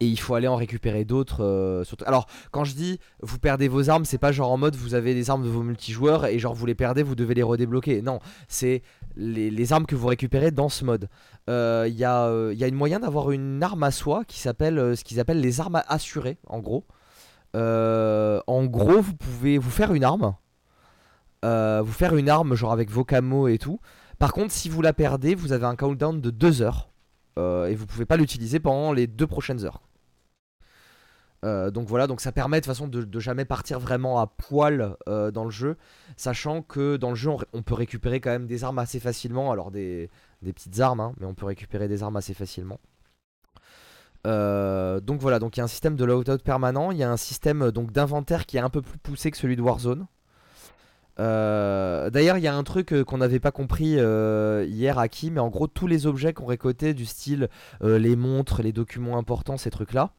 et 0.00 0.06
il 0.06 0.18
faut 0.18 0.34
aller 0.34 0.48
en 0.48 0.56
récupérer 0.56 1.04
d'autres. 1.04 1.42
Euh, 1.42 1.84
alors, 2.06 2.26
quand 2.50 2.64
je 2.64 2.74
dis 2.74 2.98
vous 3.20 3.38
perdez 3.38 3.68
vos 3.68 3.90
armes, 3.90 4.04
c'est 4.04 4.18
pas 4.18 4.32
genre 4.32 4.50
en 4.50 4.58
mode 4.58 4.76
vous 4.76 4.94
avez 4.94 5.14
des 5.14 5.30
armes 5.30 5.44
de 5.44 5.48
vos 5.48 5.62
multijoueurs 5.62 6.26
et 6.26 6.38
genre 6.38 6.54
vous 6.54 6.66
les 6.66 6.74
perdez, 6.74 7.02
vous 7.02 7.14
devez 7.14 7.34
les 7.34 7.42
redébloquer. 7.42 8.02
Non, 8.02 8.18
c'est 8.48 8.82
les, 9.16 9.72
armes 9.72 9.86
que 9.86 9.94
vous 9.94 10.08
récupérez 10.08 10.50
dans 10.50 10.68
ce 10.68 10.84
mode. 10.84 11.08
Il 11.48 11.52
y, 11.94 12.04
a, 12.04 12.52
y, 12.52 12.64
a 12.64 12.68
une 12.68 12.74
moyen 12.74 13.00
d'avoir 13.00 13.30
une 13.30 13.62
arme 13.62 13.82
à 13.82 13.90
soi 13.90 14.24
qui 14.26 14.38
s'appelle 14.38 14.96
ce 14.96 15.04
qu'ils 15.04 15.20
appellent 15.20 15.40
les 15.40 15.60
armes 15.60 15.82
assurées, 15.88 16.38
en 16.46 16.60
gros. 16.60 16.84
en 17.54 18.64
gros, 18.64 19.00
vous 19.00 19.14
pouvez 19.14 19.58
vous 19.58 19.70
faire 19.70 19.92
une 19.92 20.04
arme 20.04 20.34
euh, 21.44 21.82
vous 21.84 21.92
faire 21.92 22.14
une 22.14 22.28
arme 22.28 22.54
genre 22.54 22.72
avec 22.72 22.90
vos 22.90 23.04
camos 23.04 23.48
et 23.48 23.58
tout. 23.58 23.80
Par 24.18 24.32
contre, 24.32 24.52
si 24.52 24.68
vous 24.68 24.82
la 24.82 24.92
perdez, 24.92 25.34
vous 25.34 25.52
avez 25.52 25.66
un 25.66 25.74
countdown 25.74 26.20
de 26.20 26.30
2 26.30 26.62
heures. 26.62 26.88
Euh, 27.38 27.66
et 27.66 27.74
vous 27.74 27.86
pouvez 27.86 28.06
pas 28.06 28.16
l'utiliser 28.16 28.60
pendant 28.60 28.92
les 28.92 29.06
2 29.06 29.26
prochaines 29.26 29.64
heures. 29.64 29.80
Euh, 31.44 31.72
donc 31.72 31.88
voilà, 31.88 32.06
donc 32.06 32.20
ça 32.20 32.30
permet 32.30 32.60
de 32.60 32.66
façon 32.66 32.86
de, 32.86 33.18
jamais 33.18 33.44
partir 33.44 33.80
vraiment 33.80 34.20
à 34.20 34.28
poil 34.28 34.96
dans 35.06 35.44
le 35.44 35.50
jeu, 35.50 35.76
sachant 36.16 36.62
que 36.62 36.96
dans 36.96 37.10
le 37.10 37.16
jeu 37.16 37.30
on, 37.52 37.62
peut 37.62 37.74
récupérer 37.74 38.20
quand 38.20 38.30
même 38.30 38.46
des 38.46 38.62
armes 38.62 38.78
assez 38.78 39.00
facilement, 39.00 39.50
alors 39.50 39.72
des, 39.72 40.08
petites 40.40 40.78
armes, 40.78 41.00
hein, 41.00 41.14
mais 41.18 41.26
on 41.26 41.34
peut 41.34 41.46
récupérer 41.46 41.88
des 41.88 42.04
armes 42.04 42.16
assez 42.16 42.34
facilement. 42.34 42.78
donc 44.24 45.20
voilà, 45.20 45.40
donc 45.40 45.56
il 45.56 45.60
y 45.60 45.62
a 45.62 45.64
un 45.64 45.68
système 45.68 45.96
de 45.96 46.04
loadout 46.04 46.38
permanent, 46.44 46.92
il 46.92 46.98
y 46.98 47.02
a 47.02 47.10
un 47.10 47.16
système 47.16 47.72
donc 47.72 47.90
d'inventaire 47.90 48.46
qui 48.46 48.56
est 48.56 48.60
un 48.60 48.70
peu 48.70 48.82
plus 48.82 48.98
poussé 48.98 49.32
que 49.32 49.36
celui 49.36 49.56
de 49.56 49.62
Warzone. 49.62 50.06
Euh, 51.20 52.10
d'ailleurs, 52.10 52.38
il 52.38 52.44
y 52.44 52.48
a 52.48 52.54
un 52.54 52.62
truc 52.62 52.92
euh, 52.92 53.04
qu'on 53.04 53.18
n'avait 53.18 53.40
pas 53.40 53.50
compris 53.50 53.96
euh, 53.98 54.64
hier 54.66 54.98
à 54.98 55.08
qui, 55.08 55.30
mais 55.30 55.40
en 55.40 55.48
gros, 55.48 55.66
tous 55.66 55.86
les 55.86 56.06
objets 56.06 56.32
qu'on 56.32 56.46
récoltait 56.46 56.94
du 56.94 57.04
style 57.06 57.48
les 57.82 58.16
montres, 58.16 58.62
les 58.62 58.72
documents 58.72 59.18
importants, 59.18 59.56
ces 59.56 59.70
trucs-là, 59.70 60.12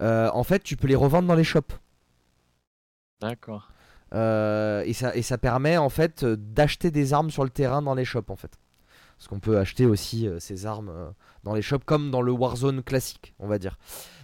en 0.00 0.42
fait, 0.44 0.62
tu 0.62 0.76
peux 0.76 0.88
les 0.88 0.96
revendre 0.96 1.28
dans 1.28 1.34
les 1.34 1.44
shops. 1.44 1.78
D'accord. 3.20 3.70
et, 4.12 4.92
ça, 4.92 5.14
et 5.14 5.22
ça 5.22 5.38
permet 5.38 5.76
en 5.76 5.88
fait 5.88 6.24
d'acheter 6.24 6.90
des 6.90 7.12
armes 7.12 7.30
sur 7.30 7.44
le 7.44 7.50
terrain 7.50 7.82
dans 7.82 7.94
les 7.94 8.04
shops 8.04 8.28
en 8.28 8.36
fait. 8.36 8.58
Parce 9.16 9.28
qu'on 9.28 9.40
peut 9.40 9.58
acheter 9.58 9.86
aussi 9.86 10.28
ces 10.38 10.66
armes 10.66 11.14
dans 11.44 11.54
les 11.54 11.62
shops 11.62 11.84
comme 11.84 12.10
dans 12.10 12.22
le 12.22 12.32
Warzone 12.32 12.82
classique, 12.82 13.34
on 13.38 13.46
va 13.46 13.58
dire. 13.58 13.78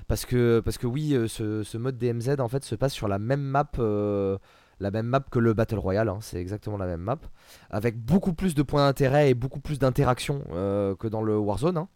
Parce 0.09 0.27
que, 0.27 0.61
parce 0.65 0.79
que 0.79 0.87
oui, 0.87 1.17
ce, 1.29 1.63
ce, 1.63 1.79
mode 1.79 1.97
DMZ 1.99 2.41
en 2.41 2.49
fait 2.49 2.65
se 2.65 2.75
passe 2.75 2.93
sur 2.93 3.09
la 3.09 3.19
même 3.19 3.43
map 3.43 3.71
la 4.81 4.91
même 4.91 5.07
map 5.07 5.21
que 5.21 5.39
le 5.39 5.53
Battle 5.53 5.79
Royale, 5.79 6.09
hein, 6.09 6.19
c'est 6.21 6.41
exactement 6.41 6.79
la 6.79 6.87
même 6.87 7.01
map, 7.01 7.19
avec 7.71 7.99
beaucoup 7.99 8.33
plus 8.33 8.55
de 8.55 8.63
points 8.63 8.87
d'intérêt 8.87 9.31
et 9.31 9.35
beaucoup 9.35 9.61
plus 9.61 9.79
d'interaction 9.79 10.43
euh, 10.53 10.97
que 10.97 11.07
dans 11.07 11.23
le 11.23 11.39
Warzone, 11.39 11.77
hein, 11.77 11.89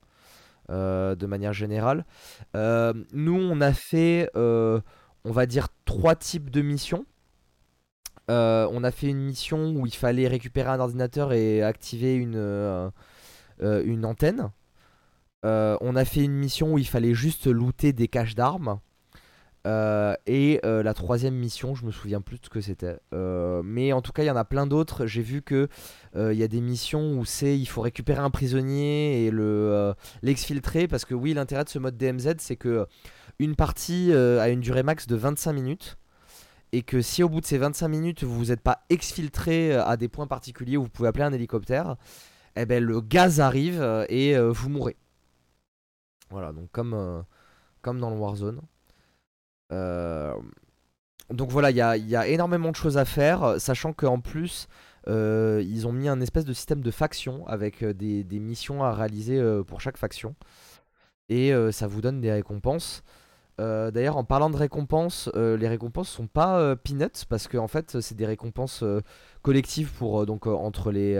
euh, 0.70 1.14
de 1.14 1.26
manière 1.26 1.54
générale. 1.54 2.04
Euh, 2.54 2.92
nous, 3.12 3.36
on 3.36 3.60
a 3.60 3.72
fait, 3.72 4.30
on 4.36 5.32
va 5.32 5.46
dire, 5.46 5.68
trois 5.86 6.14
types 6.14 6.50
de 6.50 6.60
missions. 6.60 7.06
on 8.28 8.84
a 8.84 8.90
fait 8.90 9.08
une 9.08 9.24
mission 9.24 9.72
où 9.72 9.86
il 9.86 9.94
fallait 9.94 10.28
récupérer 10.28 10.70
un 10.70 10.80
ordinateur 10.80 11.32
et 11.32 11.62
activer 11.62 12.14
une, 12.14 12.92
une 13.60 14.04
antenne. 14.04 14.50
on 15.42 15.96
a 15.96 16.04
fait 16.04 16.22
une 16.22 16.34
mission 16.34 16.74
où 16.74 16.78
il 16.78 16.86
fallait 16.86 17.14
juste 17.14 17.46
looter 17.46 17.94
des 17.94 18.08
caches 18.08 18.34
d'armes. 18.34 18.78
Euh, 19.66 20.14
et 20.26 20.60
euh, 20.64 20.82
la 20.82 20.92
troisième 20.92 21.34
mission, 21.34 21.74
je 21.74 21.86
me 21.86 21.90
souviens 21.90 22.20
plus 22.20 22.38
de 22.38 22.44
ce 22.44 22.50
que 22.50 22.60
c'était. 22.60 22.98
Euh, 23.14 23.62
mais 23.64 23.92
en 23.92 24.02
tout 24.02 24.12
cas, 24.12 24.22
il 24.22 24.26
y 24.26 24.30
en 24.30 24.36
a 24.36 24.44
plein 24.44 24.66
d'autres. 24.66 25.06
J'ai 25.06 25.22
vu 25.22 25.42
que 25.42 25.68
il 26.16 26.38
y 26.38 26.42
a 26.42 26.48
des 26.48 26.60
missions 26.60 27.18
où 27.18 27.24
c'est 27.24 27.58
il 27.58 27.66
faut 27.66 27.80
récupérer 27.80 28.20
un 28.20 28.30
prisonnier 28.30 29.26
et 29.26 29.30
le 29.30 29.94
l'exfiltrer 30.22 30.86
parce 30.86 31.04
que 31.04 31.14
oui, 31.14 31.34
l'intérêt 31.34 31.64
de 31.64 31.68
ce 31.68 31.78
mode 31.78 31.96
DMZ, 31.96 32.34
c'est 32.38 32.56
que 32.56 32.86
une 33.38 33.56
partie 33.56 34.12
a 34.12 34.48
une 34.48 34.60
durée 34.60 34.84
max 34.84 35.06
de 35.08 35.16
25 35.16 35.52
minutes 35.52 35.96
et 36.72 36.82
que 36.82 37.00
si 37.00 37.22
au 37.22 37.28
bout 37.28 37.40
de 37.40 37.46
ces 37.46 37.58
25 37.58 37.88
minutes 37.88 38.22
vous 38.24 38.46
n'êtes 38.46 38.60
pas 38.60 38.84
exfiltré 38.90 39.74
à 39.74 39.96
des 39.96 40.08
points 40.08 40.28
particuliers 40.28 40.76
où 40.76 40.84
vous 40.84 40.88
pouvez 40.88 41.08
appeler 41.08 41.24
un 41.24 41.32
hélicoptère, 41.32 41.96
eh 42.54 42.64
ben 42.64 42.82
le 42.82 43.00
gaz 43.00 43.40
arrive 43.40 43.82
et 44.08 44.38
vous 44.38 44.68
mourrez. 44.68 44.96
Voilà, 46.30 46.52
donc 46.52 46.70
comme 46.70 47.24
comme 47.82 47.98
dans 47.98 48.10
le 48.10 48.16
Warzone. 48.16 48.60
Euh, 49.72 50.34
donc 51.30 51.50
voilà, 51.50 51.70
il 51.70 51.76
y 51.76 52.16
a, 52.16 52.26
énormément 52.28 52.70
de 52.70 52.76
choses 52.76 52.98
à 52.98 53.04
faire, 53.04 53.56
sachant 53.58 53.92
qu'en 53.92 54.20
plus, 54.20 54.68
euh, 55.08 55.62
ils 55.66 55.86
ont 55.86 55.92
mis 55.92 56.08
un 56.08 56.20
espèce 56.20 56.44
de 56.44 56.52
système 56.52 56.80
de 56.80 56.90
faction 56.90 57.46
avec 57.46 57.82
euh, 57.82 57.92
des, 57.92 58.40
missions 58.40 58.84
à 58.84 58.92
réaliser 58.92 59.42
pour 59.66 59.80
chaque 59.80 59.96
faction. 59.96 60.34
Et 61.28 61.52
ça 61.72 61.86
vous 61.86 62.02
donne 62.02 62.20
des 62.20 62.30
récompenses. 62.30 63.02
D'ailleurs, 63.58 64.18
en 64.18 64.24
parlant 64.24 64.50
de 64.50 64.56
récompenses, 64.56 65.30
les 65.34 65.68
récompenses 65.68 66.10
sont 66.10 66.26
pas 66.26 66.76
peanuts 66.76 67.24
parce 67.28 67.48
que 67.48 67.66
fait, 67.66 68.00
c'est 68.00 68.14
des 68.14 68.26
récompenses 68.26 68.84
collectives 69.40 69.90
pour 69.92 70.26
donc 70.26 70.46
entre 70.46 70.90
les 70.92 71.16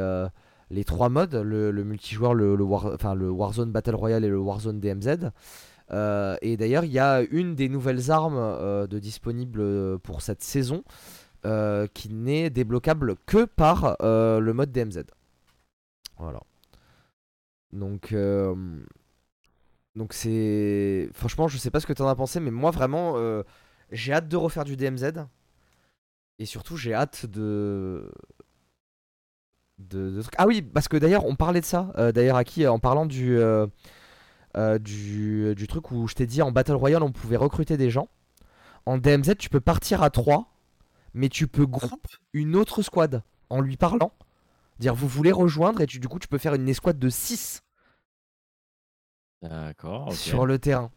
les 0.70 0.84
trois 0.84 1.08
modes, 1.08 1.34
le, 1.34 1.72
multijoueur, 1.84 2.34
le 2.34 2.62
Warzone 2.62 3.72
Battle 3.72 3.94
Royale 3.94 4.24
et 4.24 4.28
le 4.28 4.38
Warzone 4.38 4.80
DMZ. 4.80 5.30
Euh, 5.90 6.36
et 6.40 6.56
d'ailleurs, 6.56 6.84
il 6.84 6.92
y 6.92 6.98
a 6.98 7.22
une 7.30 7.54
des 7.54 7.68
nouvelles 7.68 8.10
armes 8.10 8.38
euh, 8.38 8.86
de 8.86 8.98
disponibles 8.98 9.60
euh, 9.60 9.98
pour 9.98 10.22
cette 10.22 10.42
saison 10.42 10.82
qui 11.92 12.08
n'est 12.08 12.48
débloquable 12.48 13.16
que 13.26 13.44
par 13.44 13.98
le 14.00 14.52
mode 14.54 14.72
DMZ. 14.72 15.02
Voilà. 16.16 16.40
Donc, 17.70 18.16
donc 19.94 20.14
c'est. 20.14 21.10
Franchement, 21.12 21.46
je 21.46 21.58
sais 21.58 21.70
pas 21.70 21.80
ce 21.80 21.86
que 21.86 21.92
tu 21.92 22.00
en 22.00 22.08
as 22.08 22.14
pensé, 22.14 22.40
mais 22.40 22.50
moi 22.50 22.70
vraiment, 22.70 23.16
j'ai 23.90 24.14
hâte 24.14 24.26
de 24.28 24.38
refaire 24.38 24.64
du 24.64 24.78
DMZ. 24.78 25.26
Et 26.38 26.46
surtout, 26.46 26.78
j'ai 26.78 26.94
hâte 26.94 27.26
de... 27.26 28.10
de... 29.76 30.22
Ah 30.38 30.46
oui, 30.46 30.62
parce 30.62 30.88
que 30.88 30.96
d'ailleurs, 30.96 31.26
on 31.26 31.36
parlait 31.36 31.60
de 31.60 31.66
ça. 31.66 31.92
d'ailleurs, 32.14 32.36
à 32.36 32.44
qui 32.44 32.66
En 32.66 32.78
parlant 32.78 33.04
du. 33.04 33.38
Euh, 34.56 34.78
du, 34.78 35.52
du, 35.56 35.66
truc 35.66 35.90
où 35.90 36.06
je 36.06 36.14
t'ai 36.14 36.26
dit 36.26 36.40
en 36.40 36.52
Battle 36.52 36.74
Royale 36.74 37.02
on 37.02 37.10
pouvait 37.10 37.36
recruter 37.36 37.76
des 37.76 37.90
gens. 37.90 38.08
En 38.86 38.98
DMZ 38.98 39.36
tu 39.36 39.48
peux 39.48 39.60
partir 39.60 40.02
à 40.02 40.10
3 40.10 40.48
mais 41.12 41.28
tu 41.28 41.46
peux 41.46 41.66
grouper 41.66 42.10
une 42.32 42.54
autre 42.54 42.82
squad 42.82 43.22
en 43.50 43.60
lui 43.60 43.76
parlant. 43.76 44.12
Dire 44.78 44.94
vous 44.94 45.08
voulez 45.08 45.32
rejoindre 45.32 45.80
et 45.80 45.86
tu, 45.86 45.98
du 45.98 46.08
coup 46.08 46.18
tu 46.18 46.28
peux 46.28 46.38
faire 46.38 46.54
une 46.54 46.68
escouade 46.68 46.98
de 46.98 47.08
6 47.08 47.62
D'accord. 49.42 50.12
Sur 50.12 50.46
le 50.46 50.58
terrain. 50.58 50.90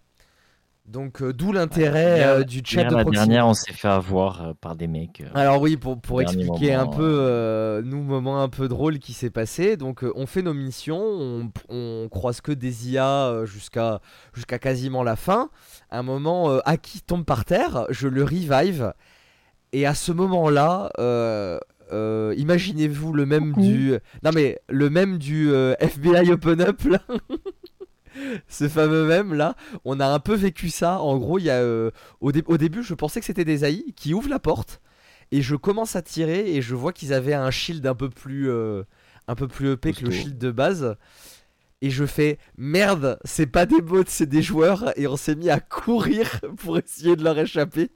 Donc 0.87 1.21
euh, 1.21 1.33
d'où 1.33 1.51
l'intérêt 1.51 2.23
euh, 2.23 2.43
du 2.43 2.61
chat 2.63 2.85
de 2.85 2.95
La 2.95 3.03
dernière, 3.03 3.45
on 3.45 3.53
s'est 3.53 3.73
fait 3.73 3.89
avoir 3.89 4.41
euh, 4.41 4.53
par 4.59 4.77
des 4.77 4.87
mecs. 4.87 5.21
Alors 5.33 5.61
oui, 5.61 5.75
pour, 5.75 5.99
pour 5.99 6.21
expliquer 6.21 6.73
un 6.73 6.87
peu, 6.87 7.81
nous, 7.83 8.01
moment 8.01 8.41
un 8.41 8.47
peu 8.47 8.69
drôle 8.69 8.99
qui 8.99 9.11
s'est 9.11 9.29
passé. 9.29 9.75
Donc 9.75 10.05
on 10.15 10.25
fait 10.25 10.41
nos 10.41 10.53
missions, 10.53 11.01
on, 11.01 11.51
on 11.67 12.07
croise 12.09 12.39
que 12.39 12.53
des 12.53 12.89
IA 12.89 13.43
jusqu'à 13.43 13.99
jusqu'à 14.33 14.59
quasiment 14.59 15.03
la 15.03 15.17
fin. 15.17 15.49
Un 15.91 16.03
moment, 16.03 16.57
Aki 16.59 17.01
tombe 17.01 17.25
par 17.25 17.43
terre, 17.43 17.85
je 17.89 18.07
le 18.07 18.23
revive. 18.23 18.93
Et 19.73 19.85
à 19.85 19.93
ce 19.93 20.13
moment-là, 20.13 20.91
imaginez-vous 21.91 23.11
le 23.11 23.25
même 23.25 23.51
du... 23.51 23.91
Non 24.23 24.31
mais 24.33 24.57
le 24.69 24.89
même 24.89 25.17
du 25.17 25.51
FBI 25.79 26.31
Open 26.31 26.61
Up 26.61 26.81
là 26.85 26.99
ce 28.47 28.67
fameux 28.67 29.05
même 29.05 29.33
là, 29.33 29.55
on 29.85 29.99
a 29.99 30.07
un 30.07 30.19
peu 30.19 30.35
vécu 30.35 30.69
ça. 30.69 30.99
En 30.99 31.17
gros, 31.17 31.39
il 31.39 31.45
y 31.45 31.49
a 31.49 31.59
euh, 31.59 31.91
au, 32.19 32.31
début, 32.31 32.83
je 32.83 32.93
pensais 32.93 33.19
que 33.19 33.25
c'était 33.25 33.45
des 33.45 33.65
AI 33.65 33.93
qui 33.95 34.13
ouvrent 34.13 34.29
la 34.29 34.39
porte 34.39 34.81
et 35.31 35.41
je 35.41 35.55
commence 35.55 35.95
à 35.95 36.01
tirer 36.01 36.55
et 36.55 36.61
je 36.61 36.75
vois 36.75 36.93
qu'ils 36.93 37.13
avaient 37.13 37.33
un 37.33 37.51
shield 37.51 37.85
un 37.85 37.95
peu 37.95 38.09
plus 38.09 38.49
euh, 38.49 38.83
un 39.27 39.35
peu 39.35 39.47
plus 39.47 39.73
épais 39.73 39.93
que 39.93 40.05
le 40.05 40.11
shield 40.11 40.37
de 40.37 40.51
base. 40.51 40.95
Et 41.81 41.91
je 41.91 42.05
fais 42.05 42.39
merde, 42.57 43.19
c'est 43.23 43.45
pas 43.45 43.67
des 43.67 43.81
bots, 43.81 44.03
c'est 44.07 44.25
des 44.25 44.41
joueurs 44.41 44.97
et 44.97 45.05
on 45.05 45.15
s'est 45.15 45.35
mis 45.35 45.49
à 45.49 45.59
courir 45.59 46.41
pour 46.57 46.77
essayer 46.77 47.15
de 47.15 47.23
leur 47.23 47.37
échapper. 47.37 47.91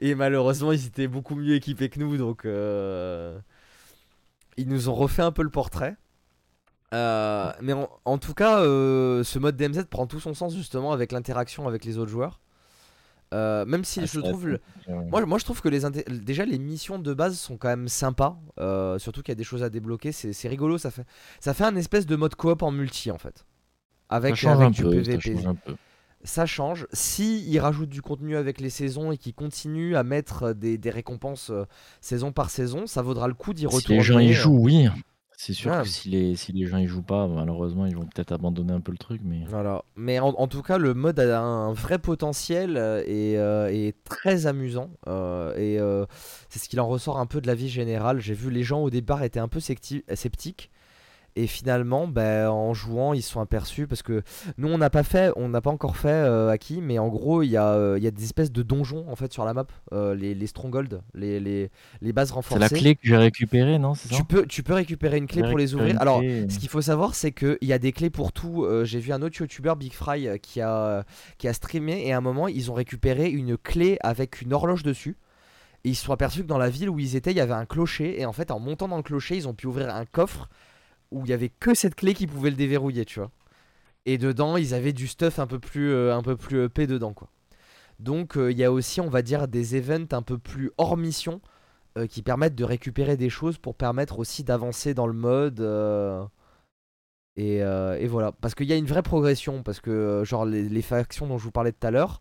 Et 0.00 0.14
malheureusement, 0.14 0.72
ils 0.72 0.86
étaient 0.86 1.08
beaucoup 1.08 1.34
mieux 1.34 1.54
équipés 1.54 1.88
que 1.88 1.98
nous, 1.98 2.16
donc 2.16 2.44
euh, 2.44 3.38
ils 4.56 4.68
nous 4.68 4.88
ont 4.88 4.94
refait 4.94 5.22
un 5.22 5.32
peu 5.32 5.42
le 5.42 5.50
portrait. 5.50 5.96
Euh, 6.94 7.52
mais 7.60 7.72
en, 8.04 8.18
tout 8.18 8.34
cas, 8.34 8.60
euh, 8.60 9.24
ce 9.24 9.38
mode 9.38 9.56
DMZ 9.56 9.84
prend 9.90 10.06
tout 10.06 10.20
son 10.20 10.32
sens 10.32 10.54
justement 10.54 10.92
avec 10.92 11.10
l'interaction 11.12 11.66
avec 11.66 11.84
les 11.84 11.98
autres 11.98 12.10
joueurs. 12.10 12.40
Euh, 13.32 13.64
même 13.64 13.84
si 13.84 14.00
ah, 14.00 14.06
je 14.06 14.20
trouve, 14.20 14.58
moi, 14.86 15.26
moi 15.26 15.38
je 15.38 15.44
trouve 15.44 15.60
que 15.60 15.68
les 15.68 15.80
déjà 16.08 16.44
les 16.44 16.58
missions 16.58 17.00
de 17.00 17.14
base 17.14 17.36
sont 17.36 17.56
quand 17.56 17.68
même 17.68 17.88
sympas, 17.88 18.38
surtout 18.98 19.22
qu'il 19.22 19.32
y 19.32 19.32
a 19.32 19.36
des 19.36 19.44
choses 19.44 19.64
à 19.64 19.70
débloquer, 19.70 20.12
c'est 20.12 20.48
rigolo, 20.48 20.78
ça 20.78 20.90
fait 20.92 21.04
ça 21.40 21.52
fait 21.52 21.64
un 21.64 21.74
espèce 21.74 22.06
de 22.06 22.14
mode 22.14 22.36
coop 22.36 22.62
en 22.62 22.70
multi 22.70 23.10
en 23.10 23.18
fait. 23.18 23.44
avec, 24.08 24.36
change 24.36 24.58
avec 24.58 24.68
un 24.68 24.70
du 24.70 24.82
peu, 24.82 25.02
ça 25.02 25.10
PVP. 25.10 25.34
change 25.34 25.46
un 25.46 25.54
peu. 25.54 25.74
Ça 26.26 26.46
change. 26.46 26.86
Si 26.92 27.44
ils 27.50 27.58
rajoutent 27.58 27.90
du 27.90 28.00
contenu 28.00 28.36
avec 28.36 28.60
les 28.60 28.70
saisons 28.70 29.12
et 29.12 29.18
qu'ils 29.18 29.34
continuent 29.34 29.94
à 29.94 30.04
mettre 30.04 30.54
des, 30.54 30.78
des 30.78 30.90
récompenses 30.90 31.50
saison 32.00 32.32
par 32.32 32.50
saison, 32.50 32.86
ça 32.86 33.02
vaudra 33.02 33.26
le 33.28 33.34
coup 33.34 33.52
d'y 33.52 33.62
Si 33.62 33.66
retourner. 33.66 33.96
les 33.98 34.02
gens 34.04 34.18
y 34.20 34.32
jouent, 34.32 34.58
oui. 34.58 34.88
C'est 35.36 35.52
sûr 35.52 35.72
Ouais. 35.72 35.82
que 35.82 35.88
si 35.88 36.08
les, 36.10 36.36
si 36.36 36.52
les 36.52 36.66
gens 36.66 36.78
y 36.78 36.86
jouent 36.86 37.02
pas, 37.02 37.26
malheureusement, 37.26 37.86
ils 37.86 37.96
vont 37.96 38.06
peut-être 38.06 38.32
abandonner 38.32 38.72
un 38.72 38.80
peu 38.80 38.92
le 38.92 38.98
truc. 38.98 39.20
Mais 39.24 39.44
Voilà. 39.48 39.84
Mais 39.96 40.18
en, 40.20 40.28
en 40.28 40.46
tout 40.48 40.62
cas, 40.62 40.78
le 40.78 40.94
mode 40.94 41.18
a 41.20 41.40
un 41.40 41.72
vrai 41.72 41.98
potentiel 41.98 42.76
euh, 42.76 43.02
et 43.06 43.36
euh, 43.38 43.68
est 43.72 43.96
très 44.04 44.46
amusant. 44.46 44.90
euh, 45.08 45.54
et 45.56 45.78
euh, 45.80 46.06
c'est 46.48 46.58
ce 46.60 46.68
qu'il 46.68 46.80
en 46.80 46.86
ressort 46.86 47.18
un 47.18 47.26
peu 47.26 47.40
de 47.40 47.46
la 47.46 47.54
vie 47.54 47.68
générale. 47.68 48.20
J'ai 48.20 48.34
vu 48.34 48.50
les 48.50 48.62
gens 48.62 48.80
au 48.80 48.90
départ 48.90 49.22
étaient 49.24 49.40
un 49.40 49.48
peu 49.48 49.58
secti- 49.60 50.04
sceptiques. 50.14 50.70
Et 51.36 51.48
finalement, 51.48 52.06
ben, 52.06 52.48
en 52.48 52.74
jouant, 52.74 53.12
ils 53.12 53.22
se 53.22 53.32
sont 53.32 53.40
aperçus 53.40 53.88
parce 53.88 54.02
que 54.02 54.22
nous, 54.56 54.68
on 54.68 54.78
n'a 54.78 54.88
pas 54.88 55.02
fait, 55.02 55.32
on 55.34 55.48
n'a 55.48 55.60
pas 55.60 55.70
encore 55.70 55.96
fait 55.96 56.08
euh, 56.08 56.48
Aki, 56.50 56.80
mais 56.80 57.00
en 57.00 57.08
gros, 57.08 57.42
il 57.42 57.48
y 57.48 57.56
a, 57.56 57.70
euh, 57.72 57.98
il 57.98 58.04
y 58.04 58.06
a 58.06 58.12
des 58.12 58.22
espèces 58.22 58.52
de 58.52 58.62
donjons 58.62 59.04
en 59.08 59.16
fait 59.16 59.32
sur 59.32 59.44
la 59.44 59.52
map, 59.52 59.66
euh, 59.92 60.14
les, 60.14 60.32
les 60.34 60.46
strongholds, 60.46 61.00
les, 61.12 61.40
les, 61.40 61.72
les 62.00 62.12
bases 62.12 62.28
c'est 62.28 62.34
renforcées. 62.34 62.60
la 62.60 62.68
clé 62.68 62.94
que 62.94 63.00
j'ai 63.02 63.16
récupérée, 63.16 63.80
non 63.80 63.94
C'est 63.94 64.10
ça? 64.10 64.14
Tu 64.14 64.22
peux, 64.22 64.46
tu 64.46 64.62
peux 64.62 64.74
récupérer 64.74 65.16
une 65.16 65.26
clé 65.26 65.42
pour 65.42 65.58
les 65.58 65.74
ouvrir. 65.74 66.00
Alors, 66.00 66.20
ce 66.20 66.58
qu'il 66.58 66.68
faut 66.68 66.82
savoir, 66.82 67.16
c'est 67.16 67.32
qu'il 67.32 67.58
y 67.62 67.72
a 67.72 67.78
des 67.80 67.90
clés 67.90 68.10
pour 68.10 68.30
tout. 68.30 68.64
Euh, 68.64 68.84
J'ai 68.84 69.00
vu 69.00 69.12
un 69.12 69.20
autre 69.20 69.36
youtubeur, 69.40 69.74
Big 69.74 69.92
Fry, 69.92 70.38
qui 70.40 70.60
a, 70.60 71.04
qui 71.38 71.48
a 71.48 71.52
streamé 71.52 72.06
et 72.06 72.12
à 72.12 72.18
un 72.18 72.20
moment, 72.20 72.46
ils 72.46 72.70
ont 72.70 72.74
récupéré 72.74 73.28
une 73.28 73.56
clé 73.56 73.98
avec 74.02 74.40
une 74.40 74.52
horloge 74.52 74.84
dessus. 74.84 75.16
Et 75.82 75.90
ils 75.90 75.94
se 75.96 76.04
sont 76.04 76.12
aperçus 76.12 76.42
que 76.42 76.46
dans 76.46 76.58
la 76.58 76.70
ville 76.70 76.88
où 76.88 77.00
ils 77.00 77.16
étaient, 77.16 77.32
il 77.32 77.36
y 77.36 77.40
avait 77.40 77.52
un 77.54 77.66
clocher. 77.66 78.20
Et 78.20 78.24
en 78.24 78.32
fait, 78.32 78.52
en 78.52 78.60
montant 78.60 78.86
dans 78.86 78.96
le 78.96 79.02
clocher, 79.02 79.36
ils 79.36 79.48
ont 79.48 79.52
pu 79.52 79.66
ouvrir 79.66 79.92
un 79.94 80.06
coffre 80.06 80.48
où 81.14 81.24
il 81.24 81.30
y 81.30 81.32
avait 81.32 81.48
que 81.48 81.74
cette 81.74 81.94
clé 81.94 82.12
qui 82.12 82.26
pouvait 82.26 82.50
le 82.50 82.56
déverrouiller, 82.56 83.04
tu 83.04 83.20
vois. 83.20 83.30
Et 84.06 84.18
dedans, 84.18 84.56
ils 84.56 84.74
avaient 84.74 84.92
du 84.92 85.06
stuff 85.06 85.38
un 85.38 85.46
peu 85.46 85.58
plus, 85.58 85.90
euh, 85.92 86.14
un 86.14 86.22
peu 86.22 86.36
plus 86.36 86.64
EP 86.64 86.86
dedans, 86.86 87.14
quoi. 87.14 87.28
Donc, 88.00 88.36
euh, 88.36 88.50
il 88.52 88.58
y 88.58 88.64
a 88.64 88.72
aussi, 88.72 89.00
on 89.00 89.08
va 89.08 89.22
dire, 89.22 89.48
des 89.48 89.76
events 89.76 90.12
un 90.12 90.22
peu 90.22 90.36
plus 90.36 90.72
hors 90.78 90.96
mission 90.96 91.40
euh, 91.96 92.06
qui 92.06 92.22
permettent 92.22 92.56
de 92.56 92.64
récupérer 92.64 93.16
des 93.16 93.30
choses 93.30 93.56
pour 93.56 93.76
permettre 93.76 94.18
aussi 94.18 94.44
d'avancer 94.44 94.94
dans 94.94 95.06
le 95.06 95.12
mode. 95.14 95.60
et, 97.36 98.06
voilà. 98.06 98.32
Parce 98.32 98.54
qu'il 98.54 98.66
y 98.66 98.72
a 98.72 98.76
une 98.76 98.86
vraie 98.86 99.02
progression. 99.02 99.62
Parce 99.62 99.80
que, 99.80 100.22
genre, 100.24 100.44
les, 100.44 100.68
les 100.68 100.82
factions 100.82 101.26
dont 101.26 101.38
je 101.38 101.44
vous 101.44 101.52
parlais 101.52 101.72
tout 101.72 101.86
à 101.86 101.90
l'heure, 101.90 102.20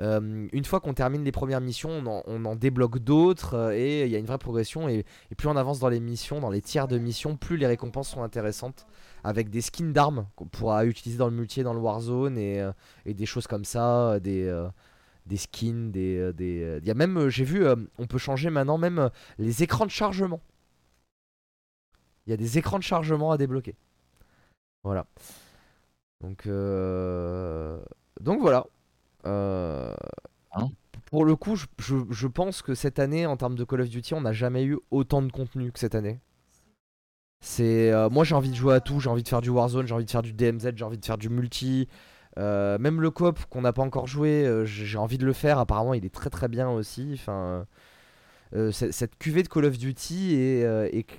euh, 0.00 0.48
une 0.52 0.64
fois 0.64 0.80
qu'on 0.80 0.94
termine 0.94 1.24
les 1.24 1.32
premières 1.32 1.60
missions, 1.60 2.02
on 2.26 2.44
en, 2.44 2.56
débloque 2.56 2.98
d'autres. 2.98 3.54
euh, 3.54 3.72
et 3.72 4.04
il 4.04 4.10
y 4.10 4.16
a 4.16 4.18
une 4.18 4.26
vraie 4.26 4.38
progression. 4.38 4.88
Et, 4.88 5.04
plus 5.36 5.48
on 5.48 5.56
avance 5.56 5.78
dans 5.78 5.88
les 5.88 6.00
missions, 6.00 6.40
dans 6.40 6.50
les 6.50 6.62
tiers 6.62 6.88
de 6.88 6.98
missions, 6.98 7.36
plus 7.36 7.56
les 7.56 7.66
récompenses 7.66 8.10
sont 8.10 8.22
intéressantes. 8.22 8.86
Avec 9.24 9.50
des 9.50 9.60
skins 9.60 9.92
d'armes 9.92 10.26
qu'on 10.36 10.46
pourra 10.46 10.84
utiliser 10.84 11.18
dans 11.18 11.28
le 11.28 11.34
multi 11.36 11.62
dans 11.62 11.74
le 11.74 11.80
Warzone. 11.80 12.38
Et, 12.38 12.60
euh, 12.60 12.72
et 13.06 13.14
des 13.14 13.26
choses 13.26 13.46
comme 13.46 13.64
ça. 13.64 14.18
Des. 14.20 14.50
skins, 15.36 15.90
des, 15.92 16.32
il 16.38 16.86
y 16.86 16.90
a 16.90 16.94
même, 16.94 17.28
j'ai 17.28 17.44
vu, 17.44 17.64
on 17.98 18.06
peut 18.06 18.18
changer 18.18 18.50
maintenant 18.50 18.78
même 18.78 19.10
les 19.38 19.62
écrans 19.62 19.86
de 19.86 19.90
chargement. 19.90 20.40
Il 22.26 22.30
y 22.30 22.32
a 22.32 22.36
des 22.36 22.58
écrans 22.58 22.78
de 22.78 22.84
chargement 22.84 23.32
à 23.32 23.38
débloquer. 23.38 23.74
Voilà. 24.84 25.06
Donc, 26.20 26.46
euh, 26.46 27.82
donc 28.20 28.40
voilà. 28.40 28.66
Euh, 29.26 29.94
Hein 30.54 30.70
pour 31.10 31.24
le 31.24 31.36
coup, 31.36 31.56
je, 31.56 31.66
je- 31.78 31.96
je 32.10 32.26
pense 32.26 32.62
que 32.62 32.74
cette 32.74 32.98
année, 32.98 33.26
en 33.26 33.36
termes 33.36 33.54
de 33.56 33.64
Call 33.64 33.82
of 33.82 33.90
Duty, 33.90 34.14
on 34.14 34.22
n'a 34.22 34.32
jamais 34.32 34.64
eu 34.64 34.78
autant 34.90 35.22
de 35.22 35.32
contenu 35.32 35.72
que 35.72 35.78
cette 35.78 35.94
année. 35.94 36.20
C'est, 37.40 37.90
euh, 37.92 38.08
moi, 38.08 38.24
j'ai 38.24 38.34
envie 38.34 38.50
de 38.50 38.54
jouer 38.54 38.74
à 38.74 38.80
tout. 38.80 39.00
J'ai 39.00 39.10
envie 39.10 39.22
de 39.22 39.28
faire 39.28 39.40
du 39.40 39.50
Warzone, 39.50 39.86
j'ai 39.86 39.94
envie 39.94 40.04
de 40.04 40.10
faire 40.10 40.22
du 40.22 40.32
DMZ, 40.32 40.72
j'ai 40.76 40.84
envie 40.84 40.98
de 40.98 41.04
faire 41.04 41.18
du 41.18 41.28
multi. 41.28 41.88
Euh, 42.38 42.78
même 42.78 43.00
le 43.00 43.10
coop 43.10 43.44
qu'on 43.50 43.60
n'a 43.62 43.72
pas 43.72 43.82
encore 43.82 44.06
joué, 44.06 44.46
euh, 44.46 44.64
j'ai 44.64 44.96
envie 44.98 45.18
de 45.18 45.26
le 45.26 45.32
faire. 45.32 45.58
Apparemment, 45.58 45.94
il 45.94 46.04
est 46.04 46.14
très 46.14 46.30
très 46.30 46.48
bien 46.48 46.70
aussi. 46.70 47.10
Enfin, 47.14 47.66
cette, 48.72 49.16
cuvée 49.18 49.42
de 49.42 49.48
Call 49.48 49.64
of 49.64 49.78
Duty 49.78 50.34
et, 50.34 50.62
et, 50.92 51.04
que 51.04 51.14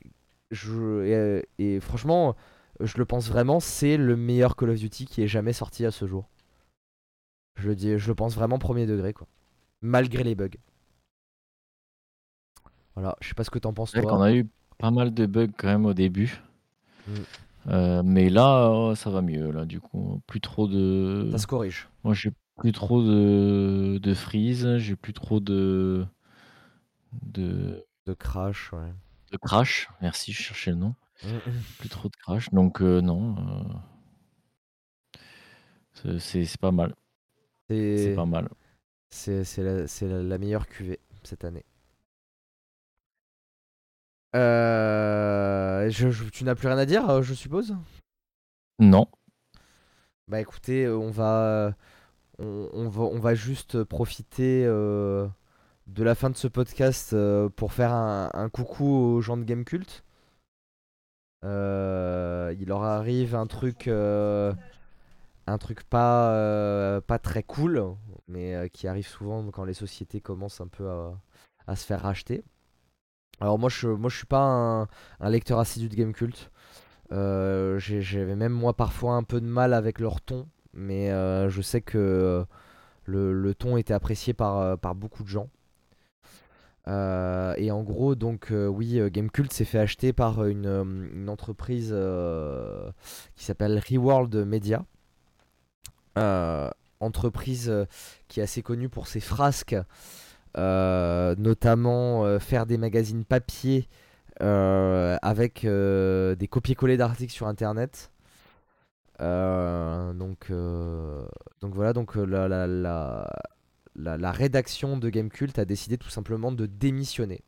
je, 0.51 1.41
et, 1.59 1.75
et 1.75 1.79
franchement, 1.79 2.35
je 2.79 2.97
le 2.97 3.05
pense 3.05 3.27
vraiment, 3.27 3.59
c'est 3.59 3.97
le 3.97 4.15
meilleur 4.15 4.55
Call 4.55 4.69
of 4.69 4.77
Duty 4.79 5.05
qui 5.05 5.23
est 5.23 5.27
jamais 5.27 5.53
sorti 5.53 5.85
à 5.85 5.91
ce 5.91 6.05
jour. 6.07 6.29
Je 7.55 7.67
le 7.67 7.75
dis, 7.75 7.97
je 7.97 8.07
le 8.07 8.15
pense 8.15 8.35
vraiment 8.35 8.59
premier 8.59 8.85
degré 8.85 9.13
quoi. 9.13 9.27
Malgré 9.81 10.23
les 10.23 10.35
bugs. 10.35 10.49
Voilà, 12.95 13.15
je 13.21 13.27
sais 13.29 13.33
pas 13.33 13.43
ce 13.43 13.49
que 13.49 13.59
t'en 13.59 13.73
penses 13.73 13.91
toi. 13.91 14.01
qu'on 14.01 14.21
a 14.21 14.33
eu 14.33 14.47
pas 14.77 14.91
mal 14.91 15.13
de 15.13 15.25
bugs 15.25 15.51
quand 15.57 15.67
même 15.67 15.85
au 15.85 15.93
début. 15.93 16.41
Mm. 17.07 17.13
Euh, 17.67 18.03
mais 18.03 18.29
là, 18.29 18.69
oh, 18.71 18.95
ça 18.95 19.09
va 19.09 19.21
mieux. 19.21 19.51
Là, 19.51 19.65
du 19.65 19.79
coup, 19.79 20.21
plus 20.27 20.41
trop 20.41 20.67
de. 20.67 21.29
Ça 21.31 21.37
se 21.37 21.47
corrige. 21.47 21.87
Moi, 22.03 22.13
j'ai 22.13 22.31
plus 22.57 22.71
trop 22.71 23.01
de, 23.01 23.99
de 24.01 24.13
freeze. 24.13 24.77
J'ai 24.77 24.95
plus 24.95 25.13
trop 25.13 25.39
de 25.39 26.05
de... 27.21 27.85
De 28.05 28.13
crash, 28.13 28.73
ouais. 28.73 28.93
de 29.31 29.37
crash. 29.37 29.89
Merci, 30.01 30.33
je 30.33 30.41
cherchais 30.41 30.71
le 30.71 30.77
nom. 30.77 30.95
Mm. 31.23 31.27
Plus 31.79 31.89
trop 31.89 32.09
de 32.09 32.15
crash. 32.17 32.49
Donc 32.49 32.81
euh, 32.81 32.99
non, 32.99 33.37
euh, 36.05 36.19
c'est 36.19 36.57
pas 36.57 36.71
mal. 36.71 36.93
C'est 37.69 38.15
pas 38.15 38.25
mal. 38.25 38.49
c'est- 39.09 39.43
la, 39.63 39.85
la- 40.07 40.23
la 40.23 40.37
meilleure 40.37 40.67
cuvée 40.67 40.99
cette 41.23 41.45
année. 41.45 41.65
Euh, 44.35 45.89
je- 45.89 46.09
je- 46.09 46.29
tu 46.29 46.43
n'as 46.43 46.55
plus 46.55 46.67
rien 46.67 46.77
à 46.77 46.85
dire, 46.85 47.07
euh, 47.09 47.21
je 47.21 47.33
suppose? 47.33 47.75
Non. 48.79 49.07
Bah 50.27 50.39
écoutez, 50.41 50.85
euh, 50.85 50.97
on 50.97 51.11
va, 51.11 51.75
on, 52.39 52.69
on 52.73 52.89
va, 52.89 53.03
on 53.03 53.19
va 53.19 53.35
juste 53.35 53.83
profiter 53.83 54.63
euh, 54.65 55.27
de 55.87 56.03
la 56.03 56.15
fin 56.15 56.29
de 56.29 56.35
ce 56.37 56.47
podcast 56.47 57.13
euh, 57.13 57.49
pour 57.49 57.73
faire 57.73 57.91
un, 57.93 58.31
un 58.33 58.49
coucou 58.49 58.85
aux 58.87 59.21
gens 59.21 59.37
de 59.37 59.43
Gamecult. 59.43 60.03
Euh, 61.45 62.55
il 62.57 62.67
leur 62.69 62.83
arrive 62.83 63.35
un 63.35 63.47
truc, 63.47 63.87
un 65.47 65.57
truc 65.57 65.83
pas, 65.83 66.33
euh, 66.33 67.01
pas 67.01 67.19
très 67.19 67.43
cool, 67.43 67.83
mais 68.27 68.55
euh, 68.55 68.67
qui 68.67 68.87
arrive 68.87 69.07
souvent 69.07 69.49
quand 69.51 69.65
les 69.65 69.73
sociétés 69.73 70.21
commencent 70.21 70.61
un 70.61 70.67
peu 70.67 70.89
à, 71.67 71.75
se 71.75 71.85
faire 71.85 72.01
racheter. 72.01 72.43
Alors 73.39 73.59
moi 73.59 73.69
je, 73.69 73.87
moi 73.87 74.09
suis 74.17 74.25
pas 74.25 74.87
un, 75.19 75.29
lecteur 75.29 75.59
assidu 75.59 75.89
de 75.89 75.95
Gamecult. 75.95 76.51
Euh, 77.11 77.79
j'ai- 77.79 78.01
J'avais 78.01 78.35
même 78.35 78.53
moi 78.53 78.73
parfois 78.75 79.15
un 79.15 79.23
peu 79.23 79.41
de 79.41 79.45
mal 79.47 79.73
avec 79.73 79.99
leur 79.99 80.21
ton, 80.21 80.47
mais 80.73 81.11
euh, 81.11 81.49
je 81.49 81.61
sais 81.61 81.81
que 81.81 81.97
euh, 81.97 82.45
le, 83.05 83.53
ton 83.55 83.77
était 83.77 83.93
apprécié 83.93 84.33
par, 84.33 84.57
euh, 84.59 84.75
beaucoup 84.95 85.23
de 85.23 85.29
gens. 85.29 85.49
Euh, 86.87 87.53
et 87.57 87.71
en 87.71 87.81
gros, 87.83 88.15
donc 88.15 88.51
euh, 88.51 88.67
oui, 88.67 88.99
euh, 88.99 89.09
Gamecult 89.09 89.51
s'est 89.53 89.65
fait 89.65 89.79
acheter 89.79 90.11
par 90.13 90.45
une, 90.45 90.65
euh, 90.65 91.27
entreprise 91.27 91.91
euh, 91.93 92.91
qui 93.35 93.45
s'appelle 93.45 93.81
Reworld 93.89 94.35
Media. 94.45 94.85
Euh, 96.17 96.69
entreprise 96.99 97.69
euh, 97.69 97.85
qui 98.27 98.39
est 98.39 98.43
assez 98.43 98.61
connue 98.61 98.87
pour 98.87 99.07
ses 99.07 99.19
frasques, 99.19 99.75
euh, 100.57 101.35
notamment 101.37 102.39
faire 102.39 102.65
des 102.65 102.77
magazines 102.77 103.25
papier 103.25 103.87
avec 104.39 105.65
des 105.65 106.47
copier-coller 106.49 106.97
d'articles 106.97 107.33
sur 107.33 107.47
internet. 107.47 108.11
Donc, 109.19 110.51
voilà, 111.61 111.93
donc 111.93 112.15
la, 112.15 114.31
rédaction 114.31 114.97
de 114.97 115.09
Gamecult 115.09 115.57
a 115.59 115.65
décidé 115.65 115.97
tout 115.97 116.09
simplement 116.09 116.51
de 116.51 116.65
démissionner. 116.65 117.41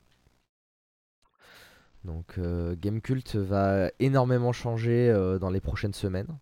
Donc 2.03 2.35
euh, 2.37 2.75
Gamecult 2.79 3.35
va 3.35 3.89
énormément 3.99 4.53
changer 4.53 5.11
dans 5.39 5.49
les 5.49 5.61
prochaines 5.61 5.93
semaines. 5.93 6.37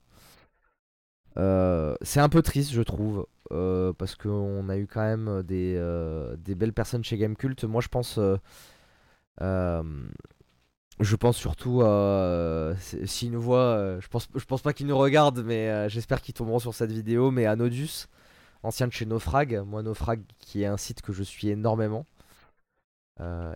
Euh, 1.38 1.96
c'est 2.02 2.20
un 2.20 2.30
peu 2.30 2.42
triste, 2.42 2.72
je 2.72 2.82
trouve, 2.82 3.26
euh, 3.52 3.94
parce 3.94 4.16
qu'on 4.16 4.70
a 4.70 4.78
eu 4.78 4.88
quand 4.88 5.02
même 5.02 5.44
des, 5.44 5.76
euh, 5.78 6.36
belles 6.48 6.74
personnes 6.74 7.04
chez 7.04 7.18
Gamecult. 7.18 7.64
Moi, 7.64 7.82
je 7.82 7.88
pense, 7.88 8.20
surtout 11.34 11.82
à 11.82 12.74
s'ils 13.06 13.32
nous 13.32 13.42
voient, 13.42 14.00
je 14.00 14.08
pense, 14.08 14.28
pense 14.28 14.62
pas 14.62 14.74
qu'ils 14.74 14.88
nous 14.88 14.98
regardent, 14.98 15.44
mais 15.44 15.90
j'espère 15.90 16.22
qu'ils 16.22 16.34
tomberont 16.34 16.60
sur 16.60 16.74
cette 16.74 16.92
vidéo. 16.92 17.32
Mais 17.32 17.46
à 17.46 17.56
Nodus, 17.56 18.08
ancien 18.64 18.88
de 18.88 18.94
chez 18.94 19.06
Naufrag, 19.06 19.64
moi 19.66 19.82
Naufrag, 19.84 20.22
qui 20.40 20.64
est 20.64 20.68
un 20.68 20.78
site 20.78 21.02
que 21.02 21.14
je 21.14 21.24
suis 21.24 21.50
énormément, 21.50 22.06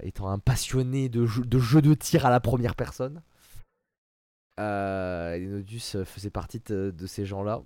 étant 0.01 0.29
un 0.29 0.39
passionné 0.39 1.09
de 1.09 1.25
jeux 1.25 1.81
de 1.81 1.93
tir 1.93 2.25
à 2.25 2.29
la 2.31 2.39
première 2.39 2.75
personne. 2.75 3.21
Euh, 4.59 5.37
Nodus 5.39 5.95
euh, 5.95 6.05
faisait 6.05 6.29
partie 6.29 6.59
de, 6.59 6.93
ces 7.05 7.25
gens-là, 7.25 7.61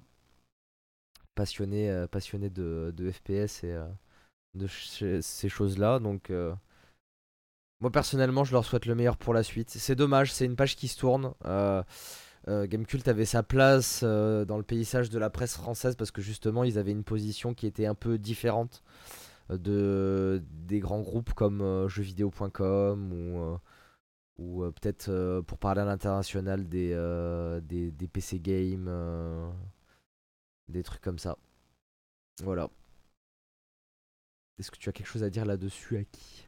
passionnés, 1.35 1.89
euh, 1.89 2.07
passionnés 2.07 2.49
de, 2.49 3.11
FPS 3.11 3.63
et 3.63 3.71
euh, 3.71 3.85
de 4.55 4.67
ces 4.67 5.49
choses-là. 5.49 5.99
Donc, 5.99 6.31
moi 7.79 7.91
personnellement, 7.91 8.43
je 8.43 8.51
leur 8.51 8.65
souhaite 8.65 8.85
le 8.85 8.95
meilleur 8.95 9.17
pour 9.17 9.33
la 9.33 9.43
suite. 9.43 9.69
C'est 9.69 9.95
dommage, 9.95 10.31
c'est 10.33 10.45
une 10.45 10.55
page 10.55 10.75
qui 10.75 10.87
se 10.87 10.99
tourne. 10.99 11.33
Gamecult 12.47 13.07
avait 13.07 13.25
sa 13.25 13.43
place 13.43 14.03
dans 14.03 14.57
le 14.57 14.63
paysage 14.63 15.09
de 15.09 15.19
la 15.19 15.29
presse 15.29 15.55
française 15.55 15.95
parce 15.95 16.11
que 16.11 16.21
justement 16.21 16.63
ils 16.63 16.77
avaient 16.77 16.91
une 16.91 17.03
position 17.03 17.53
qui 17.53 17.67
était 17.67 17.85
un 17.85 17.95
peu 17.95 18.17
différente 18.17 18.83
de 19.49 20.43
des 20.51 20.79
grands 20.79 21.01
groupes 21.01 21.33
comme 21.33 21.87
jeuxvideo.com 21.87 23.13
ou 23.13 23.57
ou 24.41 24.63
euh, 24.63 24.71
peut-être 24.71 25.09
euh, 25.09 25.41
pour 25.41 25.57
parler 25.57 25.81
à 25.81 25.85
l'international 25.85 26.67
des, 26.67 26.91
euh, 26.93 27.61
des 27.61 27.91
des 27.91 28.07
PC 28.07 28.39
games 28.39 28.89
des 30.67 30.83
trucs 30.83 31.01
comme 31.01 31.19
ça. 31.19 31.37
Voilà. 32.43 32.69
Est-ce 34.57 34.71
que 34.71 34.77
tu 34.77 34.89
as 34.89 34.91
quelque 34.91 35.07
chose 35.07 35.23
à 35.23 35.29
dire 35.29 35.45
là-dessus, 35.45 35.97
Aki? 35.97 36.47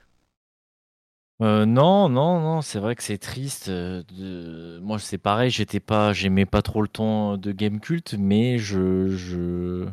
Euh, 1.42 1.66
non, 1.66 2.10
non, 2.10 2.40
non, 2.40 2.62
c'est 2.62 2.80
vrai 2.80 2.96
que 2.96 3.04
c'est 3.04 3.18
triste. 3.18 3.70
Moi, 3.70 4.98
c'est 5.00 5.18
pareil, 5.18 5.50
j'étais 5.50 5.80
pas, 5.80 6.14
j'aimais 6.14 6.46
pas 6.46 6.62
trop 6.62 6.82
le 6.82 6.88
ton 6.88 7.38
de 7.38 7.52
Gamecult, 7.52 8.16
mais 8.18 8.60
je, 8.60 9.10
je, 9.10 9.90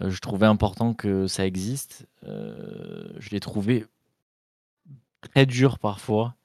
je 0.00 0.18
trouvais 0.20 0.46
important 0.46 0.94
que 0.94 1.26
ça 1.26 1.46
existe. 1.46 2.06
Je 2.22 3.30
l'ai 3.30 3.40
trouvé 3.40 3.86
très 5.20 5.46
dur 5.46 5.78
parfois 5.78 6.36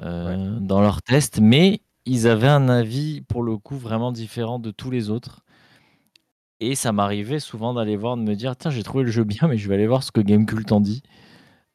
euh, 0.00 0.58
dans 0.60 0.80
leurs 0.80 1.02
tests, 1.02 1.40
mais 1.40 1.80
ils 2.06 2.26
avaient 2.26 2.48
un 2.48 2.68
avis 2.68 3.20
pour 3.22 3.42
le 3.42 3.56
coup 3.58 3.76
vraiment 3.76 4.12
différent 4.12 4.58
de 4.58 4.70
tous 4.70 4.90
les 4.90 5.10
autres. 5.10 5.44
Et 6.60 6.74
ça 6.74 6.92
m'arrivait 6.92 7.40
souvent 7.40 7.74
d'aller 7.74 7.96
voir, 7.96 8.16
de 8.16 8.22
me 8.22 8.34
dire, 8.34 8.56
tiens, 8.56 8.70
j'ai 8.70 8.82
trouvé 8.82 9.04
le 9.04 9.10
jeu 9.10 9.24
bien, 9.24 9.48
mais 9.48 9.56
je 9.56 9.68
vais 9.68 9.74
aller 9.74 9.86
voir 9.86 10.02
ce 10.02 10.12
que 10.12 10.20
Gamecult 10.20 10.70
en 10.72 10.80
dit. 10.80 11.02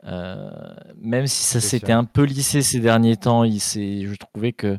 Euh, 0.05 0.49
même 0.95 1.27
si 1.27 1.43
ça 1.43 1.59
s'était 1.59 1.91
un 1.91 2.05
peu 2.05 2.23
lissé 2.23 2.61
ces 2.61 2.79
derniers 2.79 3.17
temps, 3.17 3.43
il 3.43 3.59
je 3.59 4.15
trouvais 4.15 4.53
que 4.53 4.77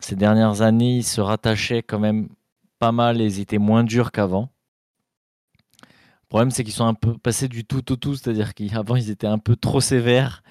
ces 0.00 0.16
dernières 0.16 0.62
années, 0.62 0.98
ils 0.98 1.04
se 1.04 1.20
rattachaient 1.20 1.82
quand 1.82 1.98
même 1.98 2.28
pas 2.78 2.92
mal 2.92 3.20
et 3.20 3.24
ils 3.24 3.40
étaient 3.40 3.58
moins 3.58 3.84
durs 3.84 4.12
qu'avant. 4.12 4.50
Le 5.82 6.28
problème, 6.28 6.50
c'est 6.50 6.62
qu'ils 6.62 6.74
sont 6.74 6.86
un 6.86 6.94
peu 6.94 7.16
passés 7.16 7.48
du 7.48 7.64
tout 7.64 7.90
au 7.90 7.96
tout, 7.96 8.14
c'est-à-dire 8.14 8.52
qu'avant, 8.52 8.96
ils 8.96 9.10
étaient 9.10 9.26
un 9.26 9.38
peu 9.38 9.56
trop 9.56 9.80
sévères 9.80 10.42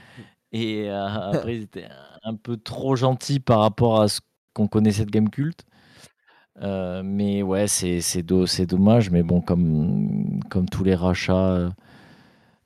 et 0.51 0.89
euh, 0.89 1.05
après, 1.34 1.57
ils 1.57 1.63
étaient 1.63 1.88
un 2.28 2.36
peu 2.36 2.57
trop 2.57 2.95
gentils 2.95 3.39
par 3.39 3.59
rapport 3.61 4.01
à 4.01 4.07
ce 4.09 4.21
qu'on 4.53 4.67
connaissait 4.67 5.05
de 5.05 5.11
Gamecult. 5.11 5.65
Euh, 6.61 7.03
mais 7.03 7.43
ouais, 7.43 7.67
c'est 7.67 8.01
c'est 8.01 8.23
do- 8.23 8.47
c'est 8.47 8.65
dommage, 8.65 9.11
mais 9.11 9.23
bon, 9.23 9.41
comme, 9.41 10.39
comme 10.49 10.67
tous 10.69 10.84
les 10.84 10.95
rachats, 10.95 11.34
euh, 11.36 11.69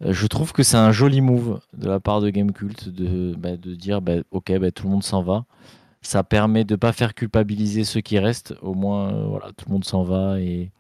je 0.01 0.28
trouve 0.28 0.53
que 0.53 0.64
c'est 0.64 0.78
un 0.78 0.91
joli 0.91 1.22
move 1.22 1.59
de 1.74 1.88
la 1.88 1.99
part 1.99 2.22
de 2.22 2.30
Gamecult 2.30 2.89
de, 2.89 3.36
bah, 3.38 3.57
de 3.57 3.76
dire 3.76 4.01
bah, 4.01 4.14
ok, 4.32 4.57
bah, 4.59 4.72
tout 4.72 4.86
le 4.86 4.91
monde 4.91 5.03
s'en 5.03 5.22
va. 5.24 5.45
Ça 6.01 6.24
permet 6.24 6.66
de 6.66 6.76
pas 6.78 6.93
faire 6.93 7.14
culpabiliser 7.16 7.84
ceux 7.86 8.01
qui 8.01 8.20
restent. 8.20 8.55
Au 8.62 8.74
moins, 8.76 9.14
euh, 9.14 9.26
voilà, 9.28 9.47
tout 9.57 9.66
le 9.68 9.74
monde 9.74 9.86
s'en 9.86 10.03
va 10.03 10.39
et 10.41 10.72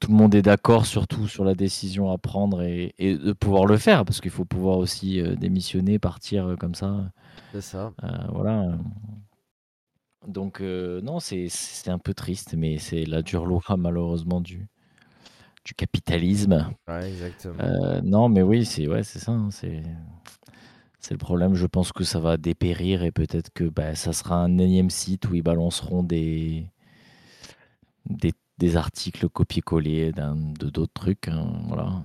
tout 0.00 0.10
le 0.10 0.16
monde 0.16 0.34
est 0.34 0.42
d'accord 0.42 0.86
surtout 0.86 1.26
sur 1.28 1.44
la 1.44 1.54
décision 1.54 2.10
à 2.10 2.18
prendre 2.18 2.62
et, 2.62 2.94
de 2.98 3.32
pouvoir 3.32 3.66
le 3.66 3.76
faire 3.78 4.04
parce 4.04 4.20
qu'il 4.20 4.30
faut 4.30 4.44
pouvoir 4.44 4.78
aussi 4.78 5.20
euh, 5.20 5.34
démissionner, 5.36 5.98
partir 5.98 6.56
comme 6.58 6.74
ça. 6.74 7.10
C'est 7.52 7.60
ça. 7.60 7.92
Euh, 8.02 8.08
voilà. 8.30 8.78
Donc 10.26 10.60
euh, 10.60 11.00
non, 11.02 11.20
c'est 11.20 11.48
un 11.88 11.98
peu 11.98 12.12
triste, 12.14 12.54
mais 12.56 12.78
c'est 12.78 13.04
la 13.04 13.22
dure 13.22 13.46
loi 13.46 13.60
malheureusement 13.78 14.40
du, 14.40 14.66
du 15.64 15.74
capitalisme. 15.74 16.72
Ouais, 16.88 17.08
exactement. 17.08 17.56
Euh, 17.60 18.00
non, 18.02 18.28
mais 18.28 18.42
oui, 18.42 18.64
c'est 18.64 18.88
ouais, 18.88 19.02
c'est 19.02 19.18
ça. 19.18 19.32
hein, 19.32 19.50
c'est 19.50 19.82
c'est 21.00 21.14
le 21.14 21.18
problème. 21.18 21.54
Je 21.54 21.66
pense 21.66 21.92
que 21.92 22.04
ça 22.04 22.18
va 22.20 22.36
dépérir 22.36 23.02
et 23.02 23.12
peut-être 23.12 23.50
que 23.54 23.64
bah, 23.64 23.94
ça 23.94 24.12
sera 24.12 24.36
un 24.42 24.58
énième 24.58 24.90
site 24.90 25.28
où 25.28 25.34
ils 25.34 25.42
balanceront 25.42 26.02
des 26.02 26.66
des, 28.06 28.32
des 28.58 28.76
articles 28.76 29.28
copier-coller 29.28 30.12
de 30.12 30.70
d'autres 30.70 30.92
trucs. 30.92 31.28
hein, 31.28 31.52
voilà. 31.68 32.02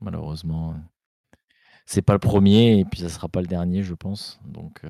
Malheureusement, 0.00 0.74
c'est 1.86 2.02
pas 2.02 2.12
le 2.12 2.18
premier 2.18 2.78
et 2.80 2.84
puis 2.84 3.00
ça 3.00 3.08
sera 3.08 3.28
pas 3.28 3.40
le 3.40 3.46
dernier, 3.46 3.82
je 3.82 3.94
pense. 3.94 4.38
Donc 4.44 4.80
euh, 4.84 4.88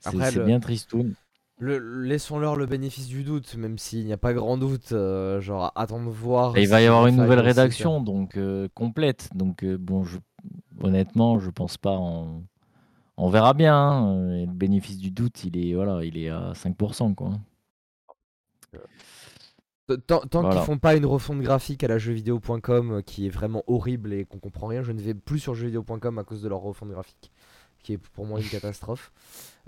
c'est 0.00 0.34
le- 0.36 0.44
bien 0.44 0.60
tristoun. 0.60 1.14
Le- 1.60 1.78
Laissons-leur 1.78 2.54
le 2.56 2.66
bénéfice 2.66 3.08
du 3.08 3.24
doute, 3.24 3.56
même 3.56 3.78
s'il 3.78 4.04
n'y 4.06 4.12
a 4.12 4.16
pas 4.16 4.32
grand 4.32 4.58
doute. 4.58 4.92
euh, 4.92 5.40
genre, 5.40 5.72
attends 5.74 6.02
de 6.02 6.08
voir. 6.08 6.56
Et 6.56 6.62
il 6.62 6.68
va 6.68 6.80
y 6.80 6.86
avoir 6.86 7.06
une 7.08 7.16
nouvelle 7.16 7.40
rédaction, 7.40 8.00
donc 8.00 8.36
euh, 8.36 8.68
complète. 8.74 9.28
Donc 9.34 9.64
euh, 9.64 9.76
bon, 9.76 10.04
je, 10.04 10.18
honnêtement, 10.80 11.38
je 11.40 11.50
pense 11.50 11.76
pas. 11.76 11.96
En, 11.96 12.42
on 13.16 13.28
verra 13.28 13.54
bien. 13.54 13.76
hein, 13.76 14.32
et 14.34 14.46
le 14.46 14.52
bénéfice 14.52 14.98
du 14.98 15.10
doute, 15.10 15.44
il 15.44 15.58
est 15.58 15.74
voilà, 15.74 16.04
il 16.04 16.16
est 16.18 16.30
à 16.30 16.52
5%, 16.54 17.14
quoi. 17.14 17.32
Tant, 20.06 20.20
qu'ils 20.50 20.60
font 20.60 20.78
pas 20.78 20.94
une 20.96 21.06
refonte 21.06 21.40
graphique 21.40 21.82
à 21.82 21.88
la 21.88 21.98
jeuxvideo.com 21.98 22.92
euh, 22.92 23.02
qui 23.02 23.26
est 23.26 23.30
vraiment 23.30 23.64
horrible 23.66 24.12
et 24.12 24.24
qu'on 24.24 24.38
comprend 24.38 24.66
rien, 24.66 24.82
je 24.82 24.92
ne 24.92 25.00
vais 25.00 25.14
plus 25.14 25.38
sur 25.38 25.54
jeuxvideo.com 25.54 26.18
à 26.18 26.24
cause 26.24 26.42
de 26.42 26.48
leur 26.48 26.60
refonte 26.60 26.90
graphique, 26.90 27.30
qui 27.82 27.94
est 27.94 27.98
pour 27.98 28.26
moi 28.26 28.38
une 28.40 28.48
catastrophe. 28.50 29.12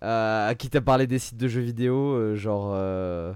Euh, 0.03 0.53
quitte 0.55 0.77
à 0.77 0.81
parler 0.81 1.07
des 1.07 1.19
sites 1.19 1.39
de 1.39 1.49
jeux 1.49 1.61
vidéo, 1.61 2.15
euh, 2.15 2.35
genre. 2.37 2.73
euh, 2.75 3.35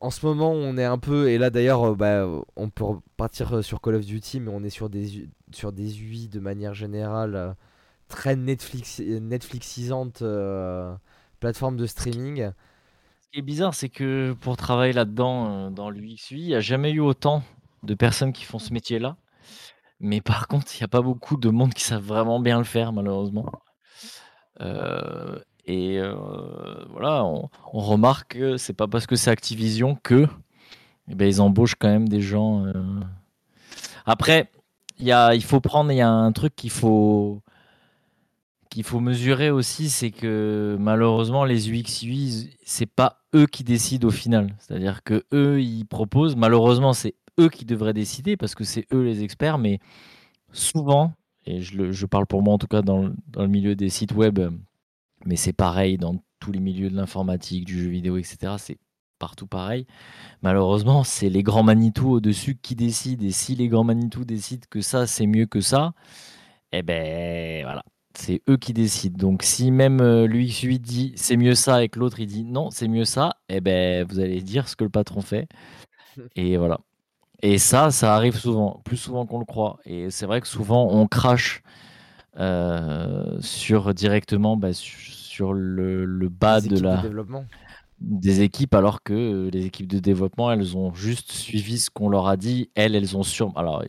en 0.00 0.10
ce 0.10 0.24
moment, 0.24 0.52
on 0.52 0.76
est 0.78 0.84
un 0.84 0.98
peu, 0.98 1.28
et 1.28 1.38
là 1.38 1.50
d'ailleurs, 1.50 1.94
bah, 1.94 2.26
on 2.56 2.70
peut 2.70 2.84
repartir 2.84 3.56
euh, 3.58 3.62
sur 3.62 3.80
Call 3.80 3.96
of 3.96 4.04
Duty, 4.06 4.40
mais 4.40 4.50
on 4.52 4.62
est 4.62 4.70
sur 4.70 4.88
des, 4.88 5.28
sur 5.52 5.72
des 5.72 6.00
UI 6.02 6.28
de 6.28 6.40
manière 6.40 6.74
générale 6.74 7.54
très 8.08 8.36
Netflix, 8.36 9.00
Netflixisante 9.00 10.22
plateforme 11.40 11.76
de 11.76 11.86
streaming. 11.86 12.50
Ce 13.28 13.32
qui 13.32 13.40
est 13.40 13.42
bizarre, 13.42 13.74
c'est 13.74 13.90
que 13.90 14.34
pour 14.40 14.56
travailler 14.56 14.94
là-dedans, 14.94 15.66
euh, 15.66 15.70
dans 15.70 15.90
l'UX 15.90 16.30
UI, 16.30 16.40
il 16.40 16.46
n'y 16.46 16.54
a 16.54 16.60
jamais 16.60 16.92
eu 16.92 17.00
autant 17.00 17.42
de 17.82 17.92
personnes 17.92 18.32
qui 18.32 18.44
font 18.44 18.58
ce 18.58 18.72
métier-là. 18.72 19.16
Mais 20.00 20.22
par 20.22 20.48
contre, 20.48 20.74
il 20.74 20.78
n'y 20.80 20.84
a 20.84 20.88
pas 20.88 21.02
beaucoup 21.02 21.36
de 21.36 21.50
monde 21.50 21.74
qui 21.74 21.84
savent 21.84 22.02
vraiment 22.02 22.40
bien 22.40 22.56
le 22.56 22.64
faire, 22.64 22.90
malheureusement. 22.94 23.52
Euh, 24.62 25.38
et 25.66 25.98
euh, 25.98 26.14
voilà, 26.88 27.22
on, 27.22 27.50
remarque 27.74 28.38
que 28.38 28.56
c'est 28.56 28.72
pas 28.72 28.88
parce 28.88 29.06
que 29.06 29.14
c'est 29.14 29.30
Activision 29.30 29.94
que 30.02 30.26
eh 31.10 31.14
ben, 31.14 31.28
ils 31.28 31.42
embauchent 31.42 31.74
quand 31.74 31.88
même 31.88 32.08
des 32.08 32.22
gens. 32.22 32.64
Après, 34.06 34.50
y 35.00 35.12
a, 35.12 35.34
il 35.34 35.44
faut 35.44 35.60
prendre, 35.60 35.92
il 35.92 35.96
y 35.96 36.00
a 36.00 36.10
un 36.10 36.32
truc 36.32 36.56
qu'il 36.56 36.70
faut 36.70 37.42
qu'il 38.78 38.84
faut 38.84 39.00
mesurer 39.00 39.50
aussi, 39.50 39.90
c'est 39.90 40.12
que 40.12 40.76
malheureusement 40.78 41.44
les 41.44 41.68
UX 41.68 42.04
UI, 42.04 42.50
c'est 42.64 42.86
pas 42.86 43.24
eux 43.34 43.46
qui 43.46 43.64
décident 43.64 44.06
au 44.06 44.12
final. 44.12 44.54
C'est-à-dire 44.60 45.02
que 45.02 45.24
eux, 45.34 45.60
ils 45.60 45.84
proposent. 45.84 46.36
Malheureusement, 46.36 46.92
c'est 46.92 47.16
eux 47.40 47.48
qui 47.48 47.64
devraient 47.64 47.92
décider 47.92 48.36
parce 48.36 48.54
que 48.54 48.62
c'est 48.62 48.86
eux 48.92 49.02
les 49.02 49.24
experts. 49.24 49.58
Mais 49.58 49.80
souvent, 50.52 51.12
et 51.44 51.60
je, 51.60 51.76
le- 51.76 51.90
je 51.90 52.06
parle 52.06 52.26
pour 52.26 52.40
moi 52.40 52.54
en 52.54 52.58
tout 52.58 52.68
cas 52.68 52.82
dans, 52.82 53.02
le- 53.02 53.14
dans 53.26 53.42
le 53.42 53.48
milieu 53.48 53.74
des 53.74 53.88
sites 53.88 54.12
web, 54.12 54.38
euh, 54.38 54.50
mais 55.26 55.34
c'est 55.34 55.52
pareil 55.52 55.98
dans 55.98 56.14
tous 56.38 56.52
les 56.52 56.60
milieux 56.60 56.88
de 56.88 56.94
l'informatique, 56.96 57.64
du 57.64 57.82
jeu 57.82 57.88
vidéo, 57.90 58.16
etc. 58.16 58.54
C'est 58.58 58.78
partout 59.18 59.48
pareil. 59.48 59.86
Malheureusement, 60.42 61.02
c'est 61.02 61.30
les 61.30 61.42
grands 61.42 61.64
Manitou 61.64 62.10
au-dessus 62.12 62.56
qui 62.62 62.76
décident. 62.76 63.24
Et 63.26 63.32
si 63.32 63.56
les 63.56 63.66
grands 63.66 63.82
Manitou 63.82 64.24
décident 64.24 64.66
que 64.70 64.82
ça, 64.82 65.08
c'est 65.08 65.26
mieux 65.26 65.46
que 65.46 65.60
ça, 65.60 65.94
eh 66.72 66.82
ben 66.84 67.64
voilà, 67.64 67.82
c'est 68.18 68.42
eux 68.48 68.56
qui 68.56 68.72
décident. 68.72 69.16
Donc 69.16 69.42
si 69.42 69.70
même 69.70 70.00
euh, 70.00 70.26
l'UX 70.26 70.62
lui 70.64 70.78
dit 70.78 71.12
c'est 71.16 71.36
mieux 71.36 71.54
ça 71.54 71.82
et 71.84 71.88
que 71.88 71.98
l'autre 71.98 72.20
il 72.20 72.26
dit 72.26 72.44
non, 72.44 72.70
c'est 72.70 72.88
mieux 72.88 73.04
ça, 73.04 73.36
eh 73.48 73.60
ben 73.60 74.04
vous 74.04 74.18
allez 74.18 74.42
dire 74.42 74.68
ce 74.68 74.76
que 74.76 74.84
le 74.84 74.90
patron 74.90 75.20
fait. 75.20 75.48
Et 76.36 76.56
voilà. 76.56 76.80
Et 77.40 77.58
ça, 77.58 77.92
ça 77.92 78.16
arrive 78.16 78.36
souvent, 78.36 78.80
plus 78.84 78.96
souvent 78.96 79.24
qu'on 79.24 79.38
le 79.38 79.44
croit. 79.44 79.78
Et 79.84 80.10
c'est 80.10 80.26
vrai 80.26 80.40
que 80.40 80.48
souvent 80.48 80.88
on 80.90 81.06
crache 81.06 81.62
euh, 82.38 83.38
sur 83.40 83.94
directement 83.94 84.56
bah, 84.56 84.72
sur, 84.72 85.52
le, 85.52 86.04
le 86.04 86.28
bas 86.28 86.60
de 86.60 86.80
la 86.80 86.96
de 86.96 87.02
développement. 87.02 87.44
des 88.00 88.40
équipes 88.40 88.74
alors 88.74 89.04
que 89.04 89.14
euh, 89.14 89.50
les 89.52 89.66
équipes 89.66 89.86
de 89.86 90.00
développement 90.00 90.50
elles 90.50 90.76
ont 90.76 90.92
juste 90.92 91.30
suivi 91.30 91.78
ce 91.78 91.90
qu'on 91.90 92.08
leur 92.08 92.26
a 92.26 92.36
dit 92.36 92.70
elles 92.74 92.96
elles 92.96 93.16
ont 93.16 93.22
sur 93.22 93.56
alors 93.56 93.82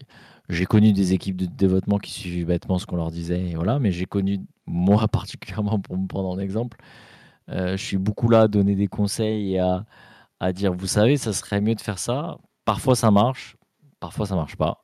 j'ai 0.50 0.66
connu 0.66 0.94
des 0.94 1.14
équipes 1.14 1.38
de 1.38 1.46
développement 1.46 2.00
qui 2.00 2.12
suivaient 2.12 2.46
bêtement 2.46 2.80
ce 2.80 2.86
qu'on 2.86 2.98
leur 2.98 3.12
disait 3.12 3.54
voilà 3.56 3.80
mais 3.80 3.92
j'ai 3.92 4.06
connu 4.06 4.40
moi 4.66 5.08
particulièrement 5.12 5.80
pour 5.80 5.98
me 5.98 6.08
prendre 6.08 6.30
en 6.30 6.40
exemple 6.40 6.78
euh, 7.50 7.78
je 7.78 7.84
suis 7.84 7.98
beaucoup 7.98 8.30
là 8.30 8.42
à 8.42 8.48
donner 8.48 8.76
des 8.76 8.88
conseils 8.88 9.56
et 9.56 9.60
à, 9.60 9.86
à 10.40 10.54
dire 10.54 10.74
vous 10.74 10.88
savez 10.88 11.18
ça 11.18 11.34
serait 11.34 11.62
mieux 11.62 11.76
de 11.76 11.82
faire 11.82 12.00
ça. 12.00 12.38
Parfois 12.66 12.96
ça 12.96 13.12
marche 13.12 13.58
parfois 14.00 14.26
ça 14.26 14.36
marche 14.36 14.56
pas. 14.56 14.84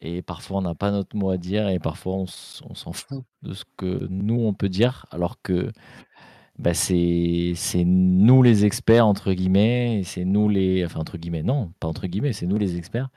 Et 0.00 0.22
parfois 0.22 0.58
on 0.58 0.62
n'a 0.62 0.74
pas 0.74 0.90
notre 0.90 1.16
mot 1.16 1.30
à 1.30 1.38
dire 1.38 1.68
et 1.68 1.78
parfois 1.78 2.14
on, 2.14 2.26
s'en 2.26 2.92
fout 2.92 3.24
de 3.42 3.54
ce 3.54 3.64
que 3.76 4.06
nous 4.10 4.40
on 4.40 4.54
peut 4.54 4.68
dire 4.68 5.06
alors 5.10 5.40
que 5.42 5.72
bah, 6.58 6.74
c'est 6.74 7.52
c'est 7.56 7.84
nous 7.84 8.42
les 8.42 8.64
experts 8.64 9.06
entre 9.06 9.32
guillemets 9.32 10.00
et 10.00 10.04
c'est 10.04 10.24
nous 10.24 10.48
les 10.48 10.84
enfin 10.84 11.00
entre 11.00 11.18
guillemets 11.18 11.42
non 11.42 11.72
pas 11.80 11.88
entre 11.88 12.06
guillemets 12.06 12.32
c'est 12.32 12.46
nous 12.46 12.58
les 12.58 12.76
experts 12.76 13.08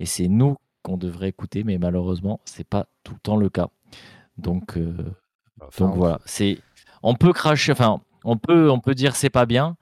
et 0.00 0.06
c'est 0.06 0.28
nous 0.28 0.56
qu'on 0.82 0.96
devrait 0.96 1.28
écouter 1.28 1.64
mais 1.64 1.78
malheureusement 1.78 2.40
c'est 2.44 2.66
pas 2.68 2.86
tout 3.04 3.14
le 3.14 3.20
temps 3.20 3.36
le 3.36 3.48
cas 3.48 3.68
donc 4.36 4.76
euh, 4.76 4.94
Enfin, 5.60 5.86
donc 5.86 5.96
voilà 5.96 6.20
c'est 6.24 6.58
on 7.02 7.14
peut 7.14 7.32
cracher 7.32 7.72
enfin 7.72 8.00
on 8.24 8.36
peut, 8.36 8.70
on 8.70 8.80
peut 8.80 8.94
dire 8.94 9.16
c'est 9.16 9.30
pas 9.30 9.46
bien. 9.46 9.76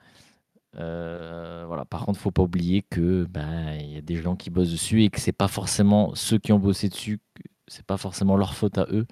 Euh, 0.77 1.65
voilà. 1.67 1.85
Par 1.85 2.05
contre, 2.05 2.19
faut 2.19 2.31
pas 2.31 2.43
oublier 2.43 2.83
que 2.83 3.25
ben, 3.25 3.75
il 3.81 3.91
y 3.93 3.97
a 3.97 4.03
des 4.03 4.17
gens 4.17 4.37
qui 4.37 4.51
bossent 4.51 4.71
dessus 4.71 5.05
et 5.05 5.11
que 5.11 5.21
c'est 5.21 5.33
pas 5.33 5.49
forcément 5.49 6.15
ceux 6.15 6.39
qui 6.39 6.53
ont 6.53 6.59
bossé 6.59 6.89
dessus, 6.89 7.21
c'est 7.67 7.85
pas 7.85 7.97
forcément 7.97 8.37
leur 8.37 8.55
faute 8.55 8.79
à 8.79 8.87
eux. 8.91 9.07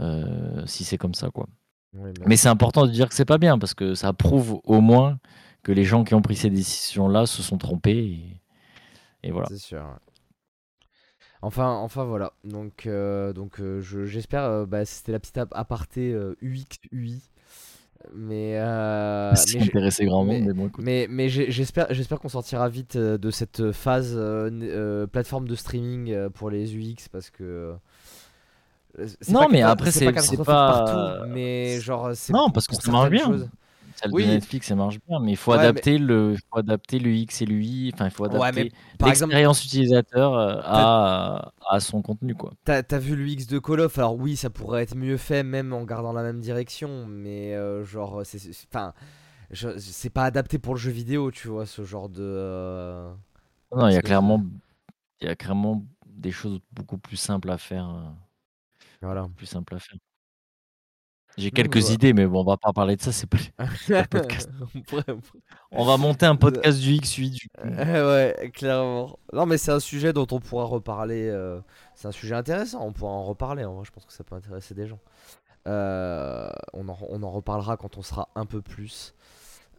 Euh, 0.00 0.62
si 0.66 0.84
c'est 0.84 0.98
comme 0.98 1.14
ça, 1.14 1.30
quoi. 1.30 1.46
Mais 2.26 2.36
c'est 2.36 2.48
important 2.48 2.86
de 2.86 2.90
dire 2.90 3.08
que 3.08 3.14
c'est 3.14 3.26
pas 3.26 3.36
bien 3.36 3.58
parce 3.58 3.74
que 3.74 3.94
ça 3.94 4.12
prouve 4.14 4.60
au 4.64 4.80
moins 4.80 5.18
que 5.62 5.72
les 5.72 5.84
gens 5.84 6.04
qui 6.04 6.14
ont 6.14 6.22
pris 6.22 6.36
ces 6.36 6.48
décisions-là 6.48 7.26
se 7.26 7.42
sont 7.42 7.58
trompés. 7.58 8.40
Et, 9.22 9.30
voilà. 9.30 9.48
C'est 9.48 9.58
sûr. 9.58 9.84
Enfin, 11.42 11.70
enfin 11.70 12.04
voilà. 12.04 12.32
Donc, 12.44 12.86
euh, 12.86 13.32
donc 13.32 13.60
j'espère. 13.80 14.66
bah, 14.66 14.84
c'était 14.84 15.12
la 15.12 15.20
petite 15.20 15.38
aparté 15.38 16.14
UX 16.40 16.78
UI 16.92 17.22
mais, 18.14 18.54
euh, 18.56 19.32
mais 19.74 20.06
grand 20.06 20.24
monde, 20.24 20.42
mais, 20.44 20.52
bon, 20.52 20.70
mais, 20.78 21.06
mais 21.08 21.28
j'espère, 21.28 21.86
j'espère 21.90 22.20
qu'on 22.20 22.28
sortira 22.28 22.68
vite 22.68 22.96
euh, 22.96 23.18
de 23.18 23.30
cette 23.30 23.72
phase 23.72 24.14
euh, 24.16 24.50
euh, 24.50 25.06
plateforme 25.06 25.48
de 25.48 25.54
streaming 25.54 26.28
pour 26.30 26.50
les 26.50 26.74
UX 26.74 27.08
parce 27.10 27.30
que. 27.30 27.74
Non, 29.28 29.48
mais 29.50 29.62
après, 29.62 29.90
c'est 29.90 30.12
pas, 30.12 30.20
pas... 30.44 30.84
partout, 30.84 31.30
mais 31.30 31.80
genre, 31.80 32.10
non, 32.30 32.50
parce 32.50 32.66
que 32.66 32.74
ça 32.74 32.90
marche 32.90 33.10
bien 33.10 33.48
oui. 34.10 34.26
Netflix, 34.26 34.68
ça 34.68 34.74
marche 34.74 34.98
bien, 35.06 35.20
mais 35.20 35.32
il 35.32 35.36
faut, 35.36 35.52
adapter, 35.52 35.98
le, 35.98 36.36
faut 36.50 36.58
adapter 36.58 36.98
le 36.98 37.10
X 37.10 37.42
et 37.42 37.46
l'UI, 37.46 37.90
enfin, 37.94 38.06
il 38.06 38.10
faut 38.10 38.24
adapter 38.24 38.72
l'expérience 39.04 39.64
utilisateur 39.64 40.34
euh, 40.34 40.60
à, 40.64 41.52
à, 41.68 41.80
son 41.80 42.02
contenu. 42.02 42.34
quoi. 42.34 42.52
T'as 42.64 42.82
as 42.90 42.98
vu 42.98 43.16
l'UX 43.16 43.46
de 43.46 43.58
Call 43.58 43.80
of, 43.80 43.98
alors 43.98 44.16
oui, 44.16 44.36
ça 44.36 44.50
pourrait 44.50 44.82
être 44.82 44.96
mieux 44.96 45.16
fait, 45.16 45.42
même 45.42 45.72
en 45.72 45.84
gardant 45.84 46.12
la 46.12 46.22
même 46.22 46.40
direction, 46.40 47.06
mais 47.06 47.54
euh, 47.54 47.84
genre, 47.84 48.22
c'est 48.24 48.40
enfin, 48.72 48.92
c'est 49.78 50.10
pas 50.10 50.24
adapté 50.24 50.58
pour 50.58 50.74
le 50.74 50.80
jeu 50.80 50.90
vidéo, 50.90 51.30
tu 51.30 51.48
vois, 51.48 51.66
ce 51.66 51.84
genre 51.84 52.08
de. 52.08 52.22
Euh, 52.22 53.12
non, 53.74 53.88
il 53.88 53.94
y 53.94 53.98
a 53.98 54.02
clairement, 54.02 54.44
il 55.20 55.28
y 55.28 55.30
a 55.30 55.36
clairement 55.36 55.84
des 56.06 56.32
choses 56.32 56.60
beaucoup 56.72 56.98
plus 56.98 57.16
simples 57.16 57.50
à 57.50 57.58
faire. 57.58 58.14
Voilà. 59.00 59.28
Plus 59.36 59.46
simple 59.46 59.74
à 59.74 59.78
faire. 59.78 59.98
J'ai 61.38 61.50
quelques 61.50 61.90
idées, 61.90 62.12
mais 62.12 62.26
bon, 62.26 62.40
on 62.40 62.44
va 62.44 62.56
pas 62.56 62.72
parler 62.72 62.96
de 62.96 63.02
ça, 63.02 63.12
c'est 63.12 63.26
pas, 63.26 63.38
podcast. 64.10 64.50
on 65.70 65.84
va 65.84 65.96
monter 65.96 66.26
un 66.26 66.36
podcast 66.36 66.78
du 66.78 66.98
XUI 66.98 67.30
du 67.30 67.48
coup. 67.48 67.68
ouais, 67.68 68.50
clairement. 68.54 69.18
Non, 69.32 69.46
mais 69.46 69.56
c'est 69.56 69.72
un 69.72 69.80
sujet 69.80 70.12
dont 70.12 70.26
on 70.30 70.40
pourra 70.40 70.64
reparler. 70.64 71.28
Euh, 71.28 71.60
c'est 71.94 72.08
un 72.08 72.12
sujet 72.12 72.34
intéressant, 72.34 72.86
on 72.86 72.92
pourra 72.92 73.12
en 73.12 73.24
reparler. 73.24 73.62
je 73.82 73.90
pense 73.90 74.04
que 74.04 74.12
ça 74.12 74.24
peut 74.24 74.34
intéresser 74.34 74.74
des 74.74 74.86
gens. 74.86 75.00
Euh, 75.68 76.50
on, 76.72 76.88
en, 76.88 76.98
on, 77.08 77.22
en, 77.22 77.30
reparlera 77.30 77.76
quand 77.76 77.96
on 77.96 78.02
sera 78.02 78.28
un 78.34 78.46
peu 78.46 78.60
plus. 78.60 79.14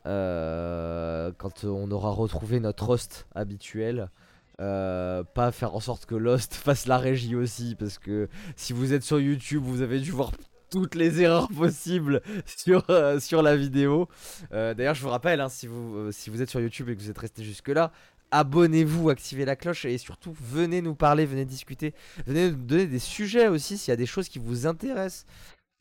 Euh, 0.05 1.31
quand 1.37 1.63
on 1.65 1.89
aura 1.91 2.11
retrouvé 2.11 2.59
notre 2.59 2.89
host 2.89 3.27
habituel. 3.35 4.09
pas 4.57 5.51
faire 5.51 5.75
en 5.75 5.79
sorte 5.79 6.07
que 6.07 6.15
Lost 6.15 6.55
fasse 6.55 6.87
la 6.87 6.97
régie 6.97 7.35
aussi 7.35 7.75
parce 7.75 7.99
que 7.99 8.27
si 8.55 8.73
vous 8.73 8.93
êtes 8.93 9.03
sur 9.03 9.19
YouTube 9.19 9.63
vous 9.63 9.81
avez 9.81 9.99
dû 9.99 10.11
voir 10.11 10.31
toutes 10.73 10.95
les 10.95 11.21
erreurs 11.21 11.49
possibles 11.49 12.23
sur, 12.47 12.83
euh, 12.89 13.19
sur 13.19 13.43
la 13.43 13.55
vidéo. 13.55 14.09
Euh, 14.51 14.73
d'ailleurs, 14.73 14.95
je 14.95 15.03
vous 15.03 15.09
rappelle, 15.09 15.39
hein, 15.39 15.47
si, 15.47 15.67
vous, 15.67 15.95
euh, 15.95 16.11
si 16.11 16.31
vous 16.31 16.41
êtes 16.41 16.49
sur 16.49 16.59
YouTube 16.59 16.89
et 16.89 16.95
que 16.95 17.01
vous 17.01 17.11
êtes 17.11 17.17
resté 17.17 17.43
jusque-là, 17.43 17.91
abonnez-vous, 18.31 19.11
activez 19.11 19.45
la 19.45 19.55
cloche 19.55 19.85
et 19.85 19.99
surtout 19.99 20.33
venez 20.41 20.81
nous 20.81 20.95
parler, 20.95 21.27
venez 21.27 21.45
discuter, 21.45 21.93
venez 22.25 22.49
nous 22.49 22.57
donner 22.57 22.87
des 22.87 22.97
sujets 22.97 23.47
aussi 23.47 23.77
s'il 23.77 23.91
y 23.91 23.93
a 23.93 23.97
des 23.97 24.07
choses 24.07 24.29
qui 24.29 24.39
vous 24.39 24.65
intéressent. 24.65 25.27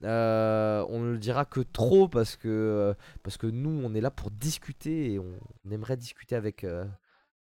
on 0.03 0.07
ne 1.01 1.13
le 1.13 1.19
dira 1.19 1.47
que 1.47 1.61
trop 1.61 2.07
parce 2.07 2.37
que, 2.37 2.95
parce 3.23 3.39
que 3.39 3.47
nous 3.47 3.81
on 3.83 3.95
est 3.95 4.03
là 4.03 4.11
pour 4.11 4.31
discuter 4.31 5.15
et 5.15 5.19
on, 5.19 5.33
aimerait 5.71 5.97
discuter 5.97 6.37
avec, 6.37 6.67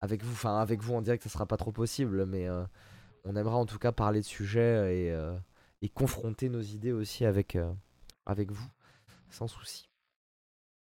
avec 0.00 0.24
vous. 0.24 0.32
Enfin, 0.32 0.58
avec 0.58 0.82
vous 0.82 0.94
en 0.94 1.02
direct, 1.02 1.22
ça 1.22 1.28
sera 1.28 1.46
pas 1.46 1.56
trop 1.56 1.70
possible, 1.70 2.26
mais 2.26 2.48
on 3.22 3.36
aimerait 3.36 3.54
en 3.54 3.66
tout 3.66 3.78
cas 3.78 3.92
parler 3.92 4.18
de 4.18 4.26
sujets 4.26 4.92
et 4.96 5.16
et 5.82 5.88
confronter 5.88 6.48
nos 6.48 6.60
idées 6.60 6.92
aussi 6.92 7.24
avec, 7.24 7.56
euh, 7.56 7.72
avec 8.24 8.50
vous, 8.50 8.68
sans 9.30 9.46
souci. 9.46 9.88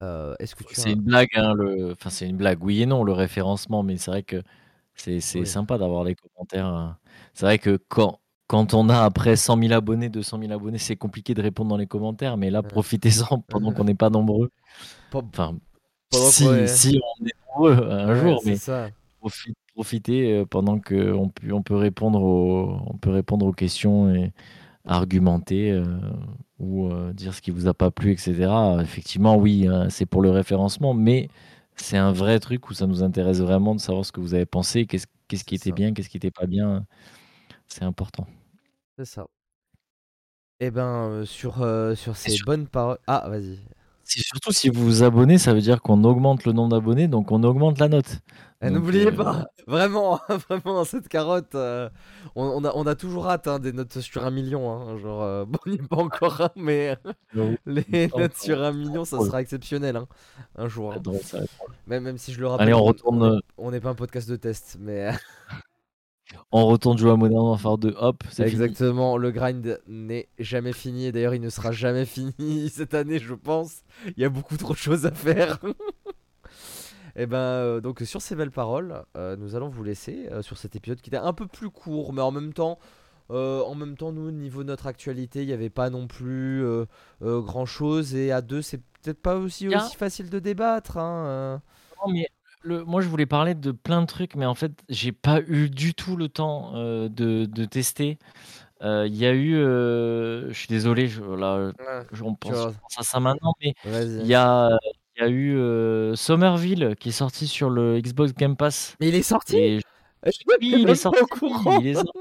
Euh, 0.01 0.35
est-ce 0.39 0.55
que 0.55 0.63
C'est 0.73 0.91
une 0.91 1.01
blague, 1.01 1.29
hein, 1.35 1.53
le... 1.53 1.93
enfin 1.93 2.09
c'est 2.09 2.27
une 2.27 2.35
blague, 2.35 2.63
oui 2.63 2.81
et 2.81 2.85
non, 2.85 3.03
le 3.03 3.13
référencement, 3.13 3.83
mais 3.83 3.97
c'est 3.97 4.11
vrai 4.11 4.23
que 4.23 4.43
c'est 4.95 5.21
sympa 5.21 5.77
d'avoir 5.77 6.03
les 6.03 6.15
commentaires. 6.15 6.65
Hein. 6.65 6.97
C'est 7.33 7.45
vrai 7.45 7.57
que 7.57 7.79
quand, 7.87 8.19
quand 8.47 8.73
on 8.73 8.89
a 8.89 9.03
après 9.03 9.35
100 9.35 9.57
000 9.59 9.73
abonnés, 9.73 10.09
200 10.09 10.39
000 10.41 10.51
abonnés, 10.51 10.77
c'est 10.77 10.97
compliqué 10.97 11.33
de 11.33 11.41
répondre 11.41 11.69
dans 11.69 11.77
les 11.77 11.87
commentaires, 11.87 12.37
mais 12.37 12.49
là, 12.49 12.61
profitez-en 12.61 13.39
pendant 13.49 13.71
qu'on 13.73 13.85
n'est 13.85 13.95
pas 13.95 14.09
nombreux. 14.09 14.51
Enfin, 15.13 15.57
si, 16.11 16.45
si, 16.67 16.99
on 17.19 17.25
est 17.25 17.31
nombreux 17.47 17.89
un 17.89 18.15
jour, 18.15 18.41
mais 18.45 18.57
profitez 19.73 20.33
euh, 20.33 20.45
pendant 20.45 20.79
qu'on 20.79 21.29
peut, 21.29 21.51
on 21.51 21.61
peut, 21.61 21.75
répondre 21.75 22.21
aux, 22.21 22.77
on 22.85 22.97
peut 22.97 23.09
répondre 23.09 23.45
aux 23.45 23.53
questions 23.53 24.13
et, 24.13 24.31
argumenter 24.85 25.71
euh, 25.71 25.85
ou 26.59 26.89
euh, 26.91 27.13
dire 27.13 27.33
ce 27.33 27.41
qui 27.41 27.51
vous 27.51 27.67
a 27.67 27.73
pas 27.73 27.91
plu, 27.91 28.11
etc. 28.11 28.51
Effectivement, 28.81 29.37
oui, 29.37 29.67
hein, 29.67 29.89
c'est 29.89 30.05
pour 30.05 30.21
le 30.21 30.29
référencement, 30.29 30.93
mais 30.93 31.29
c'est 31.75 31.97
un 31.97 32.11
vrai 32.11 32.39
truc 32.39 32.69
où 32.69 32.73
ça 32.73 32.87
nous 32.87 33.03
intéresse 33.03 33.39
vraiment 33.39 33.75
de 33.75 33.79
savoir 33.79 34.05
ce 34.05 34.11
que 34.11 34.19
vous 34.19 34.33
avez 34.33 34.45
pensé, 34.45 34.85
qu'est-ce 34.85 35.07
qu'est-ce 35.27 35.43
qui 35.45 35.55
était 35.55 35.71
bien, 35.71 35.93
qu'est-ce 35.93 36.09
qui 36.09 36.17
était 36.17 36.31
pas 36.31 36.45
bien. 36.45 36.85
C'est 37.67 37.83
important. 37.83 38.27
C'est 38.97 39.05
ça. 39.05 39.27
Eh 40.59 40.71
ben 40.71 41.09
euh, 41.09 41.25
sur, 41.25 41.55
sur 41.95 42.15
ces 42.15 42.37
bonnes 42.45 42.67
paroles. 42.67 42.99
Ah, 43.07 43.25
vas-y. 43.29 43.59
Surtout 44.05 44.51
si 44.51 44.69
vous 44.69 44.83
vous 44.83 45.03
abonnez, 45.03 45.37
ça 45.37 45.53
veut 45.53 45.61
dire 45.61 45.81
qu'on 45.81 46.03
augmente 46.03 46.45
le 46.45 46.51
nombre 46.51 46.69
d'abonnés, 46.69 47.07
donc 47.07 47.31
on 47.31 47.41
augmente 47.43 47.79
la 47.79 47.87
note. 47.87 48.19
Eh, 48.61 48.69
n'oubliez 48.69 49.07
euh, 49.07 49.11
pas, 49.11 49.47
vraiment, 49.67 50.19
vraiment, 50.49 50.85
cette 50.85 51.09
carotte, 51.09 51.55
euh, 51.55 51.89
on, 52.35 52.63
a, 52.63 52.71
on 52.75 52.85
a 52.85 52.95
toujours 52.95 53.27
hâte 53.27 53.47
hein, 53.47 53.59
des 53.59 53.73
notes 53.73 53.99
sur 53.99 54.25
un 54.25 54.31
million. 54.31 54.71
Hein, 54.71 54.97
genre, 54.97 55.23
euh, 55.23 55.45
bon, 55.47 55.59
il 55.65 55.73
n'y 55.73 55.79
a 55.79 55.87
pas 55.87 55.97
encore 55.97 56.49
mais 56.55 56.97
les 57.65 58.09
notes 58.15 58.37
sur 58.37 58.61
un 58.61 58.71
million, 58.71 59.03
ça 59.03 59.19
sera 59.19 59.41
exceptionnel 59.41 59.97
hein, 59.97 60.07
un 60.55 60.67
jour. 60.67 60.93
Même, 61.87 62.03
même 62.03 62.17
si 62.17 62.33
je 62.33 62.39
le 62.39 62.47
rappelle, 62.47 62.67
Allez, 62.67 62.73
on 62.73 62.83
retourne. 62.83 63.41
On 63.57 63.71
n'est 63.71 63.81
pas 63.81 63.89
un 63.89 63.95
podcast 63.95 64.29
de 64.29 64.35
test, 64.35 64.77
mais. 64.79 65.11
on 66.51 66.65
retourne 66.65 66.97
jouer 66.97 67.11
à 67.11 67.15
Modern 67.15 67.45
Warfare 67.45 67.77
2, 67.77 67.95
hop, 67.97 68.23
c'est 68.29 68.43
Exactement, 68.43 69.17
le 69.17 69.31
grind 69.31 69.79
n'est 69.87 70.27
jamais 70.39 70.73
fini, 70.73 71.07
et 71.07 71.11
d'ailleurs 71.11 71.33
il 71.33 71.41
ne 71.41 71.49
sera 71.49 71.71
jamais 71.71 72.05
fini 72.05 72.69
cette 72.73 72.93
année 72.93 73.19
je 73.19 73.33
pense. 73.33 73.81
Il 74.15 74.21
y 74.21 74.25
a 74.25 74.29
beaucoup 74.29 74.57
trop 74.57 74.73
de 74.73 74.77
choses 74.77 75.05
à 75.05 75.11
faire. 75.11 75.59
Et 75.63 75.67
eh 77.23 77.25
ben 77.25 77.37
euh, 77.37 77.81
donc 77.81 78.01
sur 78.01 78.21
ces 78.21 78.35
belles 78.35 78.51
paroles, 78.51 79.03
euh, 79.17 79.35
nous 79.35 79.55
allons 79.55 79.69
vous 79.69 79.83
laisser 79.83 80.27
euh, 80.31 80.41
sur 80.41 80.57
cet 80.57 80.75
épisode 80.75 81.01
qui 81.01 81.09
était 81.09 81.17
un 81.17 81.33
peu 81.33 81.47
plus 81.47 81.69
court, 81.69 82.13
mais 82.13 82.21
en 82.21 82.31
même 82.31 82.53
temps, 82.53 82.79
en 83.29 83.73
même 83.73 83.97
temps 83.97 84.11
nous 84.11 84.27
au 84.27 84.31
niveau 84.31 84.61
de 84.61 84.67
notre 84.67 84.85
actualité, 84.85 85.41
il 85.41 85.47
n'y 85.47 85.53
avait 85.53 85.71
pas 85.71 85.89
non 85.89 86.05
plus 86.05 86.63
grand 87.19 87.65
chose 87.65 88.13
et 88.13 88.31
à 88.31 88.41
deux 88.41 88.61
c'est 88.61 88.77
peut-être 89.01 89.21
pas 89.21 89.37
aussi 89.37 89.67
aussi 89.75 89.95
facile 89.95 90.29
de 90.29 90.37
débattre. 90.37 90.97
Hein, 90.97 91.61
non 92.05 92.13
mais 92.13 92.27
le, 92.63 92.83
moi 92.83 93.01
je 93.01 93.07
voulais 93.07 93.25
parler 93.25 93.55
de 93.55 93.71
plein 93.71 94.01
de 94.01 94.07
trucs, 94.07 94.35
mais 94.35 94.45
en 94.45 94.55
fait 94.55 94.71
j'ai 94.89 95.11
pas 95.11 95.41
eu 95.47 95.69
du 95.69 95.93
tout 95.93 96.15
le 96.15 96.29
temps 96.29 96.73
de, 96.73 97.07
de, 97.45 97.65
tester. 97.65 98.17
Il 98.81 99.15
y 99.15 99.25
a 99.25 99.33
eu, 99.33 99.53
je 99.53 100.53
suis 100.53 100.67
désolé, 100.67 101.07
je, 101.07 101.21
là, 101.21 101.71
on 102.21 102.35
pense, 102.35 102.75
à 102.97 103.03
ça 103.03 103.19
maintenant, 103.19 103.53
mais 103.61 103.73
il 103.85 104.25
y 104.25 104.35
a 104.35 104.77
il 105.15 105.21
y 105.21 105.25
a 105.25 105.29
eu 105.29 105.55
euh, 105.55 106.15
Somerville 106.15 106.95
qui 106.99 107.09
est 107.09 107.13
sorti 107.13 107.47
sur 107.47 107.69
le 107.69 107.99
Xbox 107.99 108.33
Game 108.33 108.55
Pass. 108.55 108.95
Mais 108.99 109.09
il 109.09 109.15
est 109.15 109.21
sorti? 109.21 109.81
Oui, 110.25 110.75
il 110.79 110.89
est 110.89 110.95
sorti. 110.95 111.19
Il 111.81 111.87
est 111.87 111.93
sorti. 111.95 112.09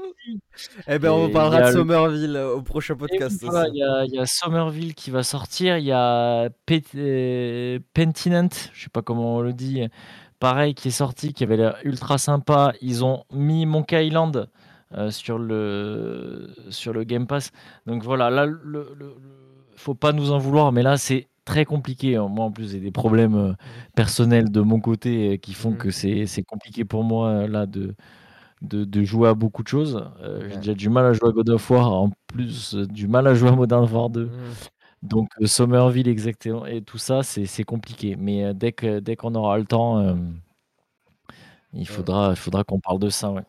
Eh 0.87 0.99
ben, 0.99 1.11
on 1.11 1.29
parlera 1.29 1.69
de 1.69 1.77
Somerville 1.77 2.35
euh, 2.37 2.55
au 2.55 2.61
prochain 2.61 2.95
podcast. 2.95 3.43
Il 3.43 4.13
y, 4.13 4.19
a 4.19 4.25
Somerville 4.25 4.93
qui 4.93 5.09
va 5.11 5.23
sortir. 5.23 5.77
Il 5.77 5.85
y 5.85 5.91
a 5.91 6.49
euh, 6.95 7.79
Pentinent, 7.93 8.49
je 8.73 8.83
sais 8.83 8.89
pas 8.89 9.01
comment 9.01 9.37
on 9.37 9.41
le 9.41 9.51
dit, 9.51 9.85
pareil, 10.39 10.75
qui 10.75 10.89
est 10.89 10.91
sorti, 10.91 11.33
qui 11.33 11.43
avait 11.43 11.57
l'air 11.57 11.77
ultra 11.83 12.17
sympa. 12.17 12.73
Ils 12.81 13.03
ont 13.03 13.25
mis 13.33 13.65
Monkey 13.65 14.07
Island 14.07 14.47
sur, 15.09 15.39
le, 15.39 16.53
sur 16.69 16.93
le 16.93 17.03
Game 17.03 17.27
Pass. 17.27 17.51
Donc 17.85 18.03
voilà, 18.03 18.29
là, 18.29 18.45
le, 18.45 18.55
le, 18.63 19.15
faut 19.75 19.95
pas 19.95 20.13
nous 20.13 20.31
en 20.31 20.37
vouloir, 20.37 20.71
mais 20.71 20.83
là, 20.83 20.97
c'est 20.97 21.27
très 21.45 21.65
compliqué. 21.65 22.15
Hein. 22.15 22.27
Moi, 22.27 22.45
en 22.45 22.51
plus, 22.51 22.71
j'ai 22.71 22.79
des 22.79 22.91
problèmes 22.91 23.35
euh, 23.35 23.53
personnels 23.95 24.51
de 24.51 24.61
mon 24.61 24.79
côté 24.79 25.33
euh, 25.33 25.37
qui 25.37 25.53
font 25.53 25.73
que 25.73 25.89
mmh. 25.89 26.25
c'est 26.27 26.43
compliqué 26.43 26.85
pour 26.85 27.03
moi 27.03 27.29
euh, 27.29 27.47
là 27.47 27.65
de, 27.65 27.95
de, 28.61 29.03
jouer 29.03 29.29
à 29.29 29.33
beaucoup 29.33 29.63
de 29.63 29.67
choses. 29.67 30.03
J'ai 30.49 30.57
déjà 30.57 30.73
du 30.73 30.89
mal 30.89 31.05
à 31.05 31.13
jouer 31.13 31.29
à 31.29 31.31
God 31.31 31.49
of 31.49 31.69
War, 31.69 31.91
en 31.91 32.11
plus 32.27 32.75
du 32.75 33.07
mal 33.07 33.27
à 33.27 33.33
jouer 33.33 33.49
à 33.49 33.53
Modern 33.53 33.81
Warfare 33.81 34.09
2. 34.09 34.25
Mmh. 34.25 34.29
Donc 35.01 35.29
Somerville 35.43 36.07
exactement 36.07 36.65
et 36.65 36.81
tout 36.81 36.97
ça 36.97 37.23
c'est 37.23 37.63
compliqué. 37.65 38.15
Mais 38.17 38.53
dès 38.53 38.71
que 38.71 38.99
dès 38.99 39.17
qu'on 39.17 39.35
aura 39.35 39.57
le 39.57 39.65
temps, 39.65 40.15
il 41.73 41.85
faudra 41.85 42.29
il 42.29 42.37
faudra 42.37 42.63
qu'on 42.63 42.79
parle 42.79 42.99
de 42.99 43.09
ça. 43.09 43.29
Ouais. 43.29 43.43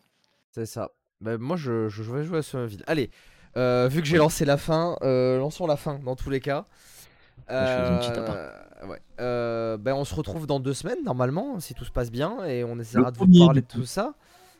C'est 0.51 0.65
ça. 0.65 0.91
Bah, 1.21 1.37
moi 1.37 1.55
je, 1.55 1.87
je, 1.87 2.03
vais 2.03 2.25
jouer 2.25 2.39
à 2.39 2.41
Somerville. 2.41 2.83
Allez, 2.87 3.09
vu 3.55 4.01
que 4.01 4.05
j'ai 4.05 4.17
lancé 4.17 4.43
la 4.43 4.57
fin, 4.57 4.97
lançons 5.01 5.65
la 5.65 5.77
fin 5.77 5.97
dans 5.99 6.17
tous 6.17 6.29
les 6.29 6.41
cas. 6.41 6.65
Ouais. 7.49 9.01
ben, 9.17 9.93
on 9.93 10.05
se 10.05 10.15
retrouve 10.15 10.47
dans 10.47 10.59
deux 10.59 10.73
semaines 10.73 11.03
normalement, 11.03 11.59
si 11.59 11.73
tout 11.73 11.85
se 11.85 11.91
passe 11.91 12.11
bien, 12.11 12.43
et 12.45 12.63
on 12.63 12.79
essaiera 12.79 13.11
de 13.11 13.17
vous 13.17 13.27
parler 13.27 13.61
de 13.61 13.67
tout 13.67 13.85
ça. 13.85 14.15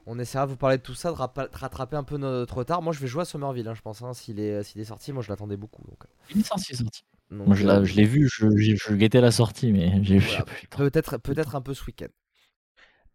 On 0.07 0.19
essaiera 0.19 0.45
de 0.45 0.51
vous 0.51 0.57
parler 0.57 0.77
de 0.77 0.83
tout 0.83 0.93
ça, 0.93 1.11
de, 1.11 1.15
rattraper 1.15 1.95
un 1.95 2.03
peu 2.03 2.17
notre 2.17 2.57
retard. 2.57 2.83
Moi, 2.83 2.93
je 2.93 2.99
vais 2.99 3.07
jouer 3.07 3.23
à 3.23 3.25
Somerville, 3.25 3.67
hein, 3.67 3.73
je 3.73 3.81
pense. 3.81 4.03
Hein, 4.03 4.13
s'il 4.13 4.39
est, 4.39 4.59
est 4.59 4.83
sorti, 4.83 5.11
moi, 5.11 5.23
je 5.23 5.29
l'attendais 5.29 5.57
beaucoup. 5.57 5.81
Donc. 5.87 6.03
Il 6.29 6.41
est 6.41 6.43
sorti, 6.43 6.65
il 6.69 6.73
est 6.73 6.77
sorti. 6.77 7.03
moi, 7.31 7.55
je 7.55 7.95
l'ai 7.95 8.05
vu, 8.05 8.29
je, 8.31 8.55
je, 8.55 8.93
guettais 8.93 9.21
la 9.21 9.31
sortie, 9.31 9.71
mais 9.71 10.03
j'ai 10.03 10.19
vu. 10.19 10.29
Peut-être 10.69 11.17
peut 11.17 11.33
un 11.53 11.61
peu 11.61 11.73
ce 11.73 11.85
week-end. 11.85 12.07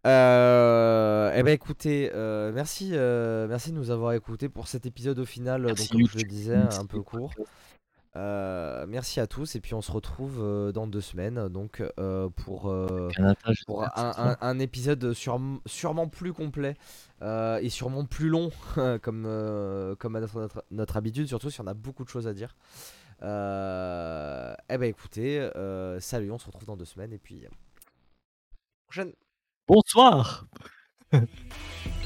Euh, 0.07 1.31
eh 1.35 1.43
ben 1.43 1.53
écoutez, 1.53 2.11
euh, 2.15 2.53
merci, 2.55 2.93
euh, 2.95 3.47
merci 3.47 3.71
de 3.71 3.77
nous 3.77 3.91
avoir 3.91 4.15
écoutés 4.15 4.49
pour 4.49 4.67
cet 4.67 4.87
épisode 4.87 5.19
au 5.19 5.27
final, 5.27 5.67
donc 5.67 5.89
comme 5.91 6.07
je 6.07 6.17
le 6.17 6.25
disais, 6.25 6.57
un 6.57 6.87
peu 6.87 7.03
court. 7.03 7.35
Euh, 8.17 8.87
merci 8.89 9.21
à 9.21 9.29
tous 9.29 9.55
et 9.55 9.61
puis 9.61 9.73
on 9.75 9.83
se 9.83 9.93
retrouve 9.93 10.41
euh, 10.41 10.73
dans 10.73 10.89
deux 10.89 11.01
semaines 11.01 11.49
donc 11.49 11.81
euh, 12.01 12.29
pour, 12.29 12.63
pour 13.67 13.85
un, 13.95 14.59
épisode 14.59 15.13
sûrement 15.13 16.09
plus 16.09 16.33
complet 16.33 16.75
et 17.23 17.69
sûrement 17.69 18.05
plus 18.05 18.29
long 18.29 18.51
comme, 19.03 19.97
comme 19.99 20.17
à 20.17 20.21
notre, 20.21 20.65
notre, 20.73 20.97
habitude 20.97 21.29
surtout 21.29 21.51
si 21.51 21.61
on 21.61 21.69
a 21.69 21.75
beaucoup 21.75 22.03
de 22.03 22.09
choses 22.09 22.27
à 22.27 22.35
dire. 22.35 22.57
eh 23.23 23.25
ben 24.79 24.83
écoutez, 24.83 25.49
salut, 26.01 26.33
on 26.33 26.39
se 26.39 26.47
retrouve 26.47 26.67
dans 26.67 26.77
deux 26.77 26.85
semaines 26.85 27.13
et 27.13 27.19
puis 27.19 27.47
prochaine. 28.87 29.13
Bonsoir 29.69 30.47